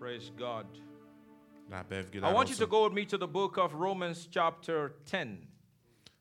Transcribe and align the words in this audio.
Praise 0.00 0.30
God. 0.38 0.66
I 1.70 2.32
want 2.32 2.48
you 2.48 2.56
to 2.56 2.66
go 2.66 2.84
with 2.84 2.94
me 2.94 3.04
to 3.04 3.18
the 3.18 3.26
book 3.26 3.58
of 3.58 3.74
Romans, 3.74 4.26
chapter 4.30 4.94
10. 5.04 5.46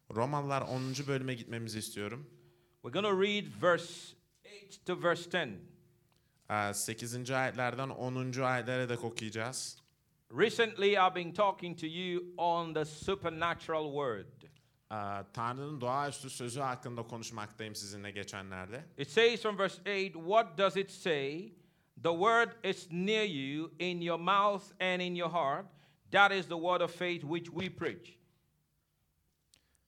Romalılar 0.10 0.62
10. 0.68 1.08
bölüme 1.08 1.34
gitmemizi 1.34 1.80
istiyorum. 1.80 2.26
We're 2.84 2.92
going 2.92 3.06
to 3.06 3.22
read 3.22 3.46
verse 3.62 4.16
8 4.44 4.80
to 4.86 4.96
verse 4.96 5.26
10. 5.26 5.60
8. 6.74 7.32
ayetlerden 7.32 7.90
10. 7.90 8.42
ayetlere 8.42 8.90
de 8.90 8.98
okuyacağız. 8.98 9.78
Recently, 10.32 10.98
I've 10.98 11.16
been 11.16 11.34
talking 11.34 11.80
to 11.80 11.88
you 11.88 12.24
on 12.38 12.74
the 12.74 12.86
supernatural 12.86 13.92
word. 13.94 14.44
Ee, 14.92 15.24
Tanrı'nın 15.34 15.82
doğaüstü 15.82 16.30
sözü 16.30 16.60
hakkında 16.60 17.04
konuşmaktayım 17.04 17.76
sizinle 17.76 18.12
geçenlerde. 18.12 18.86
It 18.98 19.10
says 19.10 19.42
from 19.42 19.58
verse 19.58 19.82
8, 19.86 20.14
What 20.14 20.58
does 20.58 20.78
it 20.78 20.92
say? 20.92 21.54
The 22.04 22.14
word 22.14 22.50
is 22.64 22.88
near 22.92 23.26
you, 23.26 23.72
in 23.80 24.02
your 24.02 24.20
mouth 24.20 24.64
and 24.80 25.02
in 25.02 25.16
your 25.16 25.30
heart. 25.30 25.66
That 26.12 26.32
is 26.32 26.48
the 26.48 26.58
word 26.58 26.82
of 26.82 26.92
faith 26.92 27.24
which 27.24 27.50
we 27.50 27.70
preach. 27.70 28.18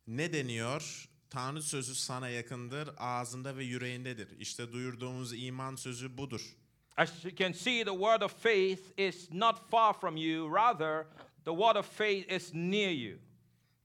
Ne 0.07 0.33
deniyor? 0.33 1.07
Tanrı 1.29 1.61
sözü 1.61 1.95
sana 1.95 2.29
yakındır, 2.29 2.89
ağzında 2.97 3.57
ve 3.57 3.63
yüreğindedir. 3.63 4.39
İşte 4.39 4.71
duyurduğumuz 4.71 5.43
iman 5.43 5.75
sözü 5.75 6.17
budur. 6.17 6.57
As 6.97 7.25
you 7.25 7.35
can 7.35 7.51
see, 7.51 7.83
the 7.83 7.91
word 7.91 8.21
of 8.21 8.43
faith 8.43 8.81
is 8.97 9.31
not 9.31 9.69
far 9.69 9.93
from 9.93 10.17
you, 10.17 10.55
rather, 10.55 11.05
the 11.45 11.51
word 11.51 11.75
of 11.75 11.97
faith 11.97 12.31
is 12.31 12.53
near 12.53 12.91
you. 12.91 13.19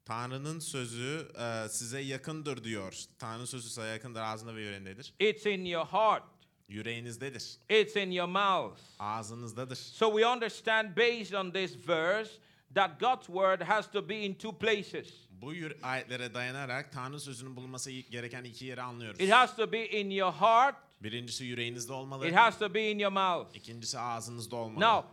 Tanrı'nın 0.05 0.59
sözü 0.59 1.29
e, 1.39 1.69
size 1.69 2.01
yakındır 2.01 2.65
diyor. 2.65 3.05
Tanrı 3.19 3.47
sözü 3.47 3.69
size 3.69 3.83
yakındır, 3.87 4.21
ağzında 4.21 4.55
ve 4.55 4.63
yüreğindedir. 4.63 5.15
It's 5.21 5.47
in 5.47 5.65
your 5.65 5.87
heart, 5.87 6.23
Yüreğinizdedir, 6.69 7.57
it's 7.71 7.97
in 7.97 8.11
your 8.11 8.29
mouth. 8.29 8.79
ağzınızdadır. 8.99 9.77
So 9.77 10.11
we 10.11 10.27
understand 10.27 10.97
based 10.97 11.33
on 11.33 11.51
this 11.51 11.89
verse 11.89 12.31
that 12.75 13.01
God's 13.01 13.27
word 13.27 13.61
has 13.61 13.91
to 13.93 14.09
be 14.09 14.15
in 14.25 14.35
two 14.35 14.59
places. 14.59 15.09
Bu 15.31 15.53
ayetlere 15.83 16.35
dayanarak 16.35 16.93
Tanrı 16.93 17.21
sözünün 17.21 17.57
bulunması 17.57 17.91
gereken 17.91 18.45
iki 18.45 18.65
yeri 18.65 18.83
anlıyoruz. 18.83 19.21
It 19.21 19.31
has 19.33 19.57
to 19.57 19.73
be 19.73 19.87
in 20.01 20.11
your 20.11 20.33
heart, 20.33 20.77
Birincisi 21.01 21.45
yüreğinizde 21.45 21.93
olmalı, 21.93 22.29
it 22.29 22.35
has 22.35 22.59
to 22.59 22.75
be 22.75 22.91
in 22.91 22.99
your 22.99 23.13
mouth. 23.13 23.55
ikincisi 23.57 23.99
ağzınızda 23.99 24.57
olmalı. 24.57 24.85
Now, 24.85 25.05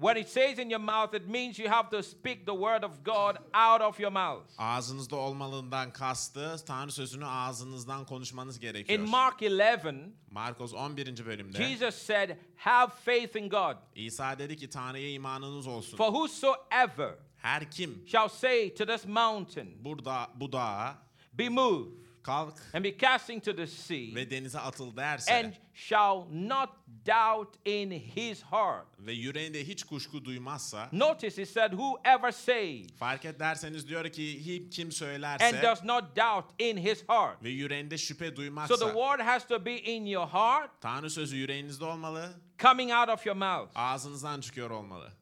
when 0.00 0.16
it 0.16 0.28
says 0.28 0.58
in 0.58 0.70
your 0.70 0.80
mouth, 0.80 1.14
it 1.14 1.28
means 1.28 1.58
you 1.58 1.68
have 1.68 1.90
to 1.90 2.02
speak 2.02 2.46
the 2.46 2.54
word 2.54 2.84
of 2.84 3.04
God 3.04 3.38
out 3.54 3.80
of 3.80 4.00
your 4.00 4.12
mouth. 4.12 4.44
Ağzınızda 4.58 5.16
olmalından 5.16 5.92
kastı 5.92 6.56
Tanrı 6.66 6.92
sözünü 6.92 7.26
ağzınızdan 7.26 8.04
konuşmanız 8.04 8.60
gerekiyor. 8.60 8.98
In 8.98 9.08
Mark 9.08 9.42
11, 9.42 9.94
Markos 10.30 10.74
11. 10.74 11.26
bölümde 11.26 11.68
Jesus 11.68 11.94
said, 11.94 12.30
Have 12.56 12.92
faith 13.04 13.36
in 13.36 13.48
God. 13.48 13.76
İsa 13.94 14.38
dedi 14.38 14.56
ki 14.56 14.70
Tanrı'ya 14.70 15.10
imanınız 15.10 15.66
olsun. 15.66 15.96
For 15.96 16.06
whosoever 16.06 17.14
Her 17.42 17.70
kim 17.70 18.02
shall 18.06 18.28
say 18.28 18.74
to 18.74 18.86
this 18.86 19.06
mountain, 19.06 19.84
burada 19.84 20.30
bu 20.34 20.52
dağa 20.52 20.98
Be 21.32 21.48
moved, 21.48 21.92
kalk 22.22 22.54
and 22.74 22.84
be 22.84 22.96
cast 22.96 23.30
into 23.30 23.56
the 23.56 23.66
sea, 23.66 24.14
ve 24.14 24.30
denize 24.30 24.58
atıl 24.58 24.96
derse 24.96 25.34
and 25.34 25.52
shall 25.74 26.26
not 26.30 26.68
doubt 27.06 27.56
in 27.64 27.90
his 27.90 28.42
heart. 28.42 28.86
ve 28.98 29.12
yüreğinde 29.12 29.68
hiç 29.68 29.84
kuşku 29.84 30.24
duymazsa 30.24 30.88
Notice 30.92 31.42
he 31.42 31.46
said, 31.46 31.70
Whoever 31.70 32.32
says, 32.32 32.86
fark 32.98 33.24
ederseniz 33.24 33.88
diyor 33.88 34.08
ki 34.08 34.68
kim 34.70 34.86
and 34.86 34.92
söylerse 34.92 35.62
does 35.62 35.84
not 35.84 36.16
doubt 36.16 36.60
in 36.60 36.76
his 36.76 37.08
heart. 37.08 37.42
ve 37.42 37.48
yüreğinde 37.48 37.98
şüphe 37.98 38.24
So 38.24 38.30
the 38.30 38.36
duymazsa 38.36 38.86
word 38.86 39.20
has 39.20 39.46
to 39.48 39.64
be 39.64 39.76
in 39.76 40.06
your 40.06 40.26
heart, 40.26 40.70
Tanrı 40.80 41.10
sözü 41.10 41.36
yüreğinizde 41.36 41.84
olmalı, 41.84 42.32
coming 42.58 42.92
out 42.92 43.08
of 43.08 43.26
your 43.26 43.36
mouth. 43.36 43.70
ağzınızdan 43.74 44.40
çıkıyor 44.40 44.70
olmalı. 44.70 45.12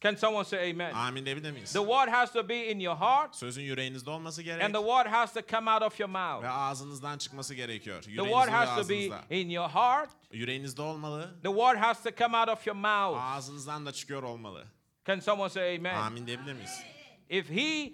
Can 0.00 0.16
someone 0.16 0.44
say 0.44 0.70
amen? 0.70 0.94
Amin 0.94 1.26
diyebilir 1.26 1.52
miyiz? 1.52 1.72
The 1.72 1.80
word 1.80 2.08
has 2.08 2.32
to 2.32 2.48
be 2.48 2.70
in 2.70 2.80
your 2.80 2.96
heart, 2.96 3.36
Sözün 3.36 3.62
yüreğinizde 3.62 4.10
olması 4.10 4.42
gerek 4.42 4.64
and 4.64 4.74
the 4.74 4.80
word 4.80 5.06
has 5.06 5.32
to 5.34 5.40
come 5.50 5.70
out 5.70 5.82
of 5.82 6.00
your 6.00 6.10
mouth. 6.10 6.42
ve 6.42 6.48
ağzınızdan 6.48 7.18
çıkması 7.18 7.54
gerekiyor. 7.54 8.02
The 8.02 8.16
word 8.16 8.48
has 8.48 8.76
to 8.76 8.88
be 8.88 9.10
in 9.30 9.50
your 9.50 9.68
heart, 9.68 10.10
Yüreğinizde 10.32 10.82
olmalı, 10.82 11.40
the 11.42 11.48
word 11.48 11.76
has 11.76 12.02
to 12.02 12.10
come 12.18 12.36
out 12.36 12.48
of 12.48 12.66
your 12.66 12.76
mouth. 12.76 13.22
ağzınızdan 13.22 13.86
da 13.86 13.92
çıkıyor 13.92 14.22
olmalı. 14.22 14.66
Can 15.06 15.20
someone 15.20 15.50
say 15.50 15.76
amen? 15.76 15.94
Amin 15.94 16.26
diyebilir 16.26 16.52
miyiz? 16.52 16.82
If 17.28 17.50
he 17.50 17.92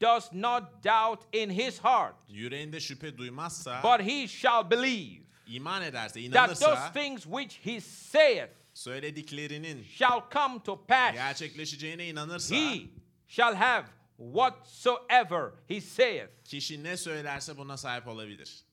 does 0.00 0.32
not 0.32 0.62
doubt 0.84 1.34
in 1.34 1.50
his 1.50 1.80
heart, 1.84 2.14
Yüreğinde 2.28 2.80
şüphe 2.80 3.18
duymazsa, 3.18 3.80
but 3.82 4.06
he 4.06 4.28
shall 4.28 4.70
believe 4.70 5.22
iman 5.46 5.82
ederse, 5.82 6.20
inanırsa. 6.20 6.66
that 6.66 6.76
those 6.76 7.02
things 7.02 7.22
which 7.22 7.58
he 7.64 7.80
saith 7.80 8.57
söylediklerinin 8.78 9.84
shall 9.84 10.20
come 10.32 10.62
to 10.62 10.86
pass, 10.86 11.12
gerçekleşeceğine 11.14 12.08
inanırsa, 12.08 12.54
he 12.54 12.80
shall 13.28 13.54
have 13.54 13.86
whatsoever 14.16 15.50
he 15.68 15.80
saith. 15.80 16.44
kişi 16.44 16.84
ne 16.84 16.96
söylerse 16.96 17.56
buna 17.56 17.76
sahip 17.76 18.06
olabilir. 18.06 18.64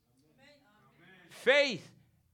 Faith 1.30 1.84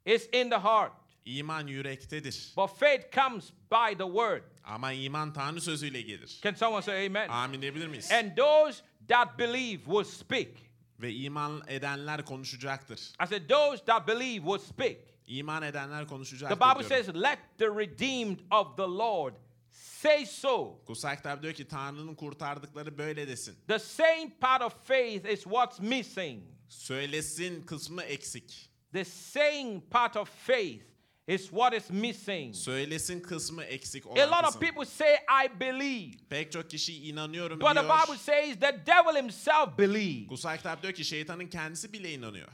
is 0.05 0.29
in 0.33 0.49
the 0.49 0.57
heart, 0.57 0.93
İman 1.25 1.67
yürektedir. 1.67 2.53
but 2.57 2.69
faith 2.79 3.15
comes 3.15 3.51
by 3.71 3.97
the 3.97 4.03
word. 4.05 4.43
Ama 4.63 4.93
iman 4.93 5.33
Tanrı 5.33 5.61
sözüyle 5.61 6.01
gelir. 6.01 6.39
Can 6.43 6.53
someone 6.53 6.81
say 6.81 7.05
amen? 7.05 7.29
Amin 7.29 7.61
diyebilir 7.61 7.87
miyiz? 7.87 8.11
And 8.11 8.37
those 8.37 8.83
that 9.07 9.39
believe 9.39 9.77
will 9.77 10.03
speak. 10.03 10.71
Ve 10.99 11.13
iman 11.13 11.63
edenler 11.67 12.25
konuşacaktır. 12.25 12.99
I 13.23 13.27
said, 13.27 13.49
those 13.49 13.85
that 13.85 14.07
believe 14.07 14.41
will 14.41 14.59
speak. 14.59 14.97
İman 15.39 15.63
edenler 15.63 16.01
The 16.01 16.07
konuşacaktır 16.07 16.55
Bible 16.57 16.89
diyorum. 16.89 17.05
says, 17.05 17.23
let 17.23 17.39
the 17.57 17.67
redeemed 17.67 18.39
of 18.51 18.77
the 18.77 18.83
Lord 18.83 19.33
say 19.71 20.25
so. 20.25 20.79
Kutsal 20.85 21.15
kitap 21.15 21.41
diyor 21.43 21.53
ki 21.53 21.67
Tanrı'nın 21.67 22.15
kurtardıkları 22.15 22.97
böyle 22.97 23.27
desin. 23.27 23.55
The 23.67 23.79
same 23.79 24.31
part 24.41 24.61
of 24.61 24.87
faith 24.87 25.25
is 25.29 25.43
what's 25.43 25.79
missing. 25.79 26.43
Söylesin 26.69 27.61
kısmı 27.65 28.03
eksik. 28.03 28.69
The 28.93 29.05
same 29.05 29.81
part 29.91 30.17
of 30.17 30.29
faith 30.47 30.81
is 31.27 31.41
what 31.49 31.73
is 31.73 31.89
missing. 31.89 32.55
Söylesin 32.55 33.19
kısmı 33.21 33.63
eksik 33.63 34.05
A 34.05 34.09
olan 34.09 34.27
lot 34.27 34.43
of 34.43 34.45
kısım. 34.45 34.59
people 34.61 34.85
say, 34.85 35.13
I 35.45 35.59
believe. 35.59 36.11
Pek 36.29 36.51
çok 36.51 36.69
kişi 36.69 37.07
inanıyorum 37.07 37.59
But 37.59 37.67
the 37.67 37.73
diyor. 37.73 37.83
Bible 38.07 38.17
says 38.17 38.59
the 38.59 38.85
devil 38.87 39.21
himself 39.23 39.77
believes. 39.77 40.27
Kutsal 40.27 40.57
kitap 40.57 40.81
diyor 40.81 40.93
ki 40.93 41.05
şeytanın 41.05 41.47
kendisi 41.47 41.93
bile 41.93 42.13
inanıyor. 42.13 42.47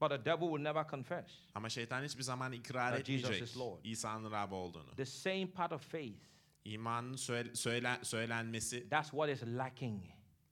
But 0.00 0.10
the 0.10 0.24
devil 0.24 0.48
will 0.48 0.62
never 0.62 0.84
confess. 0.90 1.30
Ama 1.54 1.68
şeytan 1.68 2.04
hiçbir 2.04 2.22
zaman 2.22 2.52
ikrar 2.52 2.96
That 2.96 3.06
Jesus 3.06 3.24
etmeyecek 3.24 3.48
is 3.48 3.56
Lord. 3.56 3.78
İsa'nın 3.84 4.30
Rab 4.30 4.52
olduğunu. 4.52 4.94
The 4.96 5.04
same 5.06 5.46
part 5.50 5.72
of 5.72 5.90
faith, 5.90 6.18
İmanın 6.64 7.16
söyle- 7.16 7.54
söylen- 7.54 8.02
söylenmesi 8.02 8.88
that's 8.88 9.10
what 9.10 9.30
is 9.30 9.42
lacking. 9.42 10.04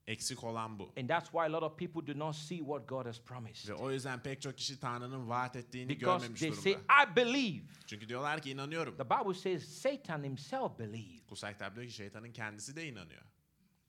eksik 0.07 0.43
olan 0.43 0.79
bu. 0.79 0.93
And 0.99 1.09
that's 1.09 1.25
why 1.25 1.39
a 1.41 1.51
lot 1.51 1.63
of 1.63 1.77
people 1.79 2.13
do 2.13 2.19
not 2.19 2.35
see 2.35 2.57
what 2.57 2.87
God 2.89 3.05
has 3.05 3.21
promised. 3.21 3.69
Ve 3.69 3.73
o 3.73 3.91
yüzden 3.91 4.19
pek 4.23 4.41
çok 4.41 4.57
kişi 4.57 4.79
Tanrı'nın 4.79 5.29
vaat 5.29 5.55
ettiğini 5.55 5.89
Because 5.89 6.17
görmemiş 6.19 6.39
they 6.41 6.51
say. 6.51 6.71
I 6.73 7.15
believe. 7.15 7.63
Çünkü 7.87 8.07
diyorlar 8.09 8.41
ki 8.41 8.51
inanıyorum. 8.51 8.97
The 8.97 9.09
Bible 9.09 9.33
says 9.33 9.81
Satan 9.81 10.23
himself 10.23 10.79
believes. 10.79 11.25
Kutsal 11.27 11.53
kitap 11.53 11.75
diyor 11.75 11.87
ki 11.87 11.93
şeytanın 11.93 12.31
kendisi 12.31 12.75
de 12.75 12.87
inanıyor. 12.87 13.21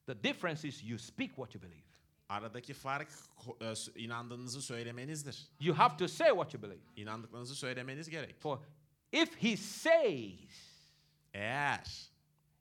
The 0.06 0.22
difference 0.24 0.68
is 0.68 0.84
you 0.84 0.98
speak 0.98 1.28
what 1.28 1.54
you 1.54 1.62
believe. 1.62 1.85
Aradaki 2.28 2.74
fark 2.74 3.08
e, 3.60 3.74
inandığınızı 4.00 4.62
söylemenizdir. 4.62 5.48
You 5.60 5.78
have 5.78 5.96
to 5.96 6.08
say 6.08 6.28
what 6.28 6.54
you 6.54 6.62
believe. 6.62 6.80
İnandıklarınızı 6.96 7.56
söylemeniz 7.56 8.10
gerek. 8.10 8.40
For 8.40 8.58
if 9.12 9.42
he 9.42 9.56
says, 9.56 10.66
Eğer 11.34 12.10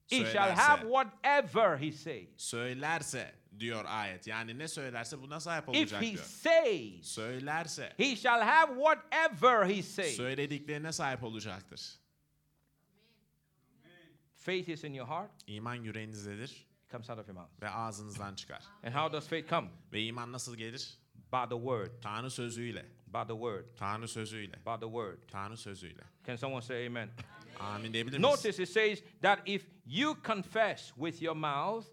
he 0.10 0.26
shall 0.26 0.56
have 0.56 0.82
söylerse, 0.82 1.10
whatever 1.22 1.78
he 1.78 1.92
says. 1.92 2.28
söylerse 2.38 3.36
diyor 3.60 3.86
ayet. 3.88 4.28
Yani 4.28 4.60
ne 4.60 4.68
söylerse 4.68 5.22
buna 5.22 5.40
sahip 5.40 5.64
If 5.64 5.70
olacak 5.70 6.02
he 6.02 6.12
diyor. 6.12 6.24
says, 6.24 7.06
Söylerse 7.06 7.94
he 7.98 8.16
shall 8.16 8.42
have 8.42 8.74
whatever 8.76 9.70
he 9.76 9.84
says. 9.84 10.16
söylediklerine 10.16 10.92
sahip 10.92 11.24
olacaktır. 11.24 12.00
Faith 14.36 14.70
is 14.70 14.84
in 14.84 14.94
your 14.94 15.08
heart, 15.08 15.32
İman 15.48 15.76
yüreğinizdedir 15.76 16.68
comes 16.96 17.10
out 17.10 17.20
of 17.20 17.28
your 17.28 17.36
mouth. 17.36 17.50
ve 17.62 17.70
ağzınızdan 17.70 18.36
çıkar. 18.36 18.64
And 18.84 18.94
how 18.94 19.14
does 19.18 19.28
faith 19.28 19.50
come? 19.50 19.68
Ve 19.94 20.04
iman 20.04 20.32
nasıl 20.32 20.56
gelir? 20.56 20.98
By 21.32 21.50
the 21.50 21.56
word, 21.56 21.90
Tanrı 22.02 22.32
sözüyle. 22.32 22.86
by 23.08 23.28
the 23.28 23.34
word, 23.34 23.66
Tanrı 23.78 24.08
sözüyle. 24.08 24.54
by 24.66 24.80
the 24.80 24.86
word. 24.86 25.18
Tanrı 25.32 25.58
sözüyle. 25.58 26.04
Can 26.28 26.36
someone 26.36 26.62
say 26.62 26.88
amen? 26.88 27.10
Amin 27.60 27.94
diyebilir 27.94 28.18
miyiz? 28.18 28.32
Notice 28.32 28.64
it 28.64 28.70
says 28.70 29.04
that 29.22 29.40
if 29.46 29.66
you 29.86 30.16
confess 30.24 30.88
with 30.96 31.22
your 31.22 31.36
mouth 31.36 31.86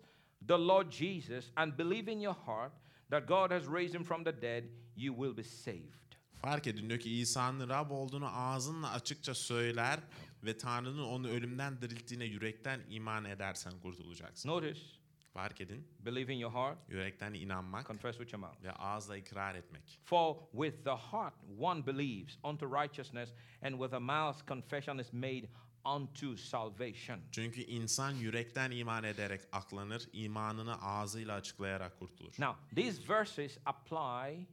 the 0.48 0.58
Lord 0.58 0.90
Jesus 0.90 1.50
and 1.56 1.78
believe 1.78 2.12
in 2.12 2.20
your 2.20 2.36
heart 2.46 2.72
that 3.10 3.28
God 3.28 3.50
has 3.50 3.66
raised 3.66 3.94
him 3.94 4.04
from 4.04 4.24
the 4.24 4.42
dead, 4.42 4.64
you 4.96 5.14
will 5.14 5.36
be 5.36 5.44
saved. 5.44 6.16
Fark 6.42 6.66
edin 6.66 6.88
diyor 6.88 7.00
ki 7.00 7.20
İsa'nın 7.20 7.68
Rab 7.68 7.90
olduğunu 7.90 8.28
ağzınla 8.36 8.90
açıkça 8.92 9.34
söyler 9.34 10.00
ve 10.44 10.58
Tanrı'nın 10.58 11.04
onu 11.04 11.28
ölümden 11.28 11.80
dirilttiğine 11.82 12.24
yürekten 12.24 12.80
iman 12.88 13.24
edersen 13.24 13.72
kurtulacaksın. 13.82 14.48
Notice, 14.48 14.80
Fark 15.32 15.60
edin 15.60 15.88
believe 16.00 16.34
in 16.34 16.38
your 16.38 16.52
heart, 16.52 16.78
yürekten 16.88 17.34
inanmak 17.34 17.86
confess 17.86 18.16
with 18.18 18.32
your 18.34 18.40
mouth. 18.40 18.62
ve 18.62 18.72
ağızla 18.72 19.16
ikrar 19.16 19.54
etmek. 19.54 20.00
For 20.04 20.36
with 20.52 20.84
the 20.84 20.96
heart 20.96 21.34
one 21.60 21.86
believes 21.86 22.38
unto 22.44 22.82
righteousness, 22.82 23.30
and 23.62 23.72
with 23.72 23.90
the 23.90 23.98
mouth 23.98 24.46
confession 24.48 24.98
is 24.98 25.12
made 25.12 25.48
unto 25.84 26.36
salvation. 26.36 27.20
Çünkü 27.30 27.60
insan 27.60 28.10
yürekten 28.10 28.70
iman 28.70 29.04
ederek 29.04 29.40
aklanır, 29.52 30.08
imanını 30.12 30.82
ağzıyla 30.82 31.34
açıklayarak 31.34 31.98
kurtulur. 31.98 32.34
Now, 32.38 32.74
these 32.82 33.08
verses 33.08 33.58
apply 33.66 34.46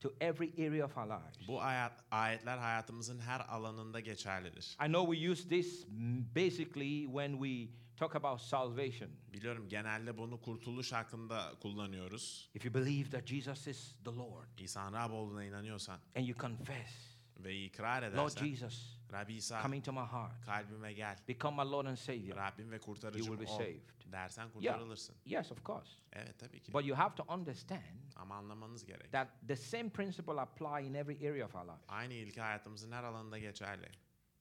to 0.00 0.12
every 0.20 0.66
area 0.66 0.84
of 0.84 0.96
our 0.96 1.06
lives. 1.06 1.48
Bu 1.48 1.62
ayet, 1.62 1.92
ayetler 2.10 2.58
hayatımızın 2.58 3.18
her 3.18 3.40
alanında 3.40 4.00
geçerlidir. 4.00 4.76
I 4.86 4.86
know 4.86 5.16
we 5.16 5.30
use 5.30 5.48
this 5.48 5.86
basically 6.34 7.06
when 7.06 7.32
we 7.32 7.72
talk 7.96 8.16
about 8.16 8.40
salvation. 8.40 9.10
Biliyorum 9.32 9.68
genelde 9.68 10.18
bunu 10.18 10.40
kurtuluş 10.40 10.92
hakkında 10.92 11.52
kullanıyoruz. 11.60 12.50
If 12.54 12.64
you 12.64 12.74
believe 12.74 13.10
that 13.10 13.26
Jesus 13.26 13.66
is 13.66 13.94
the 14.04 14.10
Lord 14.10 14.58
İsa'nın 14.58 14.96
Rab 14.96 15.12
olduğuna 15.12 15.44
inanıyorsan 15.44 16.00
and 16.16 16.26
you 16.26 16.38
confess, 16.38 17.16
ve 17.38 17.64
ikrar 17.64 18.02
Lord 18.02 18.12
edersen, 18.12 18.46
Jesus, 18.46 18.95
Rabbi 19.12 19.32
İsa 19.34 19.62
come 19.62 19.76
into 19.76 19.92
my 19.92 19.98
heart, 20.00 20.44
kalbime 20.46 20.92
gel, 20.92 21.16
become 21.28 21.64
my 21.64 21.70
Lord 21.70 21.86
and 21.86 21.96
Savior. 21.96 22.36
Rabbim 22.36 22.70
ve 22.70 22.76
You 22.76 22.84
kurtarıcım 22.84 23.26
will 23.36 23.46
be 23.46 23.52
ol 23.52 23.58
saved. 23.58 24.12
dersen 24.12 24.42
Yeah, 24.42 24.52
kurtarılırsın. 24.74 25.16
yes, 25.24 25.52
of 25.52 25.64
course. 25.64 25.90
Evet 26.12 26.38
tabii 26.38 26.60
ki. 26.62 26.72
But 26.72 26.84
you 26.86 26.98
have 26.98 27.14
to 27.14 27.34
understand 27.34 27.82
Ama 28.16 28.34
anlamanız 28.34 28.84
gerek. 28.86 29.12
that 29.12 29.28
the 29.48 29.56
same 29.56 29.90
principle 29.90 30.40
apply 30.40 30.88
in 30.88 30.94
every 30.94 31.28
area 31.30 31.46
of 31.46 31.54
our 31.54 31.64
life. 31.64 31.84
Aynı 31.88 32.14
ilke 32.14 32.40
hayatımızın 32.40 32.92
her 32.92 33.04
alanında 33.04 33.38
geçerli. 33.38 33.88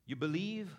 You 0.08 0.22
believe 0.22 0.70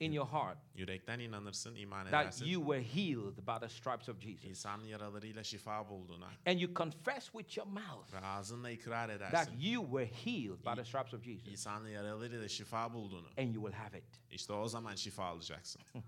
in 0.00 0.12
your 0.12 0.28
heart 0.28 0.58
Yürekten 0.74 1.18
inanırsın, 1.18 1.74
iman 1.74 2.04
that 2.10 2.24
edersin. 2.24 2.46
you 2.46 2.62
were 2.62 2.84
healed 2.84 3.36
by 3.36 3.60
the 3.60 3.68
stripes 3.68 4.08
of 4.08 4.20
Jesus. 4.20 4.44
İsa'nın 4.44 4.84
yaralarıyla 4.84 5.44
şifa 5.44 5.88
bulduğuna 5.88 6.30
And 6.46 6.58
you 6.60 6.74
confess 6.74 7.24
with 7.32 7.58
your 7.58 7.66
mouth 7.68 8.12
ve 8.12 8.18
ağzınla 8.18 8.70
ikrar 8.70 9.08
that 9.08 9.16
edersin. 9.16 9.60
you 9.60 9.82
were 9.84 10.06
healed 10.06 10.64
by 10.64 10.74
the 10.76 10.84
stripes 10.84 11.14
of 11.14 11.24
Jesus. 11.24 11.48
İsa'nın 11.48 11.88
yaralarıyla 11.88 12.48
şifa 12.48 12.92
bulduğunu. 12.92 13.28
And 13.38 13.54
you 13.54 13.64
will 13.64 13.72
have 13.84 13.98
it. 13.98 14.04
İşte 14.30 14.52
o 14.52 14.68
zaman 14.68 14.94
şifa 14.94 15.24
alacaksın. 15.24 15.82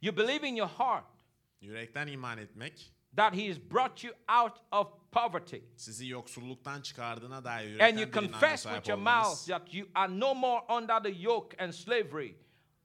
You 0.00 0.16
believe 0.16 0.48
in 0.48 0.56
your 0.56 0.68
heart 0.68 1.04
Yürekten 1.60 2.06
iman 2.06 2.38
etmek, 2.38 2.92
that 3.18 3.34
He 3.34 3.48
has 3.48 3.58
brought 3.70 4.04
you 4.04 4.12
out 4.28 4.52
of 4.72 4.86
poverty. 5.12 5.62
sizi 5.76 6.06
yoksulluktan 6.08 6.82
çıkardığına 6.82 7.44
dair 7.44 7.80
And 7.80 7.98
you 7.98 8.10
confess 8.12 8.62
with 8.62 8.88
your 8.88 8.98
mouth 8.98 9.46
that 9.48 9.74
you 9.74 9.88
are 9.94 10.20
no 10.20 10.34
more 10.34 10.60
under 10.76 11.02
the 11.02 11.22
yoke 11.22 11.64
and 11.64 11.72
slavery 11.72 12.36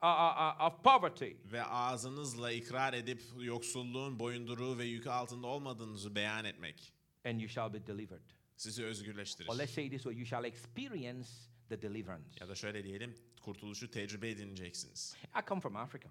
uh, 0.02 0.06
uh, 0.06 0.60
uh, 0.60 0.66
of 0.66 0.84
poverty. 0.84 1.36
ve 1.52 1.64
ağzınızla 1.64 2.52
ikrar 2.52 2.92
edip 2.94 3.22
yoksulluğun 3.40 4.18
boyunduruğu 4.18 4.78
ve 4.78 4.84
yükü 4.84 5.10
altında 5.10 5.46
olmadığınızı 5.46 6.14
beyan 6.14 6.44
etmek 6.44 6.92
And 7.24 7.40
you 7.40 7.48
shall 7.48 7.72
be 7.72 7.86
delivered. 7.86 8.30
sizi 8.56 8.84
özgürleştirir. 8.84 9.48
Or 9.48 9.58
let's 9.58 9.74
say 9.74 9.90
this 9.90 10.02
way 10.02 10.16
you 10.18 10.26
shall 10.26 10.44
experience 10.44 11.28
the 11.68 11.82
deliverance. 11.82 12.28
Ya 12.40 12.48
da 12.48 12.54
şöyle 12.54 12.84
diyelim, 12.84 13.14
kurtuluşu 13.42 13.90
tecrübe 13.90 14.30
edineceksiniz. 14.30 15.16
I 15.42 15.48
come 15.48 15.60
from 15.60 15.76
Africa. 15.76 16.08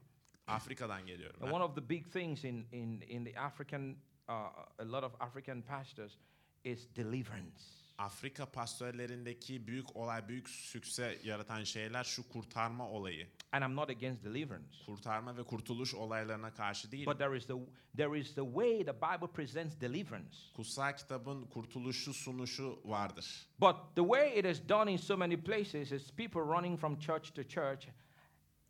Afrika'dan 0.47 1.05
geliyorum 1.05 1.39
ben. 1.41 1.51
one 1.51 1.63
of 1.63 1.75
the 1.75 1.89
big 1.89 2.11
things 2.11 2.43
in, 2.43 2.67
in, 2.71 3.01
in 3.01 3.25
the 3.25 3.39
African, 3.39 3.95
uh, 4.29 4.33
a 4.79 4.85
lot 4.91 5.03
of 5.03 5.11
African 5.19 5.61
pastors 5.61 6.17
is 6.63 6.87
deliverance. 6.95 7.83
Afrika 7.97 8.45
pastörlerindeki 8.45 9.67
büyük 9.67 9.95
olay, 9.95 10.27
büyük 10.27 10.49
sükse 10.49 11.19
yaratan 11.23 11.63
şeyler 11.63 12.03
şu 12.03 12.29
kurtarma 12.29 12.89
olayı. 12.89 13.27
And 13.51 13.63
I'm 13.63 13.75
not 13.75 13.89
against 13.89 14.23
deliverance. 14.23 14.77
Kurtarma 14.85 15.37
ve 15.37 15.43
kurtuluş 15.43 15.93
olaylarına 15.93 16.53
karşı 16.53 16.91
değil. 16.91 17.05
But 17.05 17.17
there 17.17 17.37
is 17.37 17.47
the 17.47 17.53
there 17.97 18.19
is 18.19 18.35
the 18.35 18.45
way 18.45 18.85
the 18.85 18.95
Bible 18.95 19.27
presents 19.33 19.81
deliverance. 19.81 20.37
Kutsal 20.55 20.97
kitabın 20.97 21.45
kurtuluşu 21.45 22.13
sunuşu 22.13 22.79
vardır. 22.85 23.47
But 23.61 23.75
the 23.95 24.01
way 24.01 24.39
it 24.39 24.45
is 24.45 24.69
done 24.69 24.91
in 24.91 24.97
so 24.97 25.17
many 25.17 25.37
places 25.37 25.91
is 25.91 26.11
people 26.11 26.41
running 26.41 26.79
from 26.79 26.99
church 26.99 27.33
to 27.33 27.43
church 27.43 27.87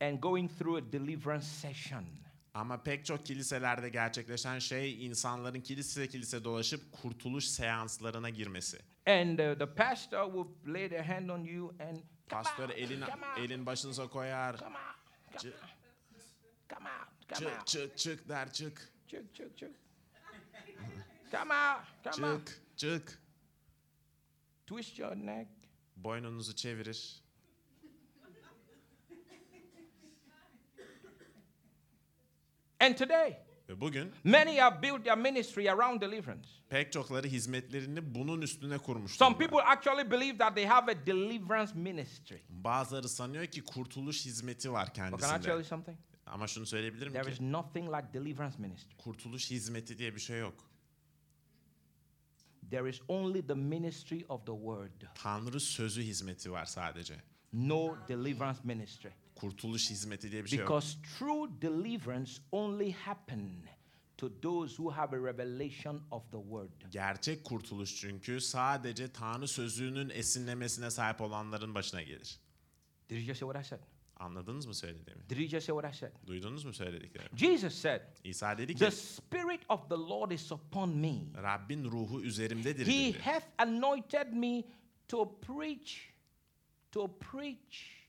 and 0.02 0.20
going 0.20 0.52
through 0.58 0.78
a 0.78 0.92
deliverance 0.92 1.46
session. 1.46 2.23
Ama 2.54 2.84
pek 2.84 3.06
çok 3.06 3.26
kiliselerde 3.26 3.90
gerçekleşen 3.90 4.60
şey 4.60 5.06
insanların 5.06 5.62
kilise 5.62 6.08
kilise 6.08 6.44
dolaşıp 6.44 6.92
kurtuluş 6.92 7.46
seanslarına 7.46 8.30
girmesi. 8.30 8.80
And 9.08 9.40
uh, 9.40 9.58
the 9.60 9.76
pastor 9.76 10.26
will 10.26 10.74
lay 10.74 10.90
their 10.90 11.04
hand 11.06 11.30
on 11.30 11.44
you 11.44 11.76
and 11.80 11.98
Pastör 12.30 12.70
elin 12.70 13.04
elin 13.38 13.66
başınıza 13.66 14.08
koyar. 14.08 14.58
come 14.58 14.76
out, 14.78 15.42
Çık 15.42 15.54
come 16.70 16.90
out, 16.90 17.30
come 17.40 17.50
çık 17.50 17.60
out, 17.60 17.68
çık 17.68 17.98
çık 17.98 18.30
der 18.30 18.52
çık. 18.54 18.92
çık, 19.08 19.36
çık, 19.36 19.58
çık. 19.58 19.72
Come 21.32 21.54
out, 21.54 22.14
come 22.16 22.28
out. 22.28 22.48
Çık 22.48 22.62
çık. 22.78 23.22
Twist 24.68 25.00
your 25.00 25.16
neck. 25.16 25.50
Boynunuzu 25.96 26.56
çevirir. 26.56 27.23
And 32.84 32.96
today, 32.98 33.38
Ve 33.70 33.82
bugün 33.82 34.12
many 34.24 34.58
have 34.60 34.82
built 34.82 35.06
their 35.06 35.18
ministry 35.18 35.72
around 35.72 36.02
deliverance. 36.02 36.50
pek 36.70 36.92
çokları 36.92 37.28
hizmetlerini 37.28 38.16
bunun 38.16 38.42
üstüne 38.42 38.78
kurmuş. 38.78 39.12
Some 39.12 39.38
people 39.38 39.62
actually 39.62 40.12
believe 40.12 40.38
that 40.38 40.56
they 40.56 40.66
have 40.66 40.92
a 40.92 41.06
deliverance 41.06 41.72
ministry. 41.76 42.38
Bazıları 42.50 43.10
sanıyor 43.10 43.46
ki 43.46 43.64
kurtuluş 43.64 44.26
hizmeti 44.26 44.72
var 44.72 44.88
But 44.88 44.96
can 44.96 45.08
I 45.08 45.12
tell 45.12 45.20
kendisinde. 45.20 45.54
you 45.54 45.64
something? 45.64 45.98
Ama 46.26 46.48
şunu 46.48 46.66
söyleyebilirim 46.66 47.14
There 47.14 47.32
is 47.32 47.38
ki 47.38 47.52
nothing 47.52 47.88
like 47.90 48.14
deliverance 48.14 48.56
ministry. 48.60 48.98
kurtuluş 48.98 49.52
hizmeti 49.52 49.98
diye 49.98 50.16
bir 50.16 50.20
şey 50.20 50.40
yok. 50.40 50.70
There 52.72 52.90
is 52.90 53.02
only 53.08 53.48
the 53.48 53.54
ministry 53.54 54.26
of 54.30 54.46
the 54.46 54.52
word. 54.54 55.02
Tanrı 55.16 55.60
sözü 55.60 56.02
hizmeti 56.02 56.52
var 56.52 56.66
sadece. 56.66 57.16
No 57.54 57.96
deliverance 58.08 58.60
ministry. 58.64 59.10
Kurtuluş 59.36 59.90
hizmeti 59.90 60.32
diye 60.32 60.44
bir 60.44 60.50
şey 60.50 60.60
yok. 60.60 60.68
Because 60.70 60.98
true 61.20 61.50
deliverance 61.62 62.32
only 62.52 62.92
happen 62.92 63.50
to 64.18 64.42
those 64.42 64.70
who 64.76 64.92
have 64.92 65.18
a 65.18 65.20
revelation 65.24 66.02
of 66.12 66.32
the 66.32 66.38
word. 66.42 66.92
Gerçek 66.92 67.44
kurtuluş 67.44 67.96
çünkü 67.96 68.42
sadece 68.42 69.12
Tanrı 69.14 69.48
sözünün 69.48 70.10
esinlemesine 70.10 70.92
sahip 70.92 71.22
olanların 71.22 71.76
başına 71.76 72.02
gelir. 72.02 72.40
Did 73.10 73.16
you 73.18 73.26
just 73.26 73.40
say 73.40 73.48
what 73.50 73.66
I 73.66 73.68
said? 73.70 73.80
Anladınız 74.18 74.66
mı 74.66 74.74
söylediğimi? 74.76 75.30
Did 75.30 75.38
you 75.38 75.48
just 75.48 75.68
say 75.68 75.76
what 75.76 75.94
I 75.94 75.98
said? 75.98 76.12
Duydunuz 76.28 76.66
mu 76.66 76.74
söylediklerimi? 76.74 77.38
Jesus 77.38 77.74
said, 77.76 78.02
İsa 78.24 78.58
dedi 78.58 78.74
ki 78.74 78.80
The 78.80 78.92
Spirit 78.92 79.62
of 79.70 79.90
the 79.90 79.96
Lord 79.96 80.32
is 80.32 80.52
upon 80.52 80.90
me. 80.98 81.14
Rabbin 81.44 81.84
ruhu 81.84 82.22
üzerimdedir 82.22 82.88
He 82.88 82.92
dedi. 83.14 83.20
hath 83.20 83.46
anointed 83.58 84.28
me 84.34 84.64
to 85.08 85.40
preach, 85.40 85.98
to 86.92 87.18
preach 87.20 88.03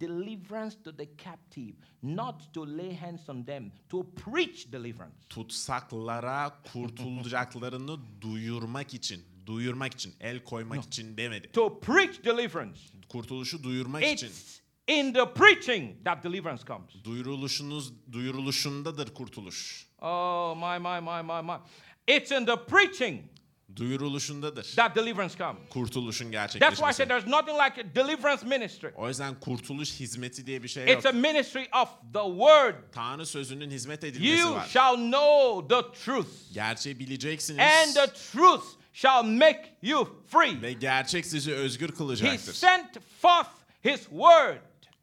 deliverance 0.00 0.76
to 0.84 0.96
the 0.96 1.06
captive, 1.16 1.74
not 2.02 2.54
to 2.54 2.62
lay 2.62 2.94
hands 2.94 3.28
on 3.28 3.44
them, 3.44 3.72
to 3.88 4.04
preach 4.04 4.72
deliverance. 4.72 5.16
Tutsaklara 5.28 6.62
kurtulacaklarını 6.72 7.98
duyurmak 8.20 8.94
için, 8.94 9.24
duyurmak 9.46 9.94
için, 9.94 10.14
el 10.20 10.44
koymak 10.44 10.84
için 10.84 11.16
demedi. 11.16 11.52
To 11.52 11.80
preach 11.80 12.24
deliverance. 12.24 12.80
Kurtuluşu 13.08 13.62
duyurmak 13.62 14.04
için. 14.04 14.26
It's 14.26 14.60
in 14.86 15.12
the 15.12 15.32
preaching 15.34 16.04
that 16.04 16.24
deliverance 16.24 16.64
comes. 16.66 17.04
Duyuruluşunuz 17.04 18.12
duyuruluşundadır 18.12 19.14
kurtuluş. 19.14 19.88
Oh, 20.02 20.56
my, 20.56 20.78
my, 20.78 21.00
my, 21.00 21.22
my, 21.22 21.42
my. 21.42 21.58
It's 22.16 22.32
in 22.32 22.46
the 22.46 22.56
preaching 22.56 23.22
Duyuruluşundadır. 23.76 24.72
that 24.76 24.96
deliverance 24.96 25.34
comes. 25.38 25.68
Kurtuluşun 25.70 26.32
That's 26.32 26.52
why 26.52 26.58
I 26.58 26.60
gerçekleşmesi. 26.60 26.96
said 26.96 27.08
there's 27.08 27.26
nothing 27.26 27.56
like 27.58 27.80
a 27.80 27.94
deliverance 27.94 28.46
ministry. 28.46 28.88
O 28.96 29.08
yüzden 29.08 29.40
kurtuluş 29.40 30.00
hizmeti 30.00 30.46
diye 30.46 30.62
bir 30.62 30.68
şey 30.68 30.86
yok. 30.88 30.96
It's 30.96 31.06
a 31.06 31.12
ministry 31.12 31.64
of 31.82 31.88
the 32.12 32.24
word. 32.38 32.74
Tanrı 32.92 33.26
sözünün 33.26 33.70
hizmet 33.70 34.04
edilmesi 34.04 34.40
You 34.42 34.54
var. 34.54 34.66
shall 34.68 34.96
know 34.96 35.76
the 35.76 36.04
truth, 36.04 36.28
Gerçeği 36.52 36.98
bileceksiniz 36.98 37.58
and 37.60 37.94
the 37.94 38.12
truth 38.32 38.64
shall 38.92 39.24
make 39.24 39.76
you 39.82 40.22
free. 40.28 40.62
ve 40.62 40.72
gerçek 40.72 41.26
sizi 41.26 41.54
özgür 41.54 41.88
He 41.88 41.94
kılacaktır. 41.94 42.52
sent 42.52 42.98
forth 43.22 43.48
his 43.84 44.00
word, 44.02 44.56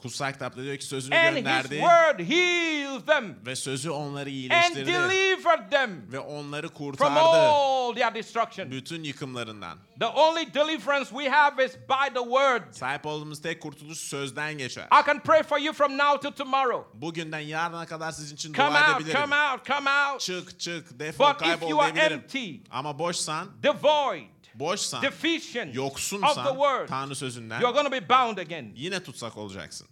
Kutsal 0.05 0.33
kitapta 0.33 0.63
diyor 0.63 0.77
ki 0.77 0.85
sözünü 0.85 1.15
and 1.15 1.27
his 1.27 1.35
gönderdi 1.35 1.69
word 1.69 2.19
healed 2.19 3.05
them 3.07 3.35
ve 3.45 3.55
sözü 3.55 3.89
onları 3.89 4.21
and 4.21 4.27
iyileştirdi 4.27 4.93
delivered 4.93 5.71
them 5.71 6.11
ve 6.11 6.19
onları 6.19 6.67
from 6.67 6.77
kurtardı 6.77 7.19
all 7.19 7.93
their 7.95 8.13
destruction. 8.15 8.71
bütün 8.71 9.03
yıkımlarından. 9.03 9.77
The 9.99 10.05
only 10.05 10.53
deliverance 10.53 11.09
we 11.09 11.29
have 11.29 11.65
is 11.65 11.71
by 11.75 12.13
the 12.13 12.23
word. 12.23 12.73
Sahip 12.73 13.05
olduğumuz 13.05 13.41
tek 13.41 13.61
kurtuluş 13.61 13.97
sözden 13.97 14.57
geçer. 14.57 14.83
I 14.83 15.05
can 15.07 15.19
pray 15.19 15.43
for 15.43 15.57
you 15.57 15.73
from 15.73 15.97
now 15.97 16.29
to 16.29 16.35
tomorrow. 16.35 17.01
Bugünden 17.01 17.39
yarına 17.39 17.85
kadar 17.85 18.11
sizin 18.11 18.35
için 18.35 18.53
Come 18.53 18.69
dua 18.69 18.89
out, 18.91 18.95
edebilirim. 18.95 19.21
come 19.21 19.35
out, 19.35 19.65
come 19.67 19.89
out. 19.91 20.21
Çık 20.21 20.59
çık 20.59 20.99
defol 20.99 21.25
But 21.29 21.33
if 21.35 21.39
kaybol 21.39 21.69
you 21.69 21.81
are 21.81 21.99
empty, 21.99 22.51
Ama 22.71 22.99
boşsan, 22.99 23.47
devoid, 23.63 24.23
boşsan, 24.53 25.01
deficient 25.01 25.67
of 25.67 25.73
the 25.73 25.77
yoksunsan 25.81 26.45
word, 26.53 26.87
Tanrı 26.87 27.15
sözünden 27.15 27.61
you're 27.61 27.73
going 27.73 27.85
to 27.85 27.91
be 27.91 28.09
bound 28.09 28.37
again. 28.37 28.71
yine 28.75 29.03
tutsak 29.03 29.37
olacaksın. 29.37 29.87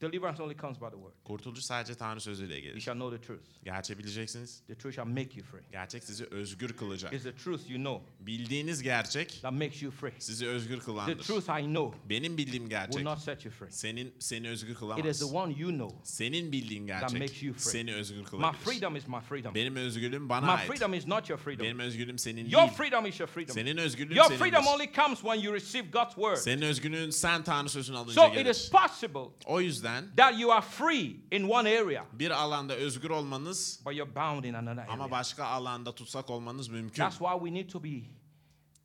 Deliverance 0.00 0.42
only 0.42 0.56
comes 0.56 0.76
by 0.80 0.84
the 0.86 0.96
word. 0.96 1.12
Kurtuluş 1.24 1.60
sadece 1.64 1.94
Tanrı 1.94 2.20
sözüyle 2.20 2.54
You 2.54 2.62
gelir. 2.62 2.80
shall 2.80 2.94
know 2.94 3.18
the 3.18 3.26
truth. 3.26 3.42
Gerçeği 3.64 3.98
bileceksiniz. 3.98 4.62
The 4.66 4.74
truth 4.74 4.94
shall 4.96 5.06
make 5.06 5.28
you 5.36 5.42
free. 5.46 5.60
Gerçek 5.72 6.04
sizi 6.04 6.24
özgür 6.24 6.72
kılacak. 6.76 7.12
It's 7.12 7.24
the 7.24 7.34
truth 7.34 7.70
you 7.70 7.78
know 7.78 8.06
Bildiğiniz 8.20 8.82
gerçek 8.82 9.38
that 9.42 9.52
makes 9.52 9.82
you 9.82 9.92
free. 9.92 10.12
sizi 10.18 10.46
özgür 10.48 10.78
The 10.78 10.84
kılandır. 10.84 11.18
truth 11.22 11.48
I 11.60 11.62
know 11.64 11.98
Benim 12.08 12.36
bildiğim 12.38 12.62
will 12.62 12.70
gerçek 12.70 13.02
not 13.02 13.18
set 13.18 13.44
you 13.44 13.54
free. 13.54 13.70
senin 13.70 14.14
seni 14.18 14.48
özgür 14.48 14.70
It 14.70 14.74
is 14.74 14.78
kılamaz. 14.80 15.18
the 15.18 15.24
one 15.24 15.52
you 15.58 15.70
know. 15.70 15.96
Senin 16.04 16.52
bildiğin 16.52 16.82
makes 16.84 17.12
gerçek 17.12 17.42
you 17.42 17.54
free. 17.54 17.72
seni 17.72 17.94
özgür 17.94 18.18
My 18.18 18.24
kılabilir. 18.24 18.58
freedom 18.64 18.96
is 18.96 19.08
my 19.08 19.20
freedom. 19.28 19.54
Benim 19.54 19.76
özgürlüğüm 19.76 20.28
bana 20.28 20.46
My 20.46 20.52
ait. 20.52 20.66
freedom 20.70 20.94
is 20.94 21.06
not 21.06 21.30
your 21.30 21.40
freedom. 21.40 21.64
Benim 21.64 21.78
özgürlüğüm 21.78 22.18
senin 22.18 22.48
Your 22.50 22.62
değil. 22.62 22.72
freedom 22.76 23.06
is 23.06 23.20
your 23.20 23.28
freedom. 23.30 23.54
Senin 23.54 23.76
özgürlüğün 23.76 24.16
Your 24.16 24.28
freedom 24.30 24.64
senindir. 24.64 24.84
only 24.84 24.92
comes 24.96 25.20
when 25.20 25.34
you 25.40 25.54
receive 25.54 25.86
God's 25.88 26.14
word. 26.14 26.36
Senin 26.36 26.62
özgürlüğün 26.62 27.10
sen 27.10 27.42
Tanrı 27.44 27.68
sözünü 27.68 27.96
alınca 27.96 28.14
So 28.14 28.28
it 28.28 28.34
gelir. 28.34 28.50
is 28.50 28.70
possible 28.70 29.30
O 29.46 29.60
yüzden 29.96 30.16
that 30.16 30.38
you 30.38 30.52
are 30.52 30.62
free 30.62 31.16
in 31.30 31.48
one 31.48 31.80
area, 31.80 32.06
bir 32.12 32.30
alanda 32.30 32.74
özgür 32.76 33.10
olmanız 33.10 33.82
but 33.84 33.94
you're 33.94 34.14
bound 34.14 34.44
in 34.44 34.54
another 34.54 34.86
ama 34.88 35.04
area. 35.04 35.10
başka 35.10 35.44
alanda 35.44 35.94
tutsak 35.94 36.30
olmanız 36.30 36.68
mümkün. 36.68 37.02
That's 37.02 37.18
why 37.18 37.34
we 37.44 37.54
need 37.54 37.70
to 37.70 37.84
be 37.84 38.00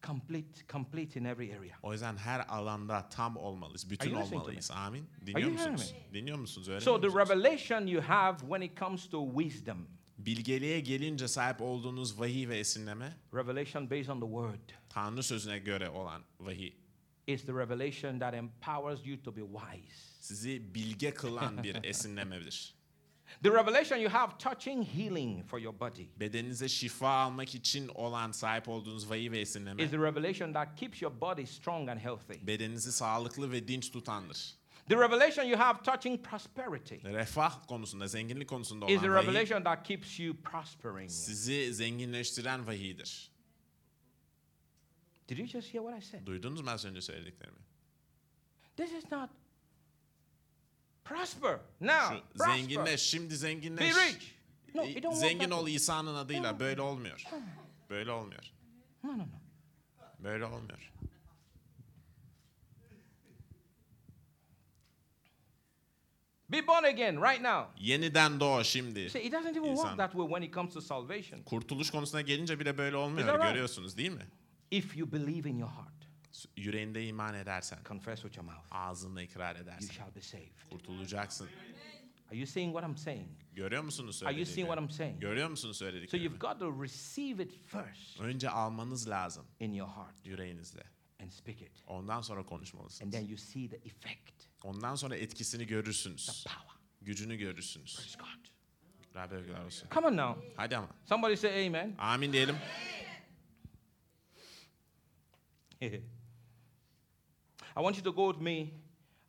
complete, 0.03 0.67
complete 0.71 1.19
in 1.19 1.25
every 1.25 1.57
area. 1.57 1.77
O 1.83 1.93
yüzden 1.93 2.17
her 2.17 2.39
alanda 2.47 3.09
tam 3.09 3.37
olmalıyız, 3.37 3.89
bütün 3.89 4.13
olmalıyız. 4.13 4.71
Amin. 4.71 5.09
Dinliyor 5.25 5.49
musunuz? 5.51 5.93
Dinliyor 6.13 6.37
musunuz? 6.37 6.67
So 6.67 6.71
Öğreniyor 6.71 7.01
the 7.01 7.19
revelation 7.19 7.87
you 7.87 8.01
have 8.01 8.37
when 8.39 8.61
it 8.61 8.79
comes 8.79 9.09
to 9.09 9.31
wisdom, 9.37 9.87
Bilgeliğe 10.17 10.79
gelince 10.79 11.27
sahip 11.27 11.61
olduğunuz 11.61 12.19
vahiy 12.19 12.49
ve 12.49 12.59
esinleme, 12.59 13.17
revelation 13.33 13.89
based 13.89 14.09
on 14.09 14.19
the 14.19 14.27
word, 14.27 14.69
Tanrı 14.89 15.23
sözüne 15.23 15.59
göre 15.59 15.89
olan 15.89 16.21
vahiy, 16.39 16.73
is 17.27 17.45
the 17.45 17.53
revelation 17.53 18.19
that 18.19 18.33
empowers 18.33 19.07
you 19.07 19.23
to 19.23 19.35
be 19.35 19.41
wise. 19.41 20.14
Sizi 20.25 20.75
bilge 20.75 21.13
kılan 21.13 21.63
bir 21.63 21.77
esinlemedir. 21.83 22.75
The 23.43 23.49
revelation 23.49 23.97
you 23.97 24.09
have 24.13 24.37
touching 24.37 24.87
healing 24.87 25.45
for 25.49 25.59
your 25.59 25.79
body 25.79 26.05
Bedeninize 26.19 26.69
şifa 26.69 27.09
almak 27.09 27.55
için 27.55 27.87
olan 27.87 28.31
sahip 28.31 28.69
olduğunuz 28.69 29.09
vahiy 29.09 29.31
ve 29.31 29.39
esinleme, 29.39 29.83
is 29.83 29.91
the 29.91 29.97
revelation 29.97 30.53
that 30.53 30.79
keeps 30.79 31.01
your 31.01 31.21
body 31.21 31.45
strong 31.45 31.89
and 31.89 31.99
healthy. 31.99 32.47
bedeninizi 32.47 32.91
sağlıklı 32.91 33.51
ve 33.51 33.67
dinç 33.67 33.91
tutandır. 33.91 34.53
The 34.89 34.95
revelation 34.95 35.45
you 35.45 35.59
have 35.59 35.83
touching 35.83 36.25
prosperity 36.25 36.95
Refah 36.95 37.67
konusunda, 37.67 38.07
zenginlik 38.07 38.49
konusunda 38.49 38.85
is 38.85 39.01
the 39.01 39.07
olan 39.07 39.15
vahiy, 39.15 39.27
revelation 39.27 39.63
that 39.63 39.87
keeps 39.87 40.19
you 40.19 40.35
prospering. 40.43 41.09
sizi 41.11 41.73
zenginleştiren 41.73 42.67
vahiydir. 42.67 43.31
Did 45.27 45.37
you 45.37 45.47
just 45.47 45.73
hear 45.73 45.83
what 45.83 46.03
I 46.03 46.05
said? 46.05 46.25
Duydunuz 46.25 46.61
mu 46.61 46.69
az 46.69 46.85
önce 46.85 47.01
söylediklerimi? 47.01 47.57
This 48.77 48.91
is 48.91 49.11
not 49.11 49.29
prosper 51.05 51.59
now. 51.81 52.15
Şu 52.17 52.23
Prosper. 52.37 52.55
zenginleş, 52.57 53.01
şimdi 53.01 53.31
Be 53.31 53.35
zenginleş. 53.35 53.95
rich. 53.95 54.25
No, 54.75 54.83
it 54.83 55.03
don't 55.03 55.17
Zengin 55.17 55.51
ol. 55.51 55.67
İsa'nın 55.67 56.15
adıyla. 56.15 56.59
Böyle 56.59 56.81
olmuyor. 56.81 57.23
Böyle 57.89 58.11
olmuyor. 58.11 58.51
No, 59.03 59.11
no, 59.11 59.17
no. 59.17 59.25
Böyle 60.19 60.45
olmuyor. 60.45 60.91
Be 66.49 66.67
born 66.67 66.83
again 66.83 67.15
right 67.21 67.41
now. 67.41 67.67
Yeniden 67.77 68.39
doğ 68.39 68.63
şimdi. 68.63 69.09
See, 69.09 69.21
it 69.21 69.33
doesn't 69.33 69.57
even 69.57 69.75
work 69.75 69.97
that 69.97 70.11
way 70.11 70.27
when 70.27 70.41
it 70.41 70.53
comes 70.53 70.73
to 70.73 70.81
salvation. 70.81 71.43
Kurtuluş 71.43 71.89
konusuna 71.91 72.21
gelince 72.21 72.59
bile 72.59 72.77
böyle 72.77 72.95
olmuyor. 72.95 73.39
Görüyorsunuz 73.49 73.97
değil 73.97 74.11
mi? 74.11 74.25
If 74.71 74.97
you 74.97 75.11
believe 75.11 75.49
in 75.49 75.57
your 75.57 75.69
heart, 75.71 76.04
Yüreğinde 76.57 77.07
iman 77.07 77.33
edersen, 77.33 77.79
confess 77.85 78.21
with 78.21 78.37
your 78.37 78.45
mouth, 78.51 78.65
ağzınla 78.71 79.21
ikrar 79.21 79.55
you 79.55 79.63
edersen 79.63 79.93
shall 79.93 80.15
be 80.15 80.21
saved. 80.21 80.69
kurtulacaksın. 80.69 81.49
Are 82.29 82.37
you 82.37 82.47
seeing 82.47 82.73
what 82.73 82.89
I'm 82.89 82.97
saying? 82.97 83.29
Görüyor 83.53 83.83
musunuz 83.83 84.23
Are 84.23 84.33
you 84.35 84.45
seeing 84.45 84.67
what 84.69 84.83
I'm 84.83 84.89
söylediklerimi? 84.89 84.93
saying? 84.97 85.21
Görüyor 85.21 85.49
musunuz 85.49 85.77
So 85.77 85.85
you've 85.85 85.99
söylediklerimi? 85.99 86.39
got 86.39 86.59
to 86.59 86.83
receive 86.83 87.43
it 87.43 87.51
first 87.67 88.19
Önce 88.19 88.49
almanız 88.49 89.09
lazım 89.09 89.45
in 89.59 89.73
your 89.73 89.89
heart 89.89 90.25
yüreğinizde. 90.25 90.83
and 91.19 91.31
speak 91.31 91.61
it. 91.61 91.83
Ondan 91.87 92.21
sonra 92.21 92.39
And 92.39 92.47
konuşmalısınız. 92.47 93.11
then 93.11 93.25
you 93.27 93.37
see 93.37 93.69
the 93.69 93.75
effect, 93.75 94.47
Ondan 94.63 94.95
sonra 94.95 95.15
etkisini 95.15 95.67
görürsünüz. 95.67 96.25
power. 96.43 96.75
Gücünü 97.01 97.35
görürsünüz. 97.35 97.95
Praise 97.95 98.17
God. 98.19 98.45
Rabbi 99.15 99.35
övgüler 99.35 99.65
olsun. 99.65 99.89
Come 99.93 100.07
on 100.07 100.17
now. 100.17 100.53
Hadi 100.57 100.77
ama. 100.77 100.87
Somebody 101.05 101.35
say 101.35 101.67
amen. 101.67 101.95
Amin 101.97 102.33
diyelim. 102.33 102.55
I 107.75 107.81
want 107.81 107.97
you 107.97 108.03
to 108.03 108.11
go 108.11 108.27
with 108.27 108.41
me. 108.41 108.73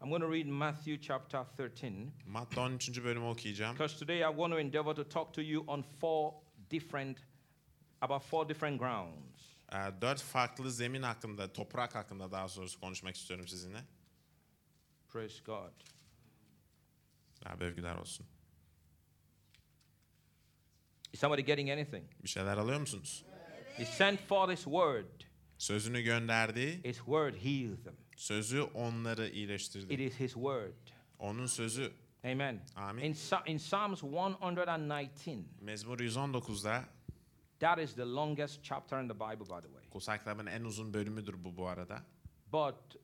I'm 0.01 0.09
going 0.11 0.21
to 0.23 0.29
read 0.29 0.47
Matthew 0.47 0.99
chapter 0.99 1.45
13 1.59 2.13
Matta 2.27 2.61
13. 2.61 3.05
bölümü 3.05 3.27
okuyacağım. 3.27 3.73
because 3.75 3.99
today 3.99 4.19
I 4.23 4.29
want 4.31 4.53
to 4.53 4.59
endeavor 4.59 4.95
to 4.95 5.05
talk 5.05 5.35
to 5.35 5.43
you 5.43 5.65
on 5.67 5.83
four 6.01 6.35
different, 6.71 7.19
about 8.01 8.23
four 8.23 8.49
different 8.49 8.79
grounds. 8.79 9.57
Uh, 9.73 10.01
Dört 10.01 10.21
farklı 10.23 10.73
zemin 10.73 11.03
hakkında, 11.03 11.53
toprak 11.53 11.95
hakkında 11.95 12.31
daha 12.33 12.49
doğrusu 12.57 12.81
konuşmak 12.81 13.17
istiyorum 13.17 13.49
sizinle. 13.49 13.85
Praise 15.09 15.43
God. 15.45 15.73
Rabbi 17.47 17.65
övgüler 17.65 17.97
olsun. 17.97 18.27
Is 21.13 21.21
somebody 21.21 21.43
getting 21.43 21.71
anything? 21.71 22.05
Bir 22.23 22.29
şeyler 22.29 22.57
alıyor 22.57 22.81
musunuz? 22.81 23.25
He 23.77 23.85
sent 23.85 24.21
for 24.21 24.49
this 24.49 24.65
word. 24.65 25.26
Sözünü 25.59 26.01
gönderdi, 26.01 26.81
His 26.85 26.97
word 26.97 27.35
heals 27.35 27.83
them. 27.85 27.95
sözü 28.17 28.61
onları 28.63 29.27
It 29.29 29.35
iyileştirdi. 29.35 30.03
is 30.03 30.21
His 30.21 30.33
word. 30.33 30.73
Onun 31.19 31.47
sözü 31.47 31.93
Amen. 32.25 32.61
Amen. 32.77 33.03
In, 33.05 33.15
in 33.47 33.59
Psalms 33.59 34.03
119, 34.03 35.45
Mezmur 35.61 35.99
119'da 36.01 36.85
that 37.61 37.79
is 37.79 37.95
the 37.95 38.05
longest 38.05 38.63
chapter 38.65 39.01
in 39.03 39.09
the 39.09 39.15
Bible, 39.15 39.45
by 39.45 39.61
the 39.63 39.69
way. 39.73 39.91
Kutsal 39.91 40.19
kitabın 40.19 40.47
en 40.47 40.65
uzun 40.65 40.95
bölümüdür 40.95 41.45
bu 41.45 41.57
bu 41.57 41.67
arada. 41.69 42.03
But 42.53 42.97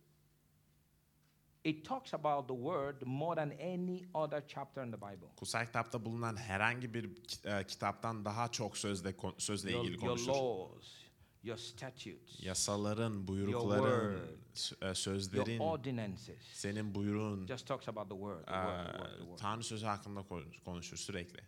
it 1.64 1.84
talks 1.88 2.14
about 2.14 2.48
the 2.48 2.54
word 2.56 3.02
more 3.06 3.34
than 3.36 3.50
any 3.50 4.02
other 4.14 4.42
chapter 4.48 4.82
in 4.84 4.90
the 4.92 4.96
Bible. 5.00 5.28
Kutsal 5.36 5.66
kitapta 5.66 6.04
bulunan 6.04 6.36
herhangi 6.36 6.94
bir 6.94 7.10
e, 7.44 7.66
kitaptan 7.66 8.24
daha 8.24 8.48
çok 8.52 8.76
sözle 8.76 9.14
sözle 9.38 9.72
Your, 9.72 9.84
ilgili 9.84 10.04
your 10.04 10.08
konuşur. 10.08 10.32
laws, 10.32 11.01
your 11.42 11.56
statutes, 11.58 12.40
Yasaların, 12.42 13.28
buyrukların, 13.28 13.82
word, 13.82 14.82
e, 14.82 14.86
your 14.86 14.94
sözlerin, 14.94 15.58
ordinances. 15.58 16.42
senin 16.52 16.94
buyruğun, 16.94 17.46
Just 17.46 17.66
talks 17.66 17.88
about 17.88 18.08
the 18.10 18.16
word. 18.16 18.44
The 18.46 18.52
word, 18.52 18.86
the 18.86 18.98
word, 18.98 19.12
the 19.18 19.24
word. 19.24 19.38
Tanrı 19.38 19.62
sözü 19.64 19.86
hakkında 19.86 20.20
konuş- 20.20 20.62
konuşur 20.64 20.96
sürekli. 20.96 21.40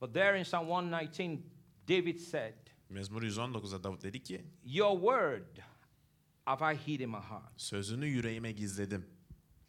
But 0.00 0.14
there 0.14 0.38
in 0.38 0.44
Psalm 0.44 0.68
119, 0.68 1.38
David 1.88 2.18
said, 2.18 2.54
Mezmur 2.88 3.22
119'da 3.22 3.84
Davut 3.84 4.02
dedi 4.02 4.22
ki, 4.22 4.44
Your 4.64 4.92
word 5.00 5.58
have 6.44 6.74
I 6.74 6.78
hid 6.86 7.00
in 7.00 7.08
my 7.10 7.16
heart, 7.16 7.60
sözünü 7.60 8.06
yüreğime 8.06 8.52
gizledim 8.52 9.06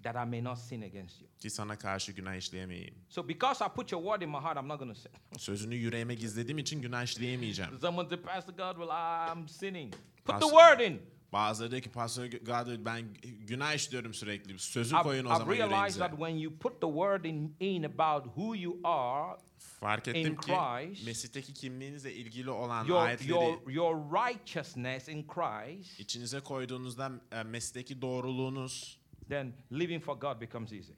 that 0.04 0.28
I 0.28 0.30
may 0.30 0.44
not 0.44 0.58
sin 0.58 0.82
against 0.82 1.22
you. 1.22 1.30
ki 1.40 1.50
sana 1.50 1.78
karşı 1.78 2.12
günah 2.12 2.36
işleyemeyeyim. 2.36 2.96
So 3.10 3.28
because 3.28 3.66
I 3.66 3.70
put 3.76 3.92
your 3.92 4.04
word 4.04 4.22
in 4.22 4.30
my 4.30 4.38
heart, 4.38 4.58
I'm 4.58 4.68
not 4.68 4.80
going 4.80 4.96
to 4.96 5.00
sin. 5.02 5.12
Sözünü 5.38 5.76
yüreğime 5.76 6.16
gizlediğim 6.16 6.58
için 6.58 6.82
günah 6.82 7.04
işleyemeyeceğim. 7.04 7.80
Someone 7.82 8.10
said, 8.10 8.24
Pastor 8.24 8.54
God, 8.54 8.76
well, 8.78 9.38
I'm 9.38 9.48
sinning. 9.48 9.94
Put 10.26 10.42
the 10.42 10.48
word 10.48 10.80
in. 10.80 11.02
Bazıları 11.34 11.72
diyor 11.72 11.82
ki 11.82 11.92
Pastor 11.92 12.26
Gadir 12.26 12.86
ben 12.86 13.06
günah 13.24 13.74
işliyorum 13.74 14.14
sürekli. 14.14 14.60
Sözü 14.60 14.96
koyun 14.96 15.26
o 15.26 15.36
zaman 15.36 15.54
yüreğinize. 15.54 16.00
that 16.00 16.12
when 16.12 16.36
you 16.36 16.58
put 16.58 16.82
the 16.82 16.88
word 16.88 17.26
in, 17.26 17.56
in 17.60 17.84
about 17.84 18.26
who 18.26 18.56
you 18.56 18.80
are, 18.84 19.38
Fark 19.80 20.08
ettim 20.08 20.32
in 20.32 20.36
ki 20.36 21.06
Mesih'teki 21.06 21.54
kimliğinizle 21.54 22.14
ilgili 22.14 22.50
olan 22.50 22.86
your, 22.86 23.02
ayetleri 23.02 23.30
your, 23.30 23.72
your 23.72 23.96
righteousness 23.96 25.08
in 25.08 25.28
Christ, 25.28 26.00
içinize 26.00 26.40
koyduğunuzda 26.40 27.12
e, 27.32 27.44
Mesih'teki 27.44 28.02
doğruluğunuzdan 28.02 29.03
then 29.30 29.54
living 29.72 30.04
for 30.04 30.16
God 30.16 30.42
becomes 30.42 30.74
easy. 30.74 30.94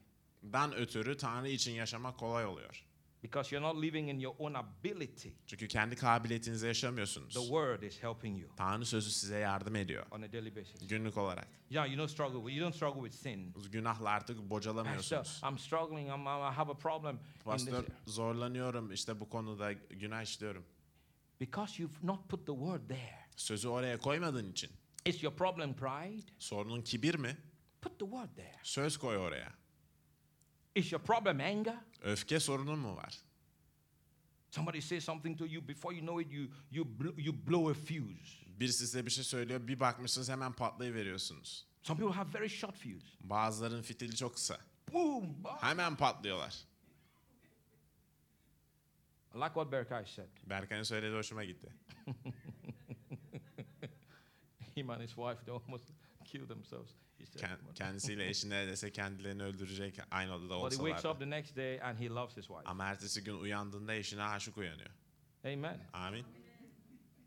ötürü 0.76 1.18
Tanrı 1.18 1.50
için 1.50 1.72
yaşamak 1.72 2.18
kolay 2.18 2.46
oluyor. 2.46 2.86
Because 3.24 3.56
you're 3.56 3.74
not 3.74 3.84
living 3.84 4.10
in 4.10 4.20
your 4.20 4.36
own 4.40 4.54
ability. 4.54 5.30
Çünkü 5.48 5.68
kendi 5.68 5.96
kabiliyetinizle 5.96 6.68
yaşamıyorsunuz. 6.68 7.34
The 7.34 7.40
word 7.40 7.82
is 7.82 8.04
helping 8.04 8.42
you 8.42 8.56
Tanrı 8.56 8.86
sözü 8.86 9.12
size 9.12 9.38
yardım 9.38 9.76
ediyor. 9.76 10.06
on 10.12 10.22
a 10.22 10.32
daily 10.34 10.56
basis. 10.56 10.88
Günlük 10.88 11.18
olarak. 11.18 11.48
Yeah, 11.70 11.88
you 11.88 11.98
don't 11.98 12.12
struggle 12.12 12.38
with, 12.40 12.58
you 12.58 12.66
don't 12.66 12.76
struggle 12.76 13.10
with 13.10 13.24
sin. 13.24 13.54
Günahla 13.72 14.10
artık 14.10 14.38
Pastor, 14.38 14.50
bocalamıyorsunuz. 14.50 15.42
I'm 15.50 15.58
struggling. 15.58 16.10
I'm, 16.10 16.22
I 16.22 16.54
have 16.54 16.72
a 16.72 16.78
problem. 16.78 17.20
Pastor 17.44 17.74
area." 17.74 17.86
zorlanıyorum 18.06 18.92
işte 18.92 19.20
bu 19.20 19.30
konuda 19.30 19.74
günah 19.74 20.24
işliyorum. 20.24 20.66
Because 21.40 21.84
you've 21.84 22.08
not 22.08 22.30
put 22.30 22.48
the 22.48 22.54
word 22.54 22.88
there. 22.88 23.26
Sözü 23.36 23.68
oraya 23.68 23.98
koymadığın 23.98 24.52
için. 24.52 24.72
Is 25.06 25.24
your 25.24 25.36
problem 25.36 25.74
pride? 25.74 26.26
Sorunun 26.40 26.82
kibir 26.82 27.16
mi? 27.16 27.38
Put 27.86 28.00
the 28.00 28.06
word 28.06 28.30
there. 28.36 28.60
Söz 28.64 28.98
koy 28.98 29.18
oraya. 29.18 29.54
Is 30.76 30.92
your 30.92 31.02
problem 31.04 31.40
anger? 31.40 31.76
Öfke 32.02 32.40
sorunun 32.40 32.80
mu 32.80 32.96
var? 32.96 33.14
Somebody 34.52 34.82
says 34.82 35.04
something 35.04 35.38
to 35.38 35.46
you 35.46 35.62
before 35.68 35.96
you 35.96 36.02
know 36.02 36.22
it, 36.22 36.32
you 36.32 36.48
you 36.72 36.86
bl- 36.86 37.20
you 37.22 37.34
blow 37.48 37.70
a 37.72 37.74
fuse. 37.74 38.46
Birisi 38.60 38.78
size 38.88 39.06
bir 39.06 39.12
şey 39.12 39.24
söylüyor, 39.24 39.68
bir 39.68 39.80
bakmışsınız 39.80 40.30
hemen 40.30 40.54
patlayıveriyorsunuz. 40.54 41.68
Some 41.84 42.00
people 42.00 42.16
have 42.16 42.34
very 42.40 42.50
short 42.50 42.76
fuse. 42.78 43.08
Bazıların 43.20 43.82
fitili 43.82 44.16
çok 44.16 44.34
kısa. 44.36 44.58
boom. 44.94 45.44
boom. 45.44 45.58
Hemen 45.62 45.96
patlıyorlar. 45.96 46.56
I 49.34 49.38
like 49.38 49.54
what 49.54 49.72
Berkai 49.72 50.06
said. 50.06 50.30
Berkay'ın 50.46 50.84
söylediği 50.84 51.18
hoşuma 51.18 51.44
gitti. 51.44 51.74
Him 54.76 54.90
and 54.90 55.02
his 55.02 55.16
wife, 55.16 55.46
they 55.46 55.54
almost 55.54 55.92
killed 56.26 56.48
themselves. 56.48 56.92
He 57.26 57.40
said, 57.40 57.50
Ken- 57.50 57.74
kendisiyle 57.76 58.28
eşi 58.30 58.50
neredeyse 58.50 58.92
kendilerini 58.92 59.44
öldürecek 59.44 60.00
aynı 60.12 60.34
odada 60.36 60.62
but 60.62 60.72
he 60.72 60.76
wakes 60.78 60.92
up 60.92 61.06
olsalardı. 61.06 61.20
the 61.24 61.30
next 61.30 61.56
day 61.56 61.82
and 61.82 62.00
he 62.00 62.10
loves 62.10 62.38
his 62.38 62.48
wife. 62.48 62.62
Ama 62.66 62.86
ertesi 62.86 63.24
gün 63.24 63.40
uyandığında 63.40 63.94
eşine 63.94 64.24
aşık 64.24 64.58
uyanıyor. 64.58 64.90
Amen. 65.46 65.80
Amin. 65.94 66.26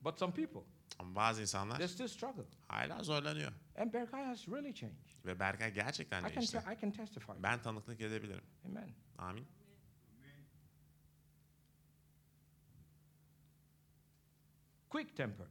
But 0.05 0.19
some 0.19 0.33
people, 0.35 0.61
Ama 0.99 1.15
bazı 1.15 1.41
insanlar 1.43 1.79
they 1.79 1.89
still 1.89 2.09
struggle. 2.09 2.45
hala 2.69 3.03
zorlanıyor. 3.03 3.53
And 3.79 3.93
Berkai 3.93 4.25
has 4.25 4.49
really 4.49 4.75
changed. 4.75 4.97
Ve 5.25 5.41
Berkay 5.41 5.75
gerçekten 5.75 6.21
I 6.21 6.23
can, 6.23 6.37
değişti. 6.37 6.61
te- 6.65 6.75
I 6.75 6.81
can 6.81 6.91
testify. 6.91 7.33
Ben 7.39 7.63
tanıklık 7.63 8.01
edebilirim. 8.01 8.45
Amen. 8.65 8.91
Amin. 9.19 9.47
Quick 14.91 15.17
tempered. 15.17 15.49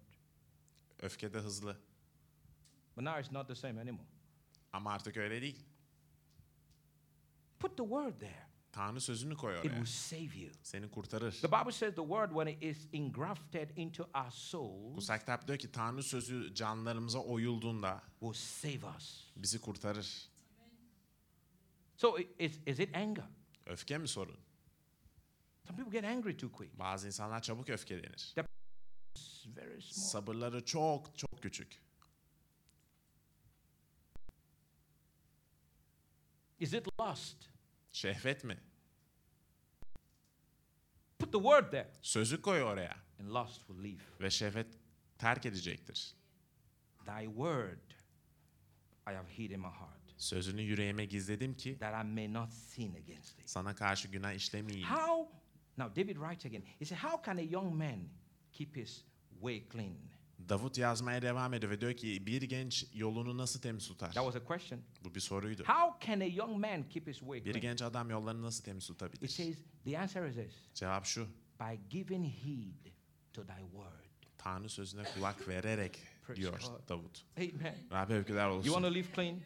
Öfkede 1.02 1.38
hızlı. 1.40 1.78
But 2.96 3.04
now 3.04 3.20
it's 3.20 3.32
not 3.32 3.48
the 3.48 3.56
same 3.56 3.82
anymore. 3.82 4.08
Ama 4.74 4.92
artık 4.92 5.18
öyle 5.18 5.42
değil. 5.42 5.66
Put 7.60 7.78
the 7.78 7.84
word 7.84 8.20
there. 8.20 8.48
Tanrı 8.72 9.02
sözünü 9.02 9.36
koy 9.36 9.54
It 9.54 9.60
oraya. 9.66 9.70
will 9.70 9.86
save 9.86 10.40
you. 10.44 10.52
Seni 10.64 10.92
kurtarır. 10.92 11.32
The 11.42 11.48
Bible 11.52 11.72
says 11.72 11.96
the 11.96 12.02
word, 12.02 12.30
when 12.30 12.48
it 12.48 12.64
is 12.64 12.88
engrafted 12.94 13.78
into 13.78 14.04
our 14.04 14.30
souls, 14.32 14.96
Kutsal 14.96 15.20
kitap 15.20 15.48
diyor 15.48 15.60
ki 15.60 15.72
Tanrı 15.72 16.04
sözü 16.04 16.54
canlarımıza 16.56 17.20
oyulduğunda 17.20 18.04
will 18.20 18.34
save 18.34 18.96
us. 18.98 19.24
bizi 19.36 19.62
kurtarır. 19.62 20.30
So 21.98 22.20
i- 22.20 22.36
is, 22.40 22.60
is 22.66 22.80
it 22.80 22.96
anger? 22.96 23.26
Öfke 23.66 23.98
mi 23.98 24.08
sorun? 24.08 24.38
Some 25.68 25.78
people 25.78 26.00
get 26.00 26.10
angry 26.10 26.38
too 26.38 26.52
quick. 26.52 26.80
Bazı 26.80 27.08
insanlar 27.08 27.42
çabuk 27.42 27.70
öfkelenir. 27.70 28.36
It's 29.16 29.46
very 29.48 29.82
small. 29.82 30.06
Sabırları 30.08 30.66
çok 30.66 31.18
çok 31.18 31.42
küçük. 31.44 31.82
Is 36.60 36.74
it 36.74 36.88
lust? 37.00 37.38
Şehvet 37.92 38.44
mi? 38.44 38.58
Put 41.20 41.32
the 41.32 41.40
word 41.40 41.72
there. 41.72 41.92
Sözü 42.02 42.42
koy 42.42 42.64
oraya 42.64 42.98
And 43.20 43.30
lust 43.30 43.68
will 43.68 43.84
leave. 43.84 44.02
ve 44.22 44.30
şehvet 44.30 44.68
terk 45.18 45.46
edecektir. 45.46 46.16
Thy 47.06 47.26
word 47.26 47.80
I 49.08 49.14
have 49.14 49.28
hid 49.38 49.52
in 49.52 49.60
my 49.60 49.68
heart, 49.68 49.98
Sözünü 50.18 50.62
yüreğime 50.62 51.06
gizledim 51.06 51.54
ki 51.58 51.78
that 51.80 52.06
I 52.06 52.08
may 52.08 52.34
not 52.34 52.54
sin 52.54 52.94
against 52.96 53.38
thee. 53.38 53.48
sana 53.48 53.76
karşı 53.76 54.08
günah 54.08 54.34
işlemeyeyim. 54.34 54.88
How? 54.90 55.32
Now, 55.78 55.96
David 55.96 56.16
writes 56.16 56.46
again. 56.46 56.64
He 56.80 56.86
said, 56.86 56.98
How 57.00 57.26
can 57.26 57.38
a 57.38 57.42
young 57.42 57.74
man 57.76 58.00
keep 58.52 58.76
his 58.76 59.06
way 59.32 59.70
clean? 59.70 59.98
Davut 60.50 60.78
yazmaya 60.78 61.22
devam 61.22 61.54
ediyor 61.54 61.72
ve 61.72 61.82
diyor 61.82 61.94
ki 61.94 62.26
bir 62.28 62.42
genç 62.42 62.86
yolunu 62.94 63.38
nasıl 63.38 63.62
temiz 63.62 63.88
tutar? 63.88 64.12
That 64.14 64.24
was 64.24 64.36
a 64.36 64.44
question. 64.46 64.82
Bu 65.06 65.16
bir 65.16 65.20
soruydu. 65.20 65.64
How 65.64 66.08
can 66.08 66.20
a 66.20 66.26
young 66.26 66.58
man 66.66 66.90
keep 66.90 67.08
his 67.08 67.20
way 67.20 67.46
Bir 67.46 67.56
genç 67.56 67.82
adam 67.82 68.10
yollarını 68.10 68.42
nasıl 68.42 68.64
temiz 68.64 68.84
It 68.84 68.88
tutabilir? 68.88 69.28
says, 69.28 69.58
The 69.86 70.00
answer 70.00 70.28
is 70.28 70.36
this 70.36 70.54
Cevap 70.74 71.06
şu. 71.06 71.28
by 71.60 71.76
giving 71.90 72.26
heed 72.26 72.94
to 73.34 73.42
thy 73.48 73.62
word. 73.72 74.08
Tanrı 74.38 74.70
sözüne 74.70 75.04
kulak 75.16 75.48
vererek 75.48 76.00
diyor. 76.36 76.62
Davut. 76.90 77.26
Amen. 77.38 77.76
Rabbi 77.92 78.14
övgüler 78.14 78.50
You 78.50 78.64
want 78.64 78.82
to 78.84 78.88
olsun. 78.88 78.94
live 78.96 79.08
clean? 79.16 79.40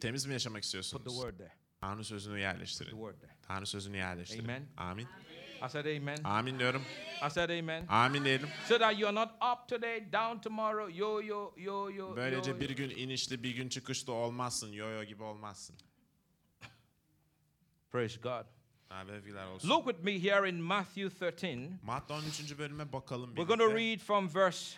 Temiz 0.00 0.26
mi 0.26 0.32
yaşamak 0.32 0.62
Put 0.62 0.72
the 0.72 0.78
istiyorsunuz? 0.78 1.14
word 1.14 1.36
there. 1.38 1.52
Tanrı 1.80 2.04
sözünü 2.04 2.34
The 2.34 2.40
yerleştirin. 2.40 2.90
word 2.90 3.20
there. 3.20 3.32
Tanrı 3.42 3.66
sözünü 3.66 3.96
yerleştirin. 3.96 4.44
Amen. 4.44 4.66
Amin. 4.76 5.06
I 5.62 5.68
said 5.68 5.86
amen. 5.86 6.18
Amin 6.24 6.58
diyorum. 6.58 6.82
I 7.22 7.28
said 7.30 7.50
amen. 7.50 7.86
Amin 7.88 8.24
diyelim. 8.24 8.48
So 8.68 8.78
that 8.78 8.98
you're 8.98 9.14
not 9.14 9.30
up 9.40 9.68
today, 9.68 10.00
down 10.12 10.40
tomorrow, 10.40 10.86
yo, 10.88 11.20
yo, 11.20 11.52
yo, 11.56 11.88
yo. 11.88 12.16
Böylece 12.16 12.50
yo, 12.50 12.60
bir 12.60 12.68
yo. 12.68 12.76
gün 12.76 12.90
inişli 12.90 13.42
bir 13.42 13.56
gün 13.56 13.68
çıkışlı 13.68 14.12
olmazsın. 14.12 14.72
Yo-yo 14.72 15.04
gibi 15.04 15.22
olmazsın. 15.22 15.76
Praise 17.92 18.20
God. 18.20 18.46
Look 19.64 19.84
with 19.86 20.04
me 20.04 20.18
here 20.18 20.48
in 20.48 20.60
Matthew 20.62 21.10
13. 21.10 21.82
Matta 21.82 22.14
13. 22.14 22.58
bölüme 22.58 22.92
bakalım 22.92 23.34
We're 23.34 23.46
going 23.48 23.60
to 23.60 23.66
birlikte. 23.66 23.90
read 23.90 24.00
from 24.00 24.28
verse 24.34 24.76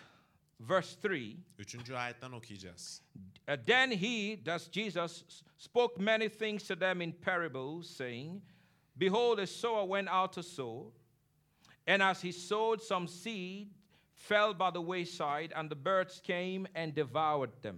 verse 0.59 0.97
3. 1.03 1.35
3. 1.57 1.89
ayetten 1.91 2.31
okuyacağız. 2.31 3.01
Uh, 3.47 3.55
then 3.65 3.91
he, 3.91 4.43
that's 4.45 4.71
Jesus, 4.71 5.23
spoke 5.57 6.03
many 6.03 6.29
things 6.29 6.67
to 6.67 6.75
them 6.75 7.01
in 7.01 7.11
parables, 7.11 7.89
saying, 7.97 8.41
Behold, 8.99 9.39
a 9.39 9.47
sower 9.47 9.83
went 9.87 10.09
out 10.09 10.33
to 10.33 10.43
sow, 10.43 10.93
and 11.87 12.01
as 12.01 12.23
he 12.23 12.31
sowed, 12.31 12.81
some 12.81 13.07
seed 13.07 13.67
fell 14.15 14.53
by 14.53 14.71
the 14.73 14.79
wayside, 14.81 15.51
and 15.55 15.69
the 15.69 15.85
birds 15.85 16.21
came 16.21 16.65
and 16.75 16.95
devoured 16.95 17.61
them. 17.63 17.77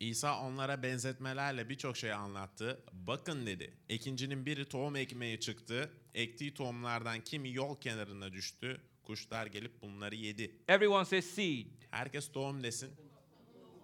İsa 0.00 0.40
onlara 0.40 0.82
benzetmelerle 0.82 1.68
birçok 1.68 1.96
şey 1.96 2.12
anlattı. 2.12 2.80
Bakın 2.92 3.46
dedi, 3.46 3.74
ekincinin 3.88 4.46
biri 4.46 4.68
tohum 4.68 4.96
ekmeye 4.96 5.40
çıktı. 5.40 5.90
Ektiği 6.14 6.54
tohumlardan 6.54 7.20
kimi 7.20 7.52
yol 7.52 7.80
kenarına 7.80 8.32
düştü. 8.32 8.80
Kuşlar 9.04 9.46
gelip 9.46 9.82
bunları 9.82 10.14
yedi. 10.14 10.52
Everyone 10.68 11.04
says 11.04 11.24
seed. 11.24 11.66
Herkes 11.90 12.32
tohum 12.32 12.62
desin. 12.62 12.90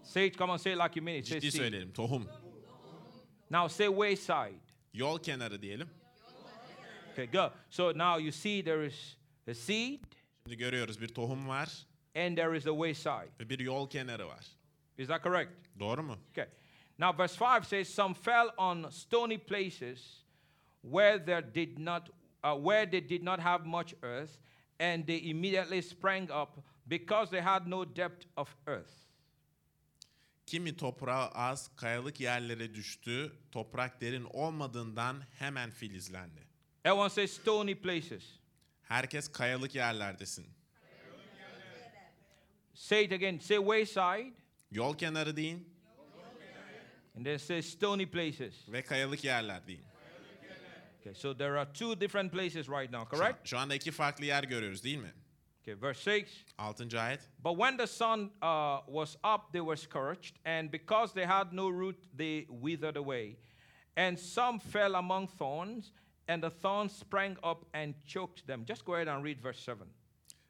Say 0.03 0.27
it, 0.27 0.39
come 0.39 0.53
on, 0.53 0.57
say 0.57 0.73
it 0.73 0.79
like 0.79 1.01
you 1.01 1.05
mean 1.05 1.19
it. 1.19 1.27
Say 1.27 1.41
Ciddi 1.41 1.53
seed. 1.53 1.61
söyleyelim, 1.61 1.93
tohum. 1.93 2.29
Now 3.51 3.69
say 3.75 3.87
wayside. 3.89 4.61
Yol 4.93 5.19
kenarı 5.23 5.63
diyelim. 5.63 5.89
Okay, 7.15 7.27
go. 7.27 7.51
So 7.71 7.93
now 7.93 8.19
you 8.19 8.33
see 8.33 8.63
there 8.65 8.87
is 8.87 9.17
a 9.49 9.55
seed 9.55 10.01
Şimdi 10.47 10.57
görüyoruz 10.57 11.01
bir 11.01 11.09
tohum 11.09 11.49
var 11.49 11.87
and 12.17 12.37
there 12.37 12.57
is 12.57 12.67
a 12.67 12.71
wayside. 12.73 13.31
ve 13.41 13.49
bir 13.51 13.59
yol 13.59 13.89
kenarı 13.91 14.29
var. 14.29 14.47
Is 14.99 15.09
that 15.09 15.23
correct? 15.23 15.53
Doğru 15.81 16.03
mu? 16.03 16.17
Okay. 16.31 16.47
Now, 16.99 17.19
verse 17.19 17.41
5 17.41 17.67
says, 17.67 17.89
Some 17.89 18.15
fell 18.15 18.51
on 18.57 18.91
stony 18.91 19.39
places 19.39 20.25
where 20.83 21.19
there 21.27 21.55
did 21.55 21.79
not, 21.79 22.11
uh, 22.45 22.55
where 22.57 22.91
they 22.91 23.09
did 23.09 23.23
not 23.25 23.41
have 23.41 23.65
much 23.67 23.95
earth, 24.03 24.39
and 24.81 25.07
they 25.07 25.31
immediately 25.31 25.83
sprang 25.83 26.31
up 26.31 26.57
because 26.87 27.31
they 27.31 27.41
had 27.41 27.67
no 27.67 27.85
depth 27.85 28.27
of 28.37 28.57
earth. 28.67 28.93
Kimi 30.47 30.77
toprağa 30.77 31.29
az, 31.35 31.71
kayalık 31.77 32.21
yerlere 32.21 32.75
düştü. 32.75 33.33
Toprak 33.53 34.01
derin 34.01 34.27
olmadığından 34.33 35.23
hemen 35.39 35.71
filizlendi. 35.71 36.41
Everyone 36.85 37.11
says 37.11 37.33
stony 37.33 37.75
places. 37.75 38.23
Herkes 38.83 39.29
kayalık 39.29 39.75
yerlerdesin. 39.75 40.45
Say 42.75 43.05
it 43.05 43.13
again. 43.13 43.39
Say 43.41 43.57
wayside, 43.59 44.33
Yol 44.71 44.95
kenarı 44.95 45.37
deyin 45.37 45.75
and 47.17 47.25
then 47.27 47.39
say 47.39 47.63
stony 47.63 48.07
places. 48.07 48.55
ve 48.69 48.83
kayalık 48.83 49.25
yerler 49.25 49.67
deyin. 49.67 49.85
Okay, 51.01 51.15
so 51.15 51.35
there 51.35 51.59
are 51.59 51.67
two 51.73 51.95
different 52.01 52.33
places 52.33 52.69
right 52.69 52.91
now, 52.91 53.05
Şu, 53.05 53.11
correct? 53.17 53.49
şu 53.49 53.59
anda 53.59 53.75
iki 53.75 53.91
farklı 53.91 54.25
yer 54.25 54.45
görüyoruz 54.45 54.85
değil 54.85 54.99
mi? 54.99 55.13
Okay, 55.63 55.83
verse 55.83 56.11
6. 56.11 56.31
6. 56.59 57.01
ayet. 57.01 57.21
But 57.39 57.57
when 57.57 57.77
the 57.77 57.87
sun 57.87 58.31
uh, 58.43 58.79
was 58.87 59.17
up, 59.25 59.53
they 59.53 59.61
were 59.61 59.77
scorched, 59.77 60.35
and 60.45 60.71
because 60.73 61.15
they 61.15 61.27
had 61.27 61.53
no 61.53 61.69
root, 61.71 61.97
they 62.19 62.47
withered 62.49 62.97
away. 62.97 63.37
And 63.97 64.19
some 64.19 64.59
fell 64.59 64.95
among 64.95 65.29
thorns, 65.29 65.93
and 66.29 66.43
the 66.43 66.51
thorns 66.51 66.93
sprang 66.93 67.37
up 67.43 67.67
and 67.75 67.95
choked 68.07 68.47
them. 68.47 68.65
Just 68.67 68.85
go 68.85 68.95
ahead 68.95 69.09
and 69.09 69.25
read 69.25 69.43
verse 69.43 69.73
7. 69.73 69.85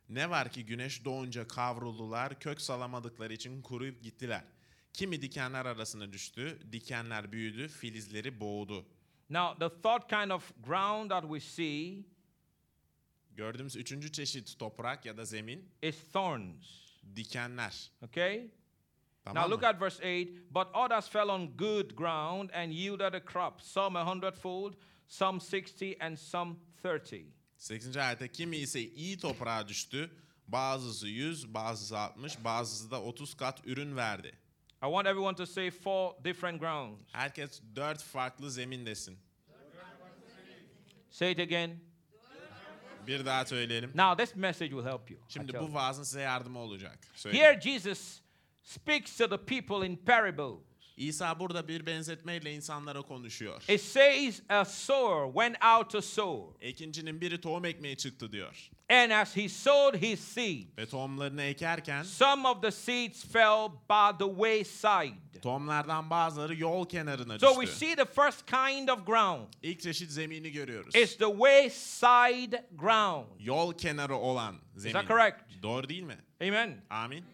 Ne 0.08 0.30
var 0.30 0.48
ki 0.48 0.64
güneş 0.66 1.04
doğunca 1.04 1.48
kavruldular, 1.48 2.40
kök 2.40 2.60
salamadıkları 2.60 3.32
için 3.32 3.62
kuruyup 3.62 4.02
gittiler. 4.02 4.44
Kimi 4.92 5.22
dikenler 5.22 5.66
arasına 5.66 6.12
düştü, 6.12 6.58
dikenler 6.72 7.32
büyüdü, 7.32 7.68
filizleri 7.68 8.40
boğdu. 8.40 8.86
Now, 9.30 9.68
the 9.68 9.80
third 9.82 10.08
kind 10.08 10.30
of 10.30 10.52
ground 10.66 11.10
that 11.10 11.22
we 11.22 11.40
see 11.40 12.04
Gördüğümüz 13.36 13.76
üçüncü 13.76 14.12
çeşit 14.12 14.58
toprak 14.58 15.06
ya 15.06 15.16
da 15.16 15.24
zemin, 15.24 15.70
is 15.82 16.12
thorns. 16.12 16.66
dikenler. 17.16 17.90
Okay? 18.02 18.50
Tamam 19.24 19.42
now, 19.42 19.50
look 19.54 19.62
mı? 19.62 19.68
at 19.68 19.82
verse 19.82 19.96
8. 20.02 20.28
But 20.50 20.66
others 20.74 21.08
fell 21.08 21.28
on 21.28 21.56
good 21.56 21.90
ground 21.90 22.50
and 22.50 22.72
yielded 22.72 23.14
a 23.14 23.20
crop, 23.32 23.62
some 23.62 23.98
a 23.98 24.06
hundredfold, 24.12 24.74
some 25.08 25.40
60, 25.40 25.96
and 26.00 26.16
some 26.16 26.56
30. 26.82 27.26
8. 27.58 27.96
ayette 27.96 28.32
kimi 28.32 28.56
ise 28.56 28.80
iyi 28.80 29.18
toprağa 29.18 29.68
düştü, 29.68 30.10
bazısı 30.48 31.08
100, 31.08 31.54
bazısı 31.54 31.98
60, 31.98 32.44
bazısı 32.44 32.90
da 32.90 33.02
30 33.02 33.34
kat 33.34 33.66
ürün 33.66 33.96
verdi. 33.96 34.38
I 34.82 34.86
want 34.86 35.06
everyone 35.06 35.36
to 35.36 35.46
say 35.46 35.70
four 35.70 36.24
different 36.24 36.60
grounds. 36.60 37.00
Herkes 37.12 37.62
dört 37.76 38.02
farklı 38.02 38.50
zemindesin. 38.50 39.18
Say 41.10 41.32
it 41.32 41.38
again. 41.38 41.80
Bir 43.06 43.26
daha 43.26 43.46
söyleyelim. 43.46 43.92
Now, 43.94 44.24
this 44.24 44.36
message 44.36 44.70
will 44.70 44.84
help 44.84 45.10
you. 45.10 45.20
Şimdi 45.28 45.60
bu 45.60 45.74
vaazın 45.74 46.02
size 46.02 46.20
yardımı 46.20 46.58
olacak. 46.58 46.98
Söyleyeyim. 47.14 47.46
Here, 47.46 47.60
Jesus 47.60 48.20
speaks 48.62 49.16
to 49.16 49.28
the 49.28 49.44
people 49.44 49.86
in 49.86 49.96
parables. 49.96 50.58
İsa 50.96 51.38
burada 51.40 51.68
bir 51.68 51.86
benzetmeyle 51.86 52.52
insanlara 52.54 53.02
konuşuyor. 53.02 53.62
It 53.68 53.80
says 53.80 54.42
a 54.48 54.64
sower 54.64 55.32
went 55.32 55.56
out 55.64 55.90
to 55.90 56.02
sow, 56.02 56.66
Ekincinin 56.68 57.20
biri 57.20 57.40
tohum 57.40 57.64
ekmeye 57.64 57.96
çıktı 57.96 58.32
diyor. 58.32 58.70
and 58.90 59.10
as 59.10 59.36
he 59.36 59.48
sowed 59.48 60.02
his 60.02 60.20
seed, 60.20 60.78
Ve 60.78 60.86
tohumlarını 60.86 61.42
ekerken 61.42 62.02
some 62.02 62.48
of 62.48 62.62
the 62.62 62.70
seeds 62.70 63.24
fell 63.32 63.68
by 63.90 64.18
the 64.24 64.30
wayside. 64.34 65.40
tohumlardan 65.42 66.10
bazıları 66.10 66.54
yol 66.56 66.88
kenarına 66.88 67.38
So 67.38 67.48
we 67.54 67.62
düştü. 67.66 67.76
see 67.78 67.94
the 67.96 68.04
first 68.04 68.46
kind 68.46 68.88
of 68.88 69.06
ground. 69.06 69.46
İlk 69.62 69.80
çeşit 69.80 70.10
zemini 70.10 70.50
görüyoruz. 70.52 70.94
It's 70.96 71.16
the 71.16 71.26
wayside 71.32 72.66
ground. 72.76 73.26
Yol 73.40 73.72
kenarı 73.72 74.16
olan 74.16 74.54
Is 74.76 74.82
zemin. 74.82 74.92
that 74.92 75.08
correct? 75.08 75.36
Doğru 75.62 75.88
değil 75.88 76.02
mi? 76.02 76.18
Amen. 76.42 76.84
Amin. 76.90 77.24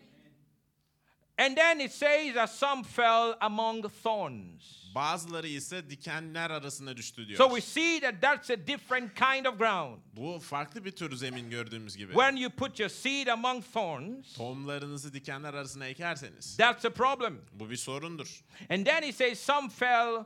And 1.40 1.56
then 1.56 1.80
it 1.80 1.92
says 1.92 2.34
that 2.34 2.50
some 2.50 2.82
fell 2.84 3.34
among 3.40 3.88
thorns. 4.02 4.62
Bazıları 4.94 5.46
ise 5.48 5.90
dikenler 5.90 6.50
arasına 6.50 6.96
düştü 6.96 7.28
diyor. 7.28 7.38
So 7.38 7.48
we 7.48 7.60
see 7.60 8.00
that 8.00 8.14
that's 8.22 8.50
a 8.50 8.66
different 8.66 9.14
kind 9.14 9.46
of 9.46 9.58
ground. 9.58 9.98
Bu 10.16 10.38
farklı 10.38 10.84
bir 10.84 10.90
tür 10.90 11.16
zemin 11.16 11.50
gördüğümüz 11.50 11.96
gibi. 11.96 12.12
When 12.12 12.36
you 12.36 12.50
put 12.50 12.80
your 12.80 12.90
seed 12.90 13.26
among 13.26 13.64
thorns, 13.72 14.32
Tohumlarınızı 14.32 15.12
dikenler 15.12 15.54
arasına 15.54 15.86
ekerseniz 15.86 16.56
that's 16.56 16.84
a 16.84 16.90
problem. 16.90 17.38
bu 17.52 17.70
bir 17.70 17.76
sorundur. 17.76 18.44
And 18.70 18.86
then 18.86 19.02
he 19.02 19.12
says 19.12 19.38
some 19.40 19.68
fell 19.68 20.24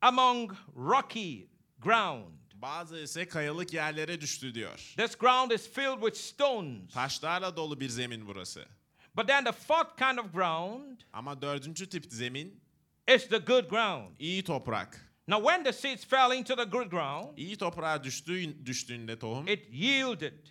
among 0.00 0.52
rocky 0.76 1.46
ground. 1.78 2.34
Bazı 2.54 2.98
ise 2.98 3.28
kayalık 3.28 3.72
yerlere 3.72 4.20
düştü 4.20 4.54
diyor. 4.54 4.94
This 4.96 5.16
ground 5.18 5.50
is 5.50 5.68
filled 5.72 6.00
with 6.00 6.16
stones. 6.16 6.94
Taşlarla 6.94 7.56
dolu 7.56 7.80
bir 7.80 7.88
zemin 7.88 8.26
burası. 8.26 8.66
But 9.16 9.26
then 9.28 9.44
the 9.44 9.52
fourth 9.52 9.96
kind 9.96 10.18
of 10.18 10.32
ground 10.32 11.00
Ama 11.12 11.42
dördüncü 11.42 11.88
tip 11.88 12.04
zemin 12.12 12.60
is 13.14 13.28
the 13.28 13.38
good 13.38 13.68
ground. 13.70 14.16
iyi 14.18 14.44
toprak. 14.44 15.00
Now, 15.28 15.38
when 15.40 15.64
the 15.64 15.72
seeds 15.72 16.04
fell 16.04 16.32
into 16.38 16.56
the 16.56 16.64
good 16.64 16.90
ground, 16.90 17.38
İyi 17.38 17.56
toprağa 17.56 18.04
düştüğün, 18.04 18.66
düştüğünde 18.66 19.18
tohum 19.18 19.48
it 19.48 19.66
yielded. 19.70 20.46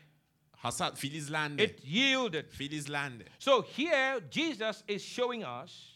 hasat 0.52 0.98
filizlendi. 0.98 1.64
It 1.64 1.86
yielded. 1.86 2.52
Filizlendi. 2.52 3.26
So 3.40 3.64
here, 3.78 4.20
Jesus 4.32 4.84
is 4.88 5.04
showing 5.06 5.44
us 5.64 5.94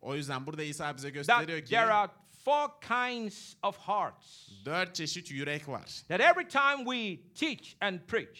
O 0.00 0.14
yüzden 0.16 0.46
burada 0.46 0.62
İsa 0.62 0.96
bize 0.96 1.08
that 1.08 1.14
gösteriyor 1.14 1.60
ki 1.60 1.68
there 1.70 1.92
are 1.92 2.12
four 2.44 2.68
kinds 2.80 3.54
of 3.62 3.78
hearts. 3.78 4.48
dört 4.64 4.94
çeşit 4.94 5.30
yürek 5.30 5.68
var. 5.68 5.90
That 6.08 6.20
every 6.20 6.48
time 6.48 6.84
we 6.84 7.20
teach 7.34 7.74
and 7.80 8.00
preach, 8.08 8.38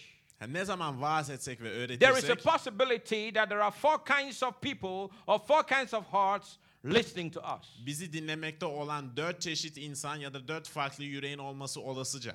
Ne 0.49 0.65
zaman 0.65 1.03
vaaz 1.03 1.31
etsek 1.31 1.63
ve 1.63 1.71
there 1.73 1.95
is 1.95 2.03
a 2.03 2.27
öğretirsek 2.27 2.45
possibility 2.45 3.33
that 3.33 3.49
there 3.49 3.63
are 3.63 3.71
four 3.71 4.05
kinds 4.05 4.43
of 4.43 4.61
people 4.61 5.17
or 5.27 5.39
four 5.39 5.67
kinds 5.67 5.95
of 5.95 6.05
hearts 6.07 6.57
listening 6.85 7.35
to 7.35 7.41
us. 7.41 7.87
bizi 7.87 8.13
dinlemekte 8.13 8.67
olan 8.67 9.17
dört 9.17 9.41
çeşit 9.41 9.77
insan 9.77 10.17
ya 10.17 10.35
da 10.35 10.49
dört 10.49 10.69
farklı 10.69 11.05
yüreğin 11.05 11.39
olması 11.39 11.81
olasıca. 11.81 12.35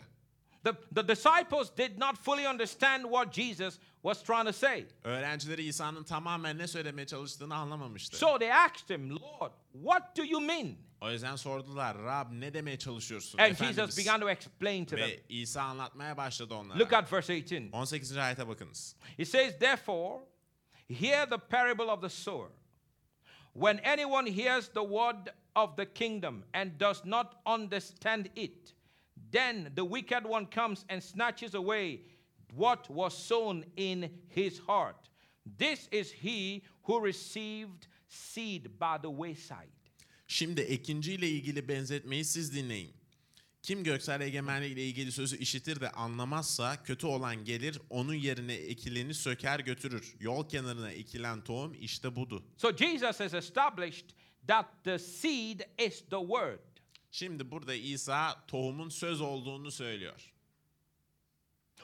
The, 0.64 0.74
the 0.96 1.08
disciples 1.08 1.78
did 1.78 2.00
not 2.00 2.18
fully 2.18 2.48
understand 2.48 3.04
what 3.04 3.34
Jesus 3.34 3.80
was 4.08 4.24
trying 4.24 4.46
to 4.46 4.54
say. 4.54 4.86
Öğrencileri 5.04 5.64
İsa'nın 5.64 6.04
tamamen 6.04 6.58
ne 6.58 6.68
söylemeye 6.68 7.08
çalıştığını 7.08 7.56
anlamamıştı. 7.56 8.18
So 8.18 8.40
they 8.40 8.54
asked 8.54 8.90
him, 8.90 9.10
Lord, 9.10 9.52
what 9.74 10.18
do 10.18 10.24
you 10.24 10.42
mean? 10.42 10.76
O 11.02 11.12
yüzden 11.12 11.36
sordular, 11.36 11.98
Rab 11.98 12.32
ne 12.32 12.54
demeye 12.54 12.80
çalışıyorsun 12.80 13.40
And 13.40 13.52
Efendimiz? 13.52 13.78
Jesus 13.78 13.98
began 13.98 14.20
to 14.20 14.30
explain 14.30 14.86
to 14.86 14.96
them. 14.96 15.08
Ve 15.08 15.24
İsa 15.30 15.62
anlatmaya 15.62 16.18
başladı 16.18 16.54
onlara. 16.54 16.80
Look 16.80 16.94
at 16.94 17.14
verse 17.14 17.34
18. 17.34 17.74
18. 17.74 18.18
ayete 18.18 18.48
bakınız. 18.48 18.96
He 19.18 19.26
says, 19.26 19.60
Therefore, 19.60 20.24
hear 20.90 21.30
the 21.30 21.38
parable 21.38 21.92
of 21.92 22.02
the 22.02 22.10
sower. 22.10 22.50
When 23.54 23.78
anyone 23.78 24.32
hears 24.32 24.68
the 24.68 24.84
word 24.84 25.28
of 25.56 25.78
the 25.78 25.94
kingdom 25.94 26.44
and 26.54 26.80
does 26.80 27.06
not 27.06 27.28
understand 27.46 28.26
it, 28.36 28.74
then 29.32 29.74
the 29.76 29.84
wicked 29.84 30.26
one 30.26 30.46
comes 30.46 30.86
and 30.90 31.04
snatches 31.04 31.56
away 31.56 32.00
what 32.52 32.88
was 32.88 33.14
sown 33.14 33.64
in 33.78 34.10
his 34.36 34.60
heart. 34.60 35.10
This 35.58 35.88
is 35.92 36.12
he 36.12 36.62
who 36.84 37.06
received 37.06 37.88
seed 38.08 38.64
by 38.80 38.98
the 39.02 39.10
wayside. 39.10 39.72
Şimdi 40.28 40.62
ikinciyle 40.62 41.30
ilgili 41.30 41.68
benzetmeyi 41.68 42.26
siz 42.26 42.54
dinleyin. 42.56 42.94
Kim 43.64 43.84
göksel 43.84 44.22
egemenlik 44.22 44.72
ile 44.72 44.84
ilgili 44.86 45.12
sözü 45.12 45.38
işitir 45.38 45.82
de 45.82 45.92
anlamazsa 45.92 46.84
kötü 46.84 47.08
olan 47.08 47.46
gelir 47.46 47.80
onun 47.90 48.14
yerine 48.14 48.54
ekileni 48.54 49.14
söker 49.14 49.60
götürür. 49.60 50.16
Yol 50.20 50.50
kenarına 50.50 50.92
ekilen 50.92 51.44
tohum 51.44 51.76
işte 51.80 52.16
budu. 52.16 52.44
So 52.58 52.76
Jesus 52.76 53.20
has 53.20 53.34
established 53.34 54.06
that 54.48 54.66
the 54.84 55.00
seed 55.00 55.60
is 55.88 56.00
the 56.00 56.20
word. 56.20 56.60
Şimdi 57.12 57.52
burada 57.52 57.74
İsa 57.74 58.46
tohumun 58.48 58.90
söz 58.90 59.22
olduğunu 59.22 59.72
söylüyor. 59.72 60.34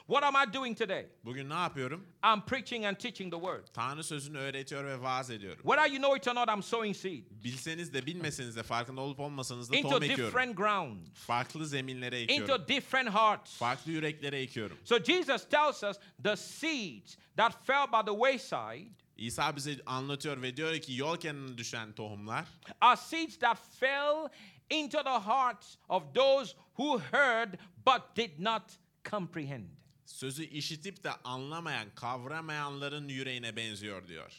What 0.06 0.22
am 0.24 0.36
I 0.36 0.52
doing 0.52 0.78
today? 0.78 1.06
Bugün 1.24 1.50
ne 1.50 1.54
yapıyorum? 1.54 2.06
I'm 2.24 2.40
preaching 2.40 2.84
and 2.84 2.96
teaching 2.96 3.32
the 3.32 3.40
word. 3.40 3.66
Tanrı 3.72 4.04
sözünü 4.04 4.38
öğretiyor 4.38 4.84
ve 4.84 5.00
vaaz 5.02 5.30
ediyorum. 5.30 5.62
Whether 5.62 5.86
you 5.90 5.98
know 5.98 6.16
it 6.18 6.28
or 6.28 6.34
not, 6.34 6.48
I'm 6.48 6.62
sowing 6.62 6.96
seed 6.96 7.24
Bilseniz 7.44 7.94
de 7.94 8.06
bilmeseniz 8.06 8.56
de 8.56 8.62
farkında 8.62 9.00
olup 9.00 9.20
olmasanız 9.20 9.72
da 9.72 9.76
into 9.76 9.88
tohum 9.88 10.02
ekiyorum. 10.02 10.26
different 10.26 10.56
ground, 10.56 11.06
Farklı 11.14 11.66
zeminlere 11.66 12.20
ekiyorum. 12.20 12.44
into 12.54 12.68
different 12.68 13.08
hearts. 13.10 13.56
Farklı 13.56 13.92
yüreklere 13.92 14.40
ekiyorum. 14.40 14.78
So 14.84 14.98
Jesus 14.98 15.48
tells 15.48 15.82
us 15.84 15.96
the 16.24 16.36
seeds 16.36 17.16
that 17.36 17.66
fell 17.66 17.86
by 17.92 18.10
the 18.10 18.16
wayside 18.16 18.90
İsa 19.16 19.56
bize 19.56 19.76
anlatıyor 19.86 20.42
ve 20.42 20.56
diyor 20.56 20.78
ki 20.78 20.94
yol 20.96 21.16
kenarına 21.16 21.58
düşen 21.58 21.92
tohumlar 21.92 22.44
are 22.80 22.96
seeds 22.96 23.38
that 23.38 23.58
fell 23.80 24.28
into 24.70 25.02
the 25.02 25.18
hearts 25.30 25.76
of 25.88 26.14
those 26.14 26.54
who 26.76 26.98
heard 26.98 27.54
but 27.86 28.16
did 28.16 28.38
not 28.38 28.62
comprehend. 29.10 29.68
Sözü 30.06 30.44
işitip 30.44 31.04
de 31.04 31.10
anlamayan, 31.10 31.88
kavramayanların 31.94 33.08
yüreğine 33.08 33.56
benziyor 33.56 34.08
diyor. 34.08 34.32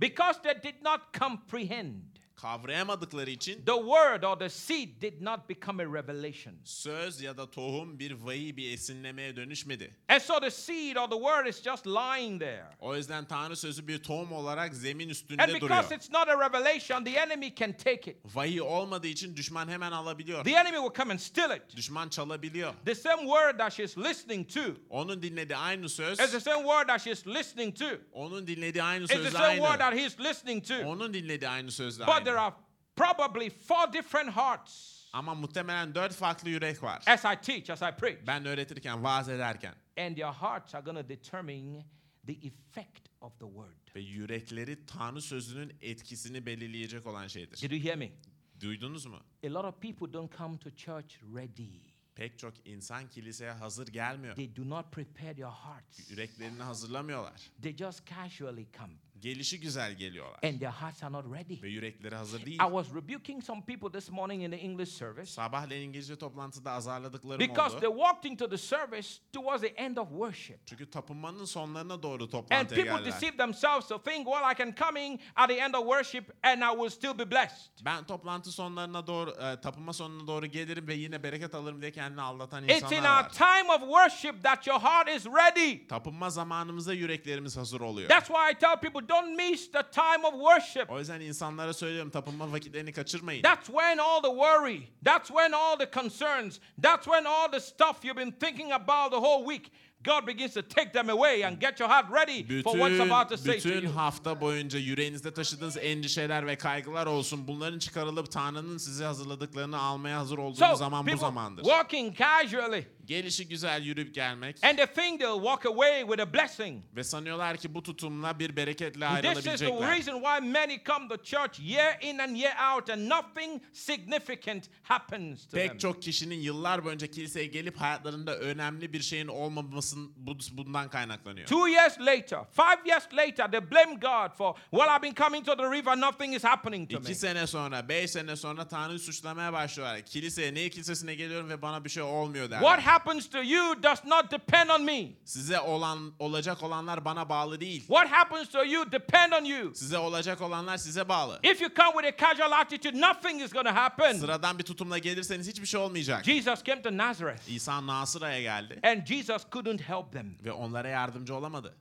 Because 0.00 0.42
they 0.42 0.62
did 0.62 0.82
not 0.84 1.00
comprehend, 1.18 2.02
Kavrayamadıkları 2.36 3.30
için 3.30 3.54
the 3.64 3.72
word 3.74 4.22
or 4.22 4.38
the 4.38 4.48
seed 4.50 5.02
did 5.02 5.20
not 5.22 5.48
become 5.48 5.82
a 5.82 5.86
revelation. 5.94 6.54
söz 6.64 7.20
ya 7.20 7.36
da 7.36 7.50
tohum 7.50 7.98
bir 7.98 8.12
vahiy, 8.12 8.56
bir 8.56 8.72
esinlemeye 8.72 9.36
dönüşmedi. 9.36 9.96
And 10.08 10.20
so 10.20 10.40
the 10.40 10.50
seed 10.50 10.96
or 10.96 11.08
the 11.10 11.16
word 11.16 11.46
is 11.46 11.62
just 11.64 11.86
lying 11.86 12.40
there. 12.40 12.64
O 12.80 12.96
yüzden 12.96 13.24
Tanrı 13.24 13.56
sözü 13.56 13.88
bir 13.88 14.02
tohum 14.02 14.32
olarak 14.32 14.74
zemin 14.74 15.04
And 15.06 15.10
üstünde 15.10 15.46
because 15.46 15.60
duruyor. 15.60 15.90
it's 15.92 16.10
not 16.10 16.28
a 16.28 16.40
revelation, 16.48 17.04
the 17.04 17.10
enemy 17.10 17.54
can 17.54 17.72
take 17.72 18.10
it. 18.10 18.16
Vahiy 18.34 18.60
olmadığı 18.62 19.06
için 19.06 19.36
düşman 19.36 19.68
hemen 19.68 19.92
alabiliyor. 19.92 20.44
The 20.44 20.50
enemy 20.50 20.76
will 20.76 20.94
come 21.02 21.12
and 21.12 21.18
steal 21.18 21.56
it. 21.56 21.76
Düşman 21.76 22.08
çalabiliyor. 22.08 22.74
The 22.84 22.94
same 22.94 23.22
word 23.22 23.58
that 23.58 23.72
she's 23.72 23.98
listening 23.98 24.48
to 24.54 24.60
Onun 24.90 25.22
dinlediği 25.22 25.56
aynı 25.56 25.88
söz, 25.88 26.20
is 26.20 26.30
the 26.30 26.40
same 26.40 26.62
word 26.62 26.86
that 26.88 27.00
she's 27.02 27.26
listening 27.26 27.78
to. 27.78 27.84
onun 28.12 28.46
dinlediği 28.46 28.82
aynı 28.82 29.04
It's 29.04 29.12
the 29.14 29.22
söz 29.22 29.32
same 29.32 29.56
word 29.56 29.70
aynı. 29.70 29.78
that 29.78 29.94
he's 29.94 30.20
listening 30.20 30.68
to. 30.68 30.74
Onun 30.88 31.14
dinlediği 31.14 31.48
aynı 31.48 31.70
söz 31.72 32.00
de 32.00 32.06
But 32.06 32.21
there 32.24 32.38
are 32.38 32.54
probably 32.96 33.50
four 33.50 33.92
different 33.92 34.30
hearts 34.30 35.02
Ama 35.12 35.34
muhtemelen 35.34 35.94
dört 35.94 36.14
farklı 36.14 36.50
yürek 36.50 36.82
var. 36.82 37.02
as 37.06 37.24
I 37.24 37.36
teach, 37.42 37.70
as 37.70 37.82
I 37.82 37.90
preach. 38.00 38.26
Ben 38.26 38.44
öğretirken, 38.46 39.02
vaaz 39.04 39.28
ederken. 39.28 39.74
And 39.98 40.16
their 40.16 40.32
hearts 40.32 40.74
are 40.74 40.84
going 40.84 40.98
to 40.98 41.08
determine 41.08 41.84
the 42.26 42.32
effect 42.32 43.08
of 43.20 43.38
the 43.38 43.46
word. 43.46 43.94
Ve 43.96 44.00
yürekleri 44.00 44.86
Tanrı 44.86 45.22
sözünün 45.22 45.76
etkisini 45.80 46.46
belirleyecek 46.46 47.06
olan 47.06 47.26
şeydir. 47.26 47.60
Did 47.62 47.70
you 47.70 47.80
hear 47.84 47.96
me? 47.96 48.12
Duydunuz 48.60 49.06
mu? 49.06 49.18
A 49.46 49.54
lot 49.54 49.64
of 49.64 49.80
people 49.80 50.12
don't 50.12 50.36
come 50.38 50.58
to 50.58 50.70
church 50.70 51.16
ready. 51.36 51.92
Pek 52.14 52.38
çok 52.38 52.66
insan 52.66 53.08
kiliseye 53.08 53.50
hazır 53.50 53.86
gelmiyor. 53.86 54.36
They 54.36 54.56
do 54.56 54.68
not 54.70 54.92
prepare 54.92 55.34
their 55.34 55.46
hearts. 55.46 56.10
Yüreklerini 56.10 56.62
hazırlamıyorlar. 56.62 57.50
They 57.62 57.76
just 57.76 58.06
casually 58.06 58.66
come. 58.78 58.94
Gelişi 59.22 59.60
güzel 59.60 59.92
geliyorlar. 59.92 60.38
And 60.44 60.58
their 60.60 60.70
hearts 60.70 61.02
are 61.02 61.12
not 61.12 61.24
ready. 61.34 61.62
Ve 61.62 61.68
yürekleri 61.68 62.14
hazır 62.14 62.46
değil. 62.46 62.56
I 62.62 62.64
was 62.64 62.94
rebuking 62.94 63.44
some 63.44 63.62
people 63.64 63.98
this 64.00 64.10
morning 64.10 64.42
in 64.42 64.50
the 64.50 64.56
English 64.56 64.90
service 64.90 65.26
Sabahleyin 65.32 65.88
İngilizce 65.88 66.16
toplantıda 66.18 66.70
azarladıklarım 66.72 67.38
because 67.40 67.78
they 67.80 67.88
oldu. 67.88 67.98
walked 67.98 68.30
into 68.30 68.48
the 68.48 68.58
service 68.58 69.08
towards 69.32 69.60
the 69.62 69.68
end 69.68 69.96
of 69.96 70.08
worship. 70.08 70.66
Çünkü 70.66 70.90
tapınmanın 70.90 71.44
sonlarına 71.44 72.02
doğru 72.02 72.22
And 72.24 72.30
toplantıya 72.30 72.84
people 72.84 72.96
geldiler. 72.98 73.12
deceive 73.20 73.36
themselves 73.36 73.88
to 73.88 73.98
think, 74.02 74.26
well, 74.26 74.52
I 74.52 74.58
can 74.58 74.74
come 74.86 75.06
in 75.06 75.20
at 75.36 75.48
the 75.48 75.56
end 75.56 75.74
of 75.74 75.80
worship 75.82 76.36
and 76.42 76.62
I 76.62 76.76
will 76.76 76.90
still 76.90 77.18
be 77.18 77.30
blessed. 77.30 77.84
Ben 77.84 78.04
toplantı 78.04 78.52
sonlarına 78.52 79.06
doğru, 79.06 79.30
e, 79.30 79.60
tapınma 79.60 79.92
sonuna 79.92 80.26
doğru 80.26 80.46
gelirim 80.46 80.86
ve 80.88 80.94
yine 80.94 81.22
bereket 81.22 81.54
alırım 81.54 81.80
diye 81.82 81.90
kendini 81.92 82.20
aldatan 82.22 82.64
It's 82.64 82.72
in 82.72 82.76
insanlar 82.86 83.16
our 83.18 83.24
var. 83.24 83.32
time 83.32 83.72
of 83.72 83.80
worship 83.80 84.42
that 84.42 84.66
your 84.66 84.80
heart 84.80 85.08
is 85.08 85.26
ready. 85.26 85.86
Tapınma 85.86 86.30
zamanımızda 86.30 86.94
yüreklerimiz 86.94 87.56
hazır 87.56 87.80
oluyor. 87.80 88.08
That's 88.08 88.26
why 88.28 88.52
I 88.52 88.58
tell 88.58 88.76
people 88.80 89.08
don't 89.12 89.36
miss 89.36 89.72
the 89.72 89.82
time 89.90 90.24
of 90.26 90.32
worship. 90.34 90.90
O 90.90 90.98
yüzden 90.98 91.20
insanlara 91.20 91.72
söylüyorum 91.74 92.10
tapınma 92.10 92.52
vakitlerini 92.52 92.92
kaçırmayın. 92.92 93.42
That's 93.42 93.66
when 93.66 93.98
all 93.98 94.22
the 94.22 94.28
worry, 94.30 94.80
that's 95.04 95.28
when 95.28 95.52
all 95.52 95.78
the 95.78 95.90
concerns, 95.90 96.58
that's 96.82 97.04
when 97.04 97.24
all 97.24 97.50
the 97.52 97.60
stuff 97.60 98.04
you've 98.04 98.20
been 98.20 98.32
thinking 98.32 98.72
about 98.72 99.10
the 99.12 99.18
whole 99.20 99.44
week, 99.56 99.72
God 100.04 100.26
begins 100.26 100.54
to 100.54 100.62
take 100.62 100.92
them 100.92 101.10
away 101.10 101.44
and 101.44 101.60
get 101.60 101.80
your 101.80 101.88
heart 101.90 102.06
ready 102.12 102.62
for 102.62 102.72
what's 102.76 102.92
Bütün, 102.94 103.10
about 103.10 103.28
to 103.28 103.36
say 103.36 103.60
to 103.60 103.68
bütün 103.68 103.82
you. 103.82 103.92
hafta 103.96 104.40
boyunca 104.40 104.78
yüreğinizde 104.78 105.34
taşıdığınız 105.34 105.76
endişeler 105.76 106.46
ve 106.46 106.56
kaygılar 106.58 107.06
olsun. 107.06 107.48
Bunların 107.48 107.78
çıkarılıp 107.78 108.32
Tanrı'nın 108.32 108.78
size 108.78 109.04
hazırladıklarını 109.04 109.78
almaya 109.78 110.18
hazır 110.18 110.38
olduğunuz 110.38 110.58
So 110.58 110.74
zaman 110.74 111.06
bu 111.06 111.16
zamandır. 111.16 111.62
walking 111.62 112.16
casually 112.18 112.86
Gelişi 113.12 113.48
güzel 113.48 113.82
yürüyüp 113.82 114.14
gelmek 114.14 114.64
and 114.64 114.76
they 114.78 114.86
think 114.86 115.20
they'll 115.20 115.42
walk 115.42 115.66
away 115.66 116.00
with 116.00 116.20
a 116.22 116.32
blessing. 116.34 116.82
ve 116.96 117.04
sanıyorlar 117.04 117.56
ki 117.56 117.74
bu 117.74 117.82
tutumla 117.82 118.38
bir 118.38 118.56
bereketle 118.56 118.90
This 118.90 118.98
is 118.98 119.00
the 119.00 119.06
ayrılabilecekler. 119.28 119.96
reason 119.96 120.14
why 120.22 120.40
many 120.50 120.84
come 120.84 121.08
to 121.08 121.16
church 121.16 121.60
year 121.60 121.98
in 122.02 122.18
and 122.18 122.36
year 122.36 122.54
out 122.74 122.90
and 122.90 123.08
nothing 123.10 123.62
significant 123.72 124.64
happens 124.82 125.44
to 125.46 125.50
them. 125.56 125.68
Pek 125.68 125.80
çok 125.80 126.02
kişinin 126.02 126.34
yıllar 126.40 126.84
boyunca 126.84 127.06
kiliseye 127.06 127.46
gelip 127.46 127.76
hayatlarında 127.76 128.38
önemli 128.38 128.92
bir 128.92 129.02
şeyin 129.02 129.26
olmamasın 129.28 130.12
bu- 130.16 130.38
bundan 130.52 130.90
kaynaklanıyor. 130.90 131.46
Two 131.46 131.68
years 131.68 132.00
later, 132.00 132.38
five 132.52 132.88
years 132.88 133.04
later, 133.14 133.50
they 133.50 133.70
blame 133.70 133.94
God 133.94 134.36
for, 134.36 134.54
well, 134.70 134.96
I've 134.96 135.02
been 135.02 135.14
coming 135.14 135.46
to 135.46 135.56
the 135.56 135.70
river, 135.70 136.00
nothing 136.00 136.34
is 136.34 136.44
happening 136.44 136.90
to 136.90 136.96
me. 136.96 137.02
İki 137.04 137.14
sene 137.14 137.46
sonra, 137.46 137.88
beş 137.88 138.10
sene 138.10 138.36
sonra 138.36 138.68
Tanrı'yı 138.68 138.98
suçlamaya 138.98 139.52
başlıyorlar. 139.52 140.00
Kiliseye, 140.02 140.54
ne 140.54 140.68
kilisesine 140.68 141.14
geliyorum 141.14 141.48
ve 141.48 141.62
bana 141.62 141.84
bir 141.84 141.90
şey 141.90 142.02
olmuyor 142.02 142.44
What 142.50 142.62
derler. 142.78 142.82
Happens 143.02 143.26
to 143.28 143.42
you 143.42 143.82
does 143.82 144.04
not 144.04 144.30
depend 144.30 144.70
on 144.70 144.84
me. 144.84 145.16
Size 145.24 145.60
olan, 145.60 146.12
olacak 146.18 146.62
olanlar 146.62 147.04
bana 147.04 147.28
bağlı 147.28 147.60
değil. 147.60 147.80
What 147.80 148.08
happens 148.08 148.48
to 148.48 148.64
you 148.64 148.92
depend 148.92 149.32
on 149.32 149.44
you. 149.44 149.74
Size 149.74 149.98
olacak 149.98 150.40
olanlar 150.40 150.76
size 150.76 151.08
bağlı. 151.08 151.40
If 151.42 151.60
you 151.60 151.70
come 151.76 151.92
with 152.02 152.24
a 152.24 152.26
casual 152.26 152.52
attitude, 152.52 153.00
nothing 153.00 153.42
is 153.42 153.52
going 153.52 153.66
to 153.66 153.74
happen. 153.74 154.12
Sıradan 154.12 154.58
bir 154.58 154.64
tutumla 154.64 154.98
gelirseniz 154.98 155.48
hiçbir 155.48 155.66
şey 155.66 155.80
olmayacak. 155.80 156.24
Jesus 156.24 156.64
came 156.64 156.82
to 156.82 156.96
Nazareth 156.96 157.48
İsa 157.48 157.86
Nasıra'ya 157.86 158.42
geldi 158.42 158.80
and 158.82 159.06
Jesus 159.06 159.42
couldn't 159.52 159.80
help 159.80 160.12
them. 160.12 160.36
ve 160.44 160.52
onlara 160.52 160.88
yardımcı 160.88 161.34
olamadı. 161.34 161.76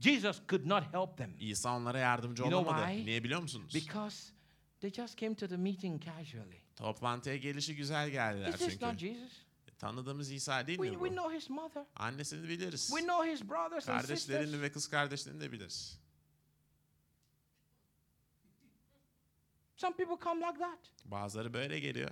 Jesus 0.00 0.40
could 0.48 0.66
not 0.66 0.82
help 0.94 1.18
them 1.18 1.30
İsa 1.40 1.76
onlara 1.76 1.98
yardımcı 1.98 2.42
You 2.42 2.54
olamadı. 2.54 2.86
why? 2.86 3.06
Niye 3.06 3.24
biliyor 3.24 3.40
musunuz? 3.40 3.74
because 3.74 4.32
they 4.80 4.92
just 4.92 5.18
came 5.18 5.34
to 5.34 5.48
the 5.48 5.56
meeting 5.56 6.04
casually. 6.04 6.60
Toplantıya 6.76 7.36
gelişi 7.36 7.76
güzel 7.76 8.10
geldiler 8.10 8.48
Is 8.48 8.56
this 8.56 8.82
not 8.82 8.98
çünkü. 8.98 9.14
Jesus? 9.14 9.49
Tanıdığımız 9.80 10.30
İsa 10.30 10.66
değil 10.66 10.78
We, 10.78 10.90
mi 10.90 10.94
we 10.96 11.10
bu? 11.10 11.16
know 11.16 11.36
his 11.36 11.50
mother. 11.50 11.84
Annesini 11.96 12.48
biliriz. 12.48 12.86
We 12.86 13.00
know 13.00 13.32
his 13.32 13.42
brothers 13.42 13.88
and 13.88 14.00
sisters. 14.00 14.26
Kardeşlerini 14.26 14.62
ve 14.62 14.72
kız 14.72 14.88
kardeşlerini 14.88 15.40
de 15.40 15.52
biliriz. 15.52 16.00
Some 19.76 19.96
people 19.96 20.24
come 20.24 20.46
like 20.46 20.58
that. 20.58 20.78
Bazıları 21.04 21.54
böyle 21.54 21.80
geliyor. 21.80 22.10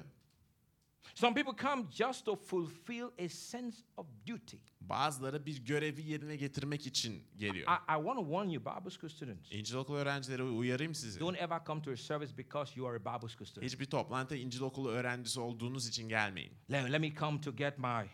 Some 1.14 1.34
people 1.34 1.66
come 1.66 1.86
just 1.90 2.24
to 2.24 2.36
fulfill 2.36 3.10
a 3.18 3.28
sense 3.28 3.76
of 3.96 4.06
duty. 4.26 4.56
Bazıları 4.80 5.46
bir 5.46 5.64
görevi 5.64 6.02
yerine 6.02 6.36
getirmek 6.36 6.86
için 6.86 7.24
geliyor. 7.38 7.68
I, 7.68 7.92
I 7.92 7.96
want 7.96 8.18
to 8.18 8.24
warn 8.24 8.48
you, 8.48 8.60
Bible 8.64 8.90
school 8.90 9.08
students. 9.10 9.52
İncil 9.52 9.74
okulu 9.76 9.96
öğrencileri 9.96 10.42
uyarayım 10.42 10.94
sizi. 10.94 11.20
Don't 11.20 11.38
ever 11.38 11.60
come 11.66 11.82
to 11.82 11.90
a 11.90 11.96
service 11.96 12.38
because 12.38 12.72
you 12.80 12.88
are 12.88 12.96
a 12.96 13.00
Bible 13.00 13.28
school 13.28 13.46
student. 13.46 13.64
Hiçbir 13.72 13.84
toplantıya 13.86 14.40
İncil 14.40 14.60
okulu 14.60 14.90
öğrencisi 14.90 15.40
olduğunuz 15.40 15.88
için 15.88 16.08
gelmeyin. 16.08 16.52
Let, 16.70 16.92
let 16.92 17.00
me 17.00 17.14
come 17.14 17.40
to 17.40 17.56
get 17.56 17.78
my 17.78 18.04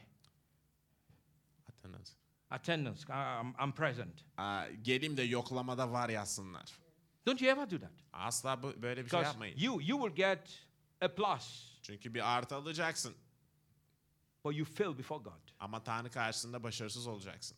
Attendance. 1.69 2.11
attendance. 2.51 3.03
I'm, 3.09 3.55
I'm 3.65 3.73
present. 3.73 4.25
Aa, 4.37 4.69
geleyim 4.83 5.17
de 5.17 5.23
yoklamada 5.23 5.93
var 5.93 6.09
yazsınlar. 6.09 6.79
Don't 7.27 7.43
you 7.43 7.51
ever 7.51 7.71
do 7.71 7.79
that? 7.81 7.93
Asla 8.13 8.63
böyle 8.83 9.05
bir 9.05 9.11
şey 9.11 9.21
yapmayın. 9.21 9.59
you, 9.59 9.81
you 9.83 9.99
will 10.03 10.17
get 10.17 10.67
a 11.01 11.09
plus, 11.15 11.74
Çünkü 11.85 12.15
bir 12.15 12.37
artı 12.37 12.55
alacaksın. 12.57 13.15
but 14.45 14.57
you 14.57 14.65
fail 14.67 14.99
before 14.99 15.23
God. 15.23 15.51
Ama 15.59 15.85
Tanrı 15.85 16.11
karşısında 16.11 16.63
başarısız 16.63 17.07
olacaksın. 17.07 17.57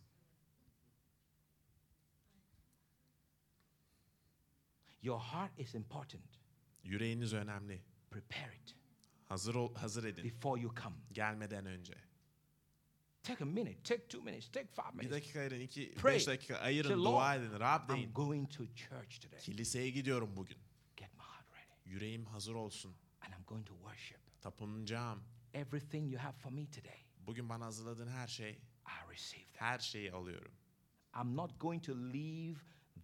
Your 5.02 5.20
heart 5.20 5.58
is 5.58 5.74
important. 5.74 6.24
Yüreğiniz 6.84 7.32
önemli. 7.32 7.82
Prepare 8.10 8.56
it 8.56 8.74
Hazır 9.28 9.54
ol, 9.54 9.74
hazır 9.74 10.04
edin. 10.04 10.24
before 10.24 10.60
you 10.60 10.74
come. 10.74 10.96
Gelmeden 11.12 11.66
önce. 11.66 11.94
Take 13.22 13.44
a 13.44 13.46
minute, 13.46 13.82
take 13.82 14.08
two 14.08 14.22
minutes, 14.22 14.48
take 14.52 14.66
five 14.66 14.92
Bir 14.92 14.98
minutes. 14.98 15.10
dakika 15.12 15.40
ayırın, 15.40 15.60
iki, 15.60 15.94
Pray. 15.94 16.14
beş 16.14 16.26
dakika 16.26 16.54
Say, 16.54 16.66
ayırın, 16.66 16.98
Lord, 17.04 17.12
dua 17.12 17.34
edin, 17.34 17.50
Rab 17.60 17.88
I'm 17.90 17.96
deyin. 17.96 18.12
going 18.14 18.50
to 18.52 18.64
church 18.66 19.20
today. 19.20 19.38
Kiliseye 19.40 19.90
gidiyorum 19.90 20.36
bugün. 20.36 20.58
Get 20.96 21.14
my 21.14 21.20
heart 21.22 21.46
ready. 21.52 21.90
Yüreğim 21.90 22.26
hazır 22.26 22.54
olsun. 22.54 22.94
And 23.26 23.34
I'm 23.34 23.44
going 23.46 23.66
to 23.66 23.74
worship. 23.74 24.20
Tapınacağım. 24.42 25.22
Everything 25.54 26.12
you 26.12 26.22
have 26.22 26.36
for 26.38 26.50
me 26.52 26.66
today, 26.70 26.98
Bugün 27.18 27.48
bana 27.48 27.64
hazırladığın 27.66 28.08
her 28.08 28.26
şey, 28.28 28.50
I 28.86 29.10
receive 29.12 29.44
that. 29.52 29.60
her 29.62 29.78
şeyi 29.78 30.12
alıyorum. 30.12 30.52
I'm 31.22 31.36
not 31.36 31.60
going 31.60 31.84
to 31.84 31.92
leave 31.96 32.58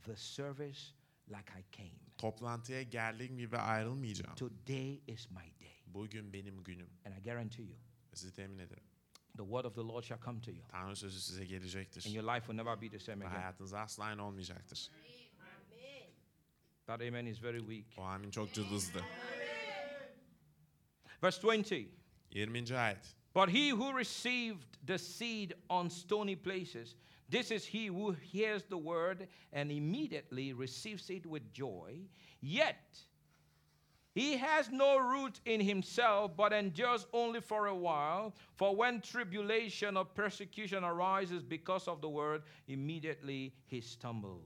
the 0.04 0.16
service 0.16 0.80
like 1.28 1.52
I 1.60 1.64
came. 1.76 1.98
Toplantıya 2.18 2.82
geldiğim 2.82 3.38
gibi 3.38 3.56
ayrılmayacağım. 3.58 4.34
Today 4.36 5.00
is 5.06 5.30
my 5.30 5.60
day. 5.60 5.82
Bugün 5.86 6.32
benim 6.32 6.64
günüm. 6.64 6.90
And 7.06 7.14
I 7.18 7.22
guarantee 7.22 7.62
you, 7.62 7.76
Ve 8.12 8.16
Sizi 8.16 8.32
temin 8.32 8.58
ederim. 8.58 8.84
the 9.36 9.42
word 9.42 9.64
of 9.64 9.74
the 9.74 9.80
Lord 9.80 10.04
shall 10.04 10.20
come 10.24 10.40
to 10.40 10.50
you. 10.50 10.68
Tanrı 10.68 10.96
sözü 10.96 11.20
size 11.20 11.44
gelecektir. 11.44 12.06
And 12.06 12.14
your 12.14 12.34
life 12.34 12.46
will 12.46 12.56
never 12.56 12.80
be 12.80 12.88
the 12.90 12.98
same 12.98 13.20
Ve 13.24 13.28
again. 13.28 13.36
hayatınız 13.38 13.72
asla 13.74 14.04
aynı 14.04 14.24
olmayacaktır. 14.26 14.90
That 16.86 17.00
amen 17.00 17.26
is 17.26 17.42
very 17.42 17.58
weak. 17.58 17.98
O 17.98 18.02
amin 18.02 18.30
çok 18.30 18.54
cılızdı. 18.54 19.04
Verse 21.22 21.38
20. 21.38 21.88
20. 22.32 22.74
ayet. 22.74 23.14
But 23.32 23.48
he 23.48 23.70
who 23.70 23.92
received 23.92 24.76
the 24.84 24.98
seed 24.98 25.54
on 25.70 25.88
stony 25.88 26.36
places, 26.36 26.96
this 27.30 27.50
is 27.50 27.64
he 27.64 27.86
who 27.86 28.10
hears 28.10 28.64
the 28.68 28.76
word 28.76 29.28
and 29.52 29.70
immediately 29.70 30.52
receives 30.52 31.08
it 31.08 31.24
with 31.24 31.50
joy. 31.52 32.00
Yet 32.42 33.00
he 34.14 34.36
has 34.36 34.70
no 34.70 34.98
root 34.98 35.40
in 35.46 35.60
himself, 35.60 36.36
but 36.36 36.52
endures 36.52 37.06
only 37.12 37.40
for 37.40 37.68
a 37.68 37.74
while. 37.74 38.34
For 38.56 38.76
when 38.76 39.00
tribulation 39.00 39.96
or 39.96 40.04
persecution 40.04 40.84
arises 40.84 41.42
because 41.42 41.88
of 41.88 42.02
the 42.02 42.08
word, 42.08 42.42
immediately 42.68 43.54
he 43.66 43.80
stumbles. 43.80 44.42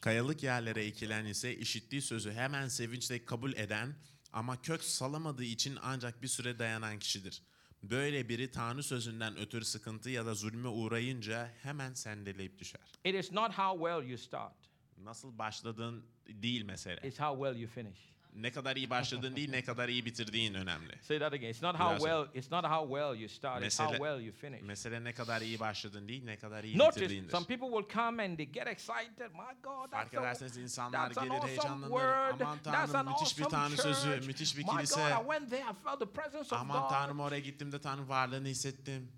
Kayalık 0.00 0.42
yerlere 0.42 0.84
ekilen 0.84 1.24
ise 1.24 1.56
işittiği 1.56 2.02
sözü 2.02 2.32
hemen 2.32 2.68
sevinçle 2.68 3.24
kabul 3.24 3.52
eden 3.52 3.94
ama 4.38 4.62
kök 4.62 4.84
salamadığı 4.84 5.44
için 5.44 5.78
ancak 5.82 6.22
bir 6.22 6.28
süre 6.28 6.58
dayanan 6.58 6.98
kişidir. 6.98 7.42
Böyle 7.82 8.28
biri 8.28 8.50
Tanrı 8.50 8.82
sözünden 8.82 9.36
ötürü 9.36 9.64
sıkıntı 9.64 10.10
ya 10.10 10.26
da 10.26 10.34
zulme 10.34 10.68
uğrayınca 10.68 11.50
hemen 11.62 11.94
sendeleyip 11.94 12.58
düşer. 12.58 12.80
It 13.04 13.14
is 13.14 13.32
not 13.32 13.52
how 13.52 13.78
well 13.78 14.08
you 14.10 14.18
start, 14.18 14.54
Nasıl 14.98 15.38
başladığın 15.38 16.04
değil 16.28 16.62
mesele. 16.62 17.00
it's 17.08 17.20
how 17.20 17.44
well 17.44 17.62
you 17.62 17.70
finish. 17.70 17.98
Ne 18.36 18.52
kadar 18.52 18.76
iyi 18.76 18.90
başladığın 18.90 19.36
değil, 19.36 19.50
ne 19.50 19.62
kadar 19.64 19.88
iyi 19.88 20.04
bitirdiğin 20.04 20.54
önemli. 20.54 20.98
Say 21.02 21.18
that 21.18 21.32
again. 21.32 21.50
It's 21.50 21.62
not 21.62 21.76
how 21.80 21.98
well 21.98 22.26
it's 22.34 22.50
not 22.50 22.64
how 22.64 22.88
well 22.88 23.20
you 23.20 23.28
start, 23.28 23.64
it's 23.64 23.80
how 23.80 23.96
well 23.96 24.20
you 24.20 24.32
finish. 24.32 24.62
Mesele 24.62 25.04
ne 25.04 25.12
kadar 25.12 25.40
iyi 25.40 25.60
başladın 25.60 26.08
değil, 26.08 26.24
ne 26.24 26.36
kadar 26.36 26.64
iyi 26.64 26.78
Notice 26.78 27.00
bitirdiğindir. 27.00 27.30
some 27.30 27.46
people 27.46 27.66
will 27.82 27.94
come 27.94 28.24
and 28.24 28.36
they 28.36 28.46
get 28.46 28.66
excited. 28.66 29.30
My 29.32 29.54
God, 29.62 29.90
Fark 29.90 30.10
that's, 30.10 30.14
ederseniz 30.14 30.56
a, 30.58 30.60
insanlar 30.60 30.98
that's 31.06 31.18
an 31.18 31.24
gelir 31.24 31.34
awesome 31.34 31.48
heyecanlanır. 31.50 31.88
word. 31.90 32.40
Aman 32.40 32.58
That's 32.58 32.92
Tanrım 32.92 32.96
an 32.96 33.06
müthiş 33.06 33.38
bir 33.38 33.42
awesome 33.44 33.62
Tanrı 33.68 33.76
sözü, 33.82 34.08
church. 34.14 34.26
müthiş 34.26 34.56
bir 34.56 34.62
My 34.62 34.66
God, 34.70 34.76
kilise. 34.76 35.00
I 35.00 35.14
went 35.30 35.50
there, 35.50 35.62
I 35.62 35.74
felt 35.84 35.98
the 36.00 36.06
presence 36.22 36.54
of 36.54 36.60
Aman 36.60 36.82
God. 36.82 36.90
Tanrım 36.90 37.20
oraya 37.20 37.40
gittiğimde 37.40 37.80
Tanrı 37.80 38.08
varlığını 38.08 38.48
hissettim. 38.48 39.12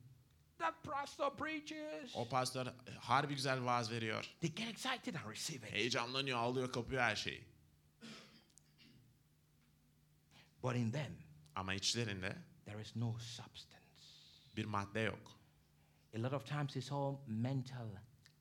That 0.59 0.75
pastor 0.85 1.37
preaches. 1.37 2.12
O 2.14 2.29
pastör 2.29 2.66
harbi 3.01 3.35
güzel 3.35 3.64
vaaz 3.64 3.90
veriyor. 3.92 4.25
They 4.40 4.55
get 4.55 4.68
excited 4.68 5.14
and 5.14 5.31
receive 5.33 5.66
it. 5.68 5.73
Heyecanlanıyor, 5.75 6.38
alıyor, 6.38 6.73
kapıyor 6.73 7.03
her 7.03 7.16
şeyi. 7.16 7.44
But 10.62 10.77
in 10.77 10.92
them, 10.92 11.12
Ama 11.55 11.75
içlerinde 11.75 12.37
there 12.64 12.83
is 12.83 12.96
no 12.96 13.18
substance. 13.18 13.81
bir 14.57 14.64
madde 14.64 15.01
yok. 15.01 15.40
A 16.16 16.23
lot 16.23 16.33
of 16.33 16.46
times 16.46 16.77
it's 16.77 16.92
all 16.92 17.16
mental 17.27 17.87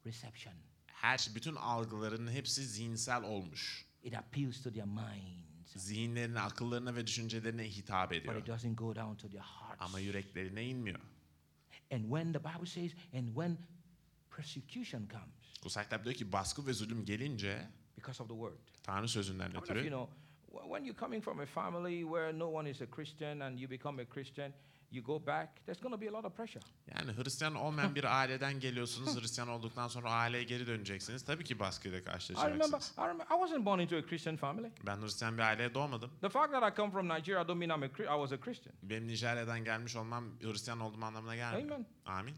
reception. 0.05 0.53
Her 0.87 1.29
bütün 1.35 1.55
algıların 1.55 2.31
hepsi 2.31 2.65
zihinsel 2.65 3.23
olmuş. 3.23 3.85
It 4.03 4.13
appeals 4.15 4.61
to 4.61 4.71
their 4.71 4.85
minds, 4.85 5.73
Zihinlerine, 5.75 6.39
akıllarına 6.39 6.95
ve 6.95 7.07
düşüncelerine 7.07 7.63
hitap 7.69 8.09
but 8.11 8.17
ediyor. 8.17 8.35
it 8.35 8.47
doesn't 8.47 8.77
go 8.77 8.95
down 8.95 9.15
to 9.15 9.29
their 9.29 9.41
hearts. 9.41 9.77
Ama 9.81 9.99
yüreklerine 9.99 10.65
inmiyor. 10.65 10.99
And 11.91 12.01
when 12.01 12.33
the 12.33 12.39
Bible 12.39 12.65
says, 12.65 12.91
and 13.13 13.27
when 13.27 13.57
persecution 14.35 15.07
comes 15.07 15.59
Kutsal 15.61 15.83
kitap 15.83 16.03
diyor 16.03 16.15
ki 16.15 16.31
baskı 16.31 16.67
ve 16.67 16.73
zulüm 16.73 17.05
gelince 17.05 17.67
because 17.97 18.23
of 18.23 18.29
the 18.29 18.35
word. 18.35 18.59
Tanrı 18.83 19.07
sözünden 19.07 19.49
of 19.49 19.53
you 19.55 19.63
ötürü 19.63 19.87
know 19.89 20.13
when 20.51 20.83
you're 20.85 20.99
coming 20.99 21.23
from 21.23 21.39
a 21.39 21.45
family 21.45 22.03
where 22.03 22.33
no 22.33 22.47
one 22.53 22.69
is 22.69 22.81
a 22.81 22.85
Christian 22.87 23.41
and 23.41 23.59
you 23.59 23.69
become 23.69 24.01
a 24.01 24.05
Christian, 24.05 24.53
you 24.91 25.03
go 25.03 25.19
back, 25.19 25.47
there's 25.65 25.81
going 25.81 25.93
to 25.93 26.01
be 26.01 26.07
a 26.07 26.11
lot 26.11 26.25
of 26.25 26.35
pressure. 26.35 26.61
yani 26.87 27.11
Hristiyan 27.17 27.55
olmayan 27.55 27.95
bir 27.95 28.03
aileden 28.03 28.59
geliyorsunuz. 28.59 29.21
Hristiyan 29.21 29.47
olduktan 29.49 29.87
sonra 29.87 30.11
aileye 30.11 30.43
geri 30.43 30.67
döneceksiniz. 30.67 31.25
Tabii 31.25 31.43
ki 31.43 31.59
baskıyla 31.59 31.97
I 31.97 32.01
remember, 32.01 32.13
karşılaşacaksınız. 32.13 32.97
I 32.97 33.01
remember, 33.01 33.25
I 33.25 33.39
wasn't 33.39 33.65
born 33.65 33.79
into 33.79 33.97
a 33.97 34.01
Christian 34.01 34.35
family. 34.35 34.71
Ben 34.85 35.01
Hristiyan 35.01 35.37
bir 35.37 35.43
aileye 35.43 35.73
doğmadım. 35.73 36.11
The 36.21 36.29
fact 36.29 36.51
that 36.51 36.73
I 36.73 36.75
come 36.75 36.91
from 36.91 37.09
Nigeria 37.09 37.47
don't 37.47 37.59
mean 37.67 37.69
I'm 37.79 37.83
a, 37.83 38.15
I 38.15 38.27
was 38.27 38.31
a 38.31 38.37
Christian. 38.41 38.75
Benim 38.83 39.07
Nijerya'dan 39.07 39.63
gelmiş 39.63 39.95
olmam 39.95 40.25
Hristiyan 40.41 40.79
olduğum 40.79 41.05
anlamına 41.05 41.35
gelmiyor. 41.35 41.71
Amen. 41.71 41.85
Amin. 42.05 42.35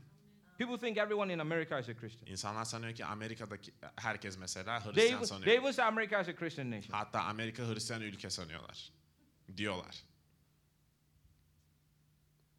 People 0.62 0.78
think 0.78 0.98
everyone 0.98 1.34
in 1.34 1.40
America 1.40 1.80
is 1.80 1.90
a 1.90 1.94
Christian. 1.94 2.32
İnsanlar 2.32 2.66
sanıyor 2.66 2.96
ki 2.96 3.06
Amerika'daki 3.06 3.74
herkes 3.96 4.38
mesela 4.38 4.80
They, 4.80 4.92
Hristiyan 4.94 5.18
even- 5.20 5.26
sanıyor. 5.26 5.46
they 5.46 5.56
even 5.56 5.72
say 5.72 5.86
America 5.86 6.22
is 6.22 6.28
a 6.28 6.36
Christian 6.36 6.72
nation. 6.72 6.92
Hatta 6.98 7.22
Amerika 7.24 7.64
Hristiyan 7.68 8.02
ülke 8.02 8.30
sanıyorlar. 8.30 8.92
Diyorlar. 9.58 10.04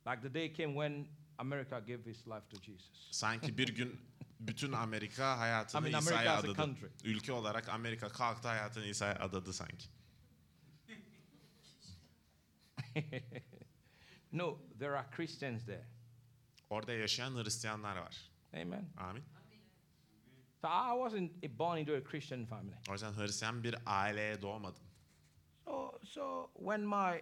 Like 0.07 0.23
the 0.23 0.35
day 0.35 0.53
came 0.53 0.73
when 0.73 1.07
America 1.38 1.81
gave 1.81 2.11
its 2.11 2.27
life 2.27 2.49
to 2.51 2.57
Jesus. 2.62 3.09
Sanki 3.11 3.59
bir 3.59 3.69
gün 3.69 4.01
bütün 4.41 4.73
Amerika 4.73 5.38
hayatını 5.38 5.88
I 5.88 5.91
mean, 5.91 6.03
İsa'ya 6.03 6.37
adadı. 6.37 6.79
Ülke 7.05 7.33
olarak 7.33 7.69
Amerika 7.69 8.09
kalktı 8.09 8.49
hayatını 8.49 8.87
İsa'ya 8.87 9.15
adadı 9.15 9.53
sanki. 9.53 9.88
No, 14.33 14.59
there 14.79 14.97
are 14.97 15.07
Christians 15.11 15.67
there. 15.67 15.85
Orada 16.73 16.93
yaşayan 16.93 17.35
Hristiyanlar 17.45 17.97
var. 17.97 18.31
Amen. 18.55 18.89
Amin. 18.97 19.23
So 20.61 20.69
I 20.69 20.93
wasn't 20.95 21.59
born 21.59 21.79
into 21.79 21.93
a 21.97 22.05
Christian 22.05 22.47
family. 22.47 22.77
O 22.91 22.93
yüzden 22.93 23.13
Hristiyan 23.13 23.65
bir 23.65 23.77
aileye 23.87 24.43
doğmadım. 24.43 24.83
So, 25.65 25.99
so 26.05 26.51
when 26.55 26.81
my 26.81 27.21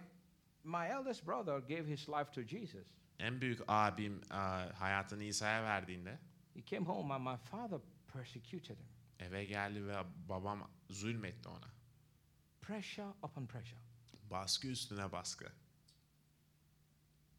my 0.63 0.87
eldest 0.87 1.27
brother 1.27 1.59
gave 1.59 1.85
his 1.87 2.09
life 2.09 2.31
to 2.31 2.41
Jesus, 2.43 2.87
En 3.19 3.41
büyük 3.41 3.59
abim 3.67 4.21
e, 4.31 4.35
hayatını 4.73 5.23
İsa'ya 5.23 5.63
verdiğinde 5.63 6.19
he 6.53 6.65
came 6.65 6.85
home 6.85 7.13
and 7.13 7.23
my 7.23 7.37
father 7.37 7.79
persecuted 8.13 8.77
him. 8.77 8.87
eve 9.19 9.45
geldi 9.45 9.87
ve 9.87 9.95
babam 10.29 10.71
zulmetti 10.89 11.49
ona. 11.49 11.67
Pressure 12.61 13.07
upon 13.23 13.45
pressure. 13.45 13.81
Baskı 14.31 14.67
üstüne 14.67 15.11
baskı. 15.11 15.51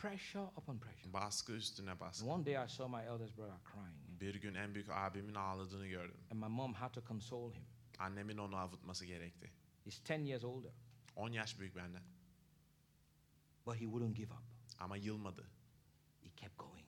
Pressure 0.03 0.43
upon 0.57 0.79
pressure. 0.79 1.13
Baskı 1.13 1.53
üstüne 1.53 2.01
baskı. 2.01 2.27
One 2.27 2.47
day 2.47 2.65
I 2.65 2.69
saw 2.69 2.97
my 2.99 3.07
eldest 3.07 3.37
brother 3.39 3.57
crying, 3.73 4.21
Bir 4.21 4.35
gün 4.35 4.55
en 4.55 4.75
büyük 4.75 4.89
abimin 4.91 5.35
ağladığını 5.35 5.87
gördüm. 5.87 6.21
and 6.31 6.41
my 6.41 6.49
mom 6.49 6.75
had 6.75 6.93
to 6.93 7.03
console 7.09 7.55
him. 7.57 7.65
Annemin 7.99 8.37
onu 8.37 8.57
avutması 8.57 9.07
gerekti. 9.07 9.53
He's 9.85 10.11
10 10.11 10.25
years 10.25 10.45
older, 10.45 10.73
10 11.17 11.29
yaş 11.33 11.59
büyük 11.59 11.77
benden. 11.77 12.03
but 13.67 13.75
he 13.75 13.85
wouldn't 13.85 14.17
give 14.17 14.35
up. 14.35 14.43
Ama 14.79 14.97
yılmadı. 14.97 15.51
He 16.23 16.31
kept 16.37 16.59
going, 16.59 16.87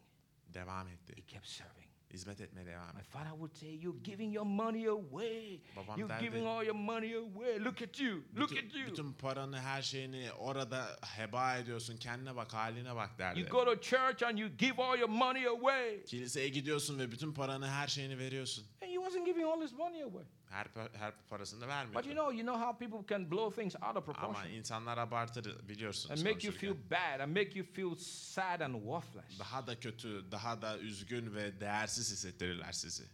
Devam 0.49 0.89
etti. 0.89 1.17
he 1.17 1.27
kept 1.27 1.47
serving. 1.47 1.84
Hizmet 2.15 2.41
etmeye 2.41 2.67
devam 2.67 2.95
My 2.97 3.03
father 3.03 3.31
would 3.31 3.55
say, 3.57 3.69
You're 3.83 4.03
giving 4.05 4.35
your 4.35 4.47
money 4.47 4.87
away. 4.89 5.61
Babam 5.77 5.99
You're 5.99 6.09
derdi- 6.15 6.21
giving 6.21 6.47
all 6.47 6.65
your 6.65 6.75
money 6.77 7.15
away. 7.15 7.65
Look 7.65 7.83
at 7.83 8.01
you. 8.01 8.23
Look 8.37 8.51
Bütün, 8.51 8.67
at 8.67 8.75
you. 8.75 8.87
bütün 8.87 9.13
paranı, 9.13 9.61
her 9.61 9.83
şeyini 9.83 10.33
orada 10.33 10.87
heba 11.17 11.57
ediyorsun. 11.57 11.97
Kendine 11.97 12.37
bak, 12.37 12.55
haline 12.55 12.97
bak 12.97 13.19
derdi. 13.19 13.41
You 13.41 13.49
go 13.49 13.65
to 13.65 13.81
church 13.81 14.23
and 14.23 14.39
you 14.39 14.49
give 14.59 14.83
all 14.83 14.99
your 14.99 15.09
money 15.09 15.47
away. 15.47 16.05
Kiliseye 16.05 16.49
gidiyorsun 16.49 16.99
ve 16.99 17.13
bütün 17.13 17.33
paranı, 17.33 17.69
her 17.69 17.89
şeyini 17.89 18.19
veriyorsun. 18.19 18.65
And 18.83 18.91
wasn't 19.15 19.27
giving 19.27 19.45
all 19.47 19.63
his 19.63 19.73
money 19.73 20.03
away. 20.03 20.25
Her 20.51 20.67
her 20.99 21.13
parasını 21.31 21.61
da 21.61 21.65
But 21.67 21.71
vermiyordu. 21.75 22.09
you 22.09 22.15
know, 22.15 22.33
you 22.33 22.43
know 22.47 22.59
how 22.59 22.79
people 22.79 23.07
can 23.09 23.31
blow 23.31 23.51
things 23.51 23.77
out 23.77 23.97
of 23.97 24.09
Ama 24.09 24.13
proportion 24.13 24.51
insanlar 24.51 24.99
abartır 24.99 25.69
biliyorsun. 25.69 26.11
and 26.11 26.23
make 26.23 26.47
you 26.47 26.53
feel 26.57 26.77
bad 26.91 27.21
and 27.21 27.37
make 27.37 27.59
you 27.59 27.67
feel 27.73 27.95
sad 27.97 28.61
and 28.61 28.75
worthless. 28.75 29.39
Daha 29.39 29.67
da 29.67 29.81
kötü, 29.81 30.31
daha 30.31 30.63
da 30.63 30.79
üzgün 30.79 31.35
ve 31.35 31.61
değersiz 31.61 32.13
hissettirirler 32.13 32.73
sizi. 32.73 33.05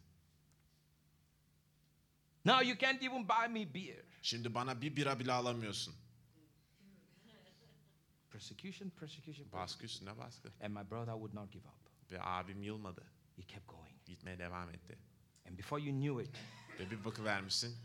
Now 2.44 2.64
you 2.68 2.78
can't 2.78 3.02
even 3.02 3.28
buy 3.28 3.48
me 3.48 3.74
beer. 3.74 4.04
Şimdi 4.22 4.54
bana 4.54 4.80
bir 4.82 4.96
bira 4.96 5.18
bile 5.18 5.32
alamıyorsun. 5.32 5.94
Persecution, 8.30 8.90
persecution, 8.90 9.52
Baskı 9.52 9.84
üstüne 9.84 10.18
baskı. 10.18 10.52
And 10.60 10.74
my 10.74 10.90
brother 10.90 11.12
would 11.12 11.34
not 11.34 11.52
give 11.52 11.68
up. 11.68 12.10
Ve 12.10 12.22
abim 12.22 12.62
yılmadı. 12.62 13.04
He 13.36 13.42
kept 13.42 13.68
going. 13.68 13.96
Gitmeye 14.06 14.38
devam 14.38 14.70
etti. 14.70 14.98
And 15.50 15.58
before 15.58 15.82
you 15.82 15.92
knew 16.00 16.22
it, 16.24 16.30
Ve 16.78 16.90
bir 16.90 17.04
bakıvermişsin. 17.04 17.76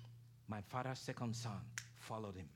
my 0.47 0.61
father's 0.61 0.99
second 0.99 1.33
son 1.33 1.59
followed 1.99 2.35
him. 2.39 2.49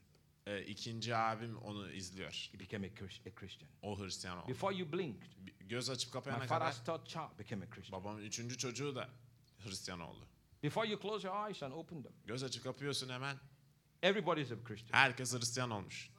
E, 0.47 0.61
ikinci 0.61 1.15
abim 1.15 1.57
onu 1.57 1.91
izliyor. 1.91 2.49
He 2.51 2.59
became 2.59 2.87
a, 2.87 2.89
Chris- 2.89 3.29
a 3.31 3.35
Christian. 3.35 3.69
O 3.81 3.99
Hristiyan 3.99 4.37
oldu. 4.37 4.47
Before 4.49 4.75
you 4.75 4.91
blinked, 4.93 5.27
Bir 5.45 5.53
Göz 5.69 5.89
açıp 5.89 6.09
my 6.09 6.13
kapayana 6.13 6.47
kadar 6.47 6.59
father's 6.59 6.83
third 6.85 7.07
child 7.07 7.39
became 7.39 7.65
a 7.65 7.69
Christian. 7.69 7.99
babamın 8.01 8.21
üçüncü 8.21 8.57
çocuğu 8.57 8.95
da 8.95 9.09
Hristiyan 9.63 9.99
oldu. 9.99 10.27
Before 10.63 10.89
you 10.89 11.01
close 11.01 11.27
your 11.27 11.47
eyes 11.47 11.63
and 11.63 11.71
open 11.73 12.03
them, 12.03 12.13
Göz 12.25 12.43
açıp 12.43 12.63
kapıyorsun 12.63 13.09
hemen. 13.09 13.37
everybody's 14.03 14.51
a 14.51 14.63
Christian. 14.63 14.99
Herkes 14.99 15.33
Hristiyan 15.33 15.69
olmuş. 15.71 16.09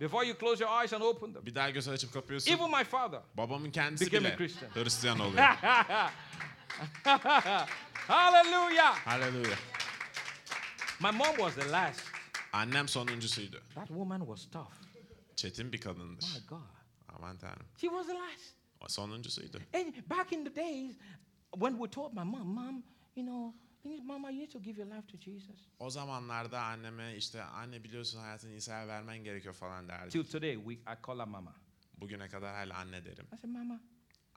Before 0.00 0.26
you 0.26 0.38
close 0.38 0.64
your 0.64 0.82
eyes 0.82 0.92
and 0.92 1.02
open 1.02 1.32
them, 1.32 1.46
Bir 1.46 1.54
daha 1.54 1.70
göz 1.70 1.88
açıp 1.88 2.12
kapıyorsun. 2.12 2.52
even 2.52 2.70
my 2.70 2.84
father. 2.84 3.20
Babamın 3.36 3.70
kendisi 3.70 4.06
Became 4.06 4.28
a 4.28 4.30
bile 4.30 4.36
Christian. 4.36 4.70
Hristiyan 4.74 5.18
oluyor. 5.20 5.44
Hallelujah. 8.08 8.92
Hallelujah. 9.04 9.58
My 11.00 11.10
mom 11.10 11.36
was 11.38 11.54
the 11.54 11.68
last. 11.68 12.00
Annem 12.52 12.88
sonuncusuydu. 12.88 13.60
That 13.74 13.88
woman 13.88 14.20
was 14.20 14.46
tough. 14.50 14.72
Çetin 15.36 15.72
bir 15.72 15.80
kadındır. 15.80 16.22
My 16.34 16.46
God. 16.48 16.60
Aman 17.08 17.38
tanrım. 17.38 17.66
She 17.76 17.88
was 17.88 18.06
the 18.06 18.14
last. 18.14 18.54
O 18.80 18.88
sonuncusuydu. 18.88 19.58
And 19.74 20.10
back 20.10 20.32
in 20.32 20.44
the 20.44 20.56
days, 20.56 20.96
when 21.54 21.72
we 21.72 21.90
told 21.90 22.14
my 22.14 22.24
mom, 22.24 22.48
Mom, 22.48 22.82
you 23.16 23.26
know, 23.26 23.54
Mama, 23.84 24.30
you 24.30 24.40
need 24.40 24.50
to 24.50 24.58
give 24.58 24.78
your 24.78 24.86
life 24.86 25.06
to 25.06 25.16
Jesus. 25.16 25.68
O 25.78 25.90
zamanlarda 25.90 26.62
anneme 26.62 27.16
işte 27.16 27.42
anne 27.42 27.84
biliyorsun 27.84 28.18
hayatını 28.18 28.52
İsa'ya 28.52 28.88
vermen 28.88 29.18
gerekiyor 29.24 29.54
falan 29.54 29.88
derdi. 29.88 30.10
Till 30.10 30.24
today, 30.24 30.54
we, 30.54 30.72
I 30.74 30.96
call 31.06 31.18
her 31.18 31.28
Mama. 31.28 31.54
Bugüne 32.00 32.28
kadar 32.28 32.54
hala 32.54 32.76
anne 32.78 33.04
derim. 33.04 33.26
I 33.32 33.36
said, 33.36 33.50
Mama, 33.50 33.80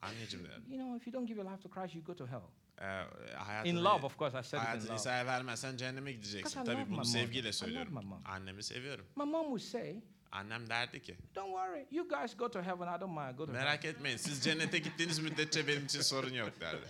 Anneciğim 0.04 0.46
you 0.70 0.78
know, 0.80 0.98
if 0.98 1.08
you 1.08 1.14
don't 1.14 1.28
give 1.28 1.42
your 1.42 1.52
life 1.52 1.64
to 1.64 1.70
Christ, 1.70 1.96
you 1.96 2.04
go 2.04 2.16
to 2.16 2.28
hell. 2.28 2.42
Ee, 2.82 3.06
hayatını, 3.36 3.72
In 3.72 3.84
love, 3.84 4.06
of 4.06 4.18
course, 4.18 4.40
I 4.40 4.44
said 4.44 4.62
it 4.76 4.84
in 4.84 4.88
love. 4.88 4.96
İsa'ya 4.96 5.26
vermezsen 5.26 5.78
cehenneme 5.78 6.12
gideceksin. 6.12 6.64
Tabii 6.64 6.90
bunu 6.90 7.06
sevgiyle 7.06 7.48
love 7.48 7.54
söylüyorum. 7.54 7.94
my 7.94 8.06
mom. 8.06 8.22
Annemi 8.26 8.64
seviyorum. 8.64 9.06
My 9.16 9.26
mom 9.26 9.46
would 9.46 9.62
say, 9.62 10.02
Annem 10.32 10.70
derdi 10.70 11.02
ki 11.02 11.18
Don't 11.36 11.50
worry, 11.50 11.86
you 11.92 12.10
guys 12.10 12.38
go 12.38 12.52
to 12.52 12.62
heaven. 12.62 12.88
I 12.98 13.02
don't 13.02 13.18
mind. 13.18 13.38
Go 13.38 13.46
to 13.46 13.52
heaven. 13.52 13.66
merak 13.66 13.86
etmeyin 13.86 14.18
siz 14.18 14.44
cennete 14.44 14.80
gittiğiniz 14.80 15.20
müddetçe 15.20 15.68
benim 15.68 15.86
için 15.86 16.02
sorun 16.02 16.34
yok 16.34 16.52
derdi. 16.60 16.86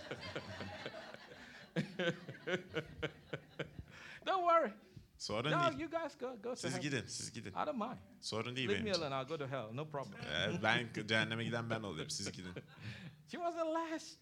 Don't 4.26 4.42
worry. 4.42 4.72
Sorun 5.24 5.50
No, 5.52 5.60
değil. 5.70 5.80
you 5.80 5.90
guys 6.02 6.18
go, 6.20 6.36
go 6.42 6.50
to 6.50 6.56
Siz 6.56 6.70
heaven. 6.70 6.82
gidin 6.82 7.06
siz 7.06 7.32
gidin. 7.32 7.50
I 7.50 7.66
don't 7.66 7.78
mind. 7.78 7.98
Sorun 8.20 8.56
değil 8.56 8.68
Leave 8.68 8.74
benim 8.78 8.84
me 8.84 8.90
için. 8.90 9.02
alone. 9.02 9.22
I'll 9.22 9.28
go 9.28 9.38
to 9.38 9.46
hell. 9.46 9.74
No 9.76 9.88
problem. 9.90 10.20
Ee, 10.24 10.62
ben 10.62 10.88
cehenneme 11.08 11.44
giden 11.44 11.70
ben 11.70 11.82
olayım 11.82 12.10
siz 12.10 12.32
gidin. 12.32 12.52
She 13.30 13.38
was 13.38 13.54
the 13.54 13.64
last. 13.64 14.18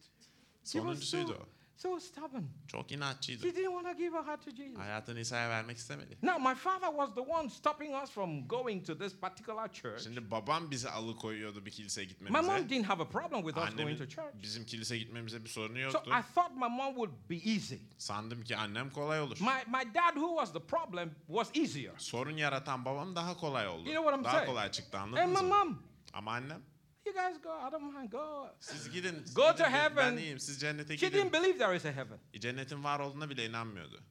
She 0.65 0.79
was 0.79 0.83
Sonuncusuydu 0.83 1.29
so, 1.29 1.35
o. 1.35 1.49
so 1.77 2.01
stubborn. 2.01 2.43
Çok 2.69 2.93
inatçıydı. 2.93 3.43
She 3.43 3.57
didn't 3.57 3.73
want 3.73 3.87
to 3.87 3.93
give 4.05 4.17
her 4.17 4.25
heart 4.25 4.45
to 4.45 4.51
Jesus. 4.51 4.79
Hayatını 4.79 5.21
İsa'ya 5.21 5.51
vermek 5.51 5.77
istemedi. 5.77 6.19
Now, 6.23 6.49
my 6.49 6.55
father 6.55 6.89
was 6.89 7.15
the 7.15 7.21
one 7.21 7.51
stopping 7.51 7.95
us 8.03 8.11
from 8.11 8.49
going 8.49 8.87
to 8.87 8.99
this 8.99 9.21
particular 9.21 9.73
church. 9.73 10.03
Şimdi 10.03 10.31
babam 10.31 10.71
bizi 10.71 10.89
alıkoyuyordu 10.91 11.67
bir 11.67 11.71
kiliseye 11.71 12.07
My 12.07 12.09
gitmemize. 12.13 12.53
mom 12.53 12.69
didn't 12.69 12.85
have 12.89 13.03
a 13.03 13.09
problem 13.09 13.43
with 13.43 13.59
us 13.69 13.77
going 13.77 13.99
to 13.99 14.07
church. 14.09 14.43
bizim 14.43 14.67
kilise 14.67 14.99
gitmemize 14.99 15.45
bir 15.45 15.49
sorunu 15.49 15.77
So 15.79 15.83
yoktu. 15.99 16.11
I 16.11 16.23
thought 16.35 16.53
my 16.57 16.69
mom 16.69 16.95
would 16.95 17.31
be 17.31 17.37
easy. 17.37 17.77
Sandım 17.99 18.43
ki 18.45 18.57
annem 18.57 18.91
kolay 18.91 19.21
olur. 19.21 19.39
My, 19.41 19.47
my 19.79 19.95
dad, 19.95 20.15
who 20.15 20.29
was 20.29 20.53
the 20.53 20.61
problem, 20.67 21.11
was 21.27 21.51
easier. 21.57 21.93
Sorun 21.99 22.37
yaratan 22.37 22.85
babam 22.85 23.17
daha 23.17 23.37
kolay 23.37 23.69
oldu. 23.69 23.89
You 23.91 23.95
know 23.95 24.03
what 24.05 24.19
I'm 24.19 24.25
daha 24.25 24.33
saying? 24.33 24.47
kolay 24.51 24.71
çıktı 24.71 24.99
And 24.99 25.13
anladınız 25.13 25.43
my 25.43 25.49
mı? 25.49 25.55
mom, 25.55 25.83
Ama 26.13 26.33
annem 26.33 26.63
you 27.07 27.13
guys 27.15 27.39
go, 27.43 27.51
I 27.51 27.71
don't 27.73 27.95
mind, 27.95 28.11
go. 28.11 28.49
siz 28.61 28.89
gidin. 28.93 29.23
siz 29.25 29.35
Go 29.35 29.43
gidin, 29.43 29.57
to 29.57 29.65
heaven. 29.71 29.97
Ben 29.97 30.17
iyiyim 30.17 30.39
siz 30.39 30.61
cennete 30.61 30.97
She 30.99 31.07
gidin. 31.07 31.19
didn't 31.19 31.33
believe 31.33 31.59
there 31.59 31.77
is 31.77 31.85
a 31.87 31.93
heaven. 31.93 32.19
Cennetin 32.41 32.85
var 32.85 33.01
olduğuna 33.01 33.31
bile 33.31 33.47
inanmıyordu. 33.47 34.03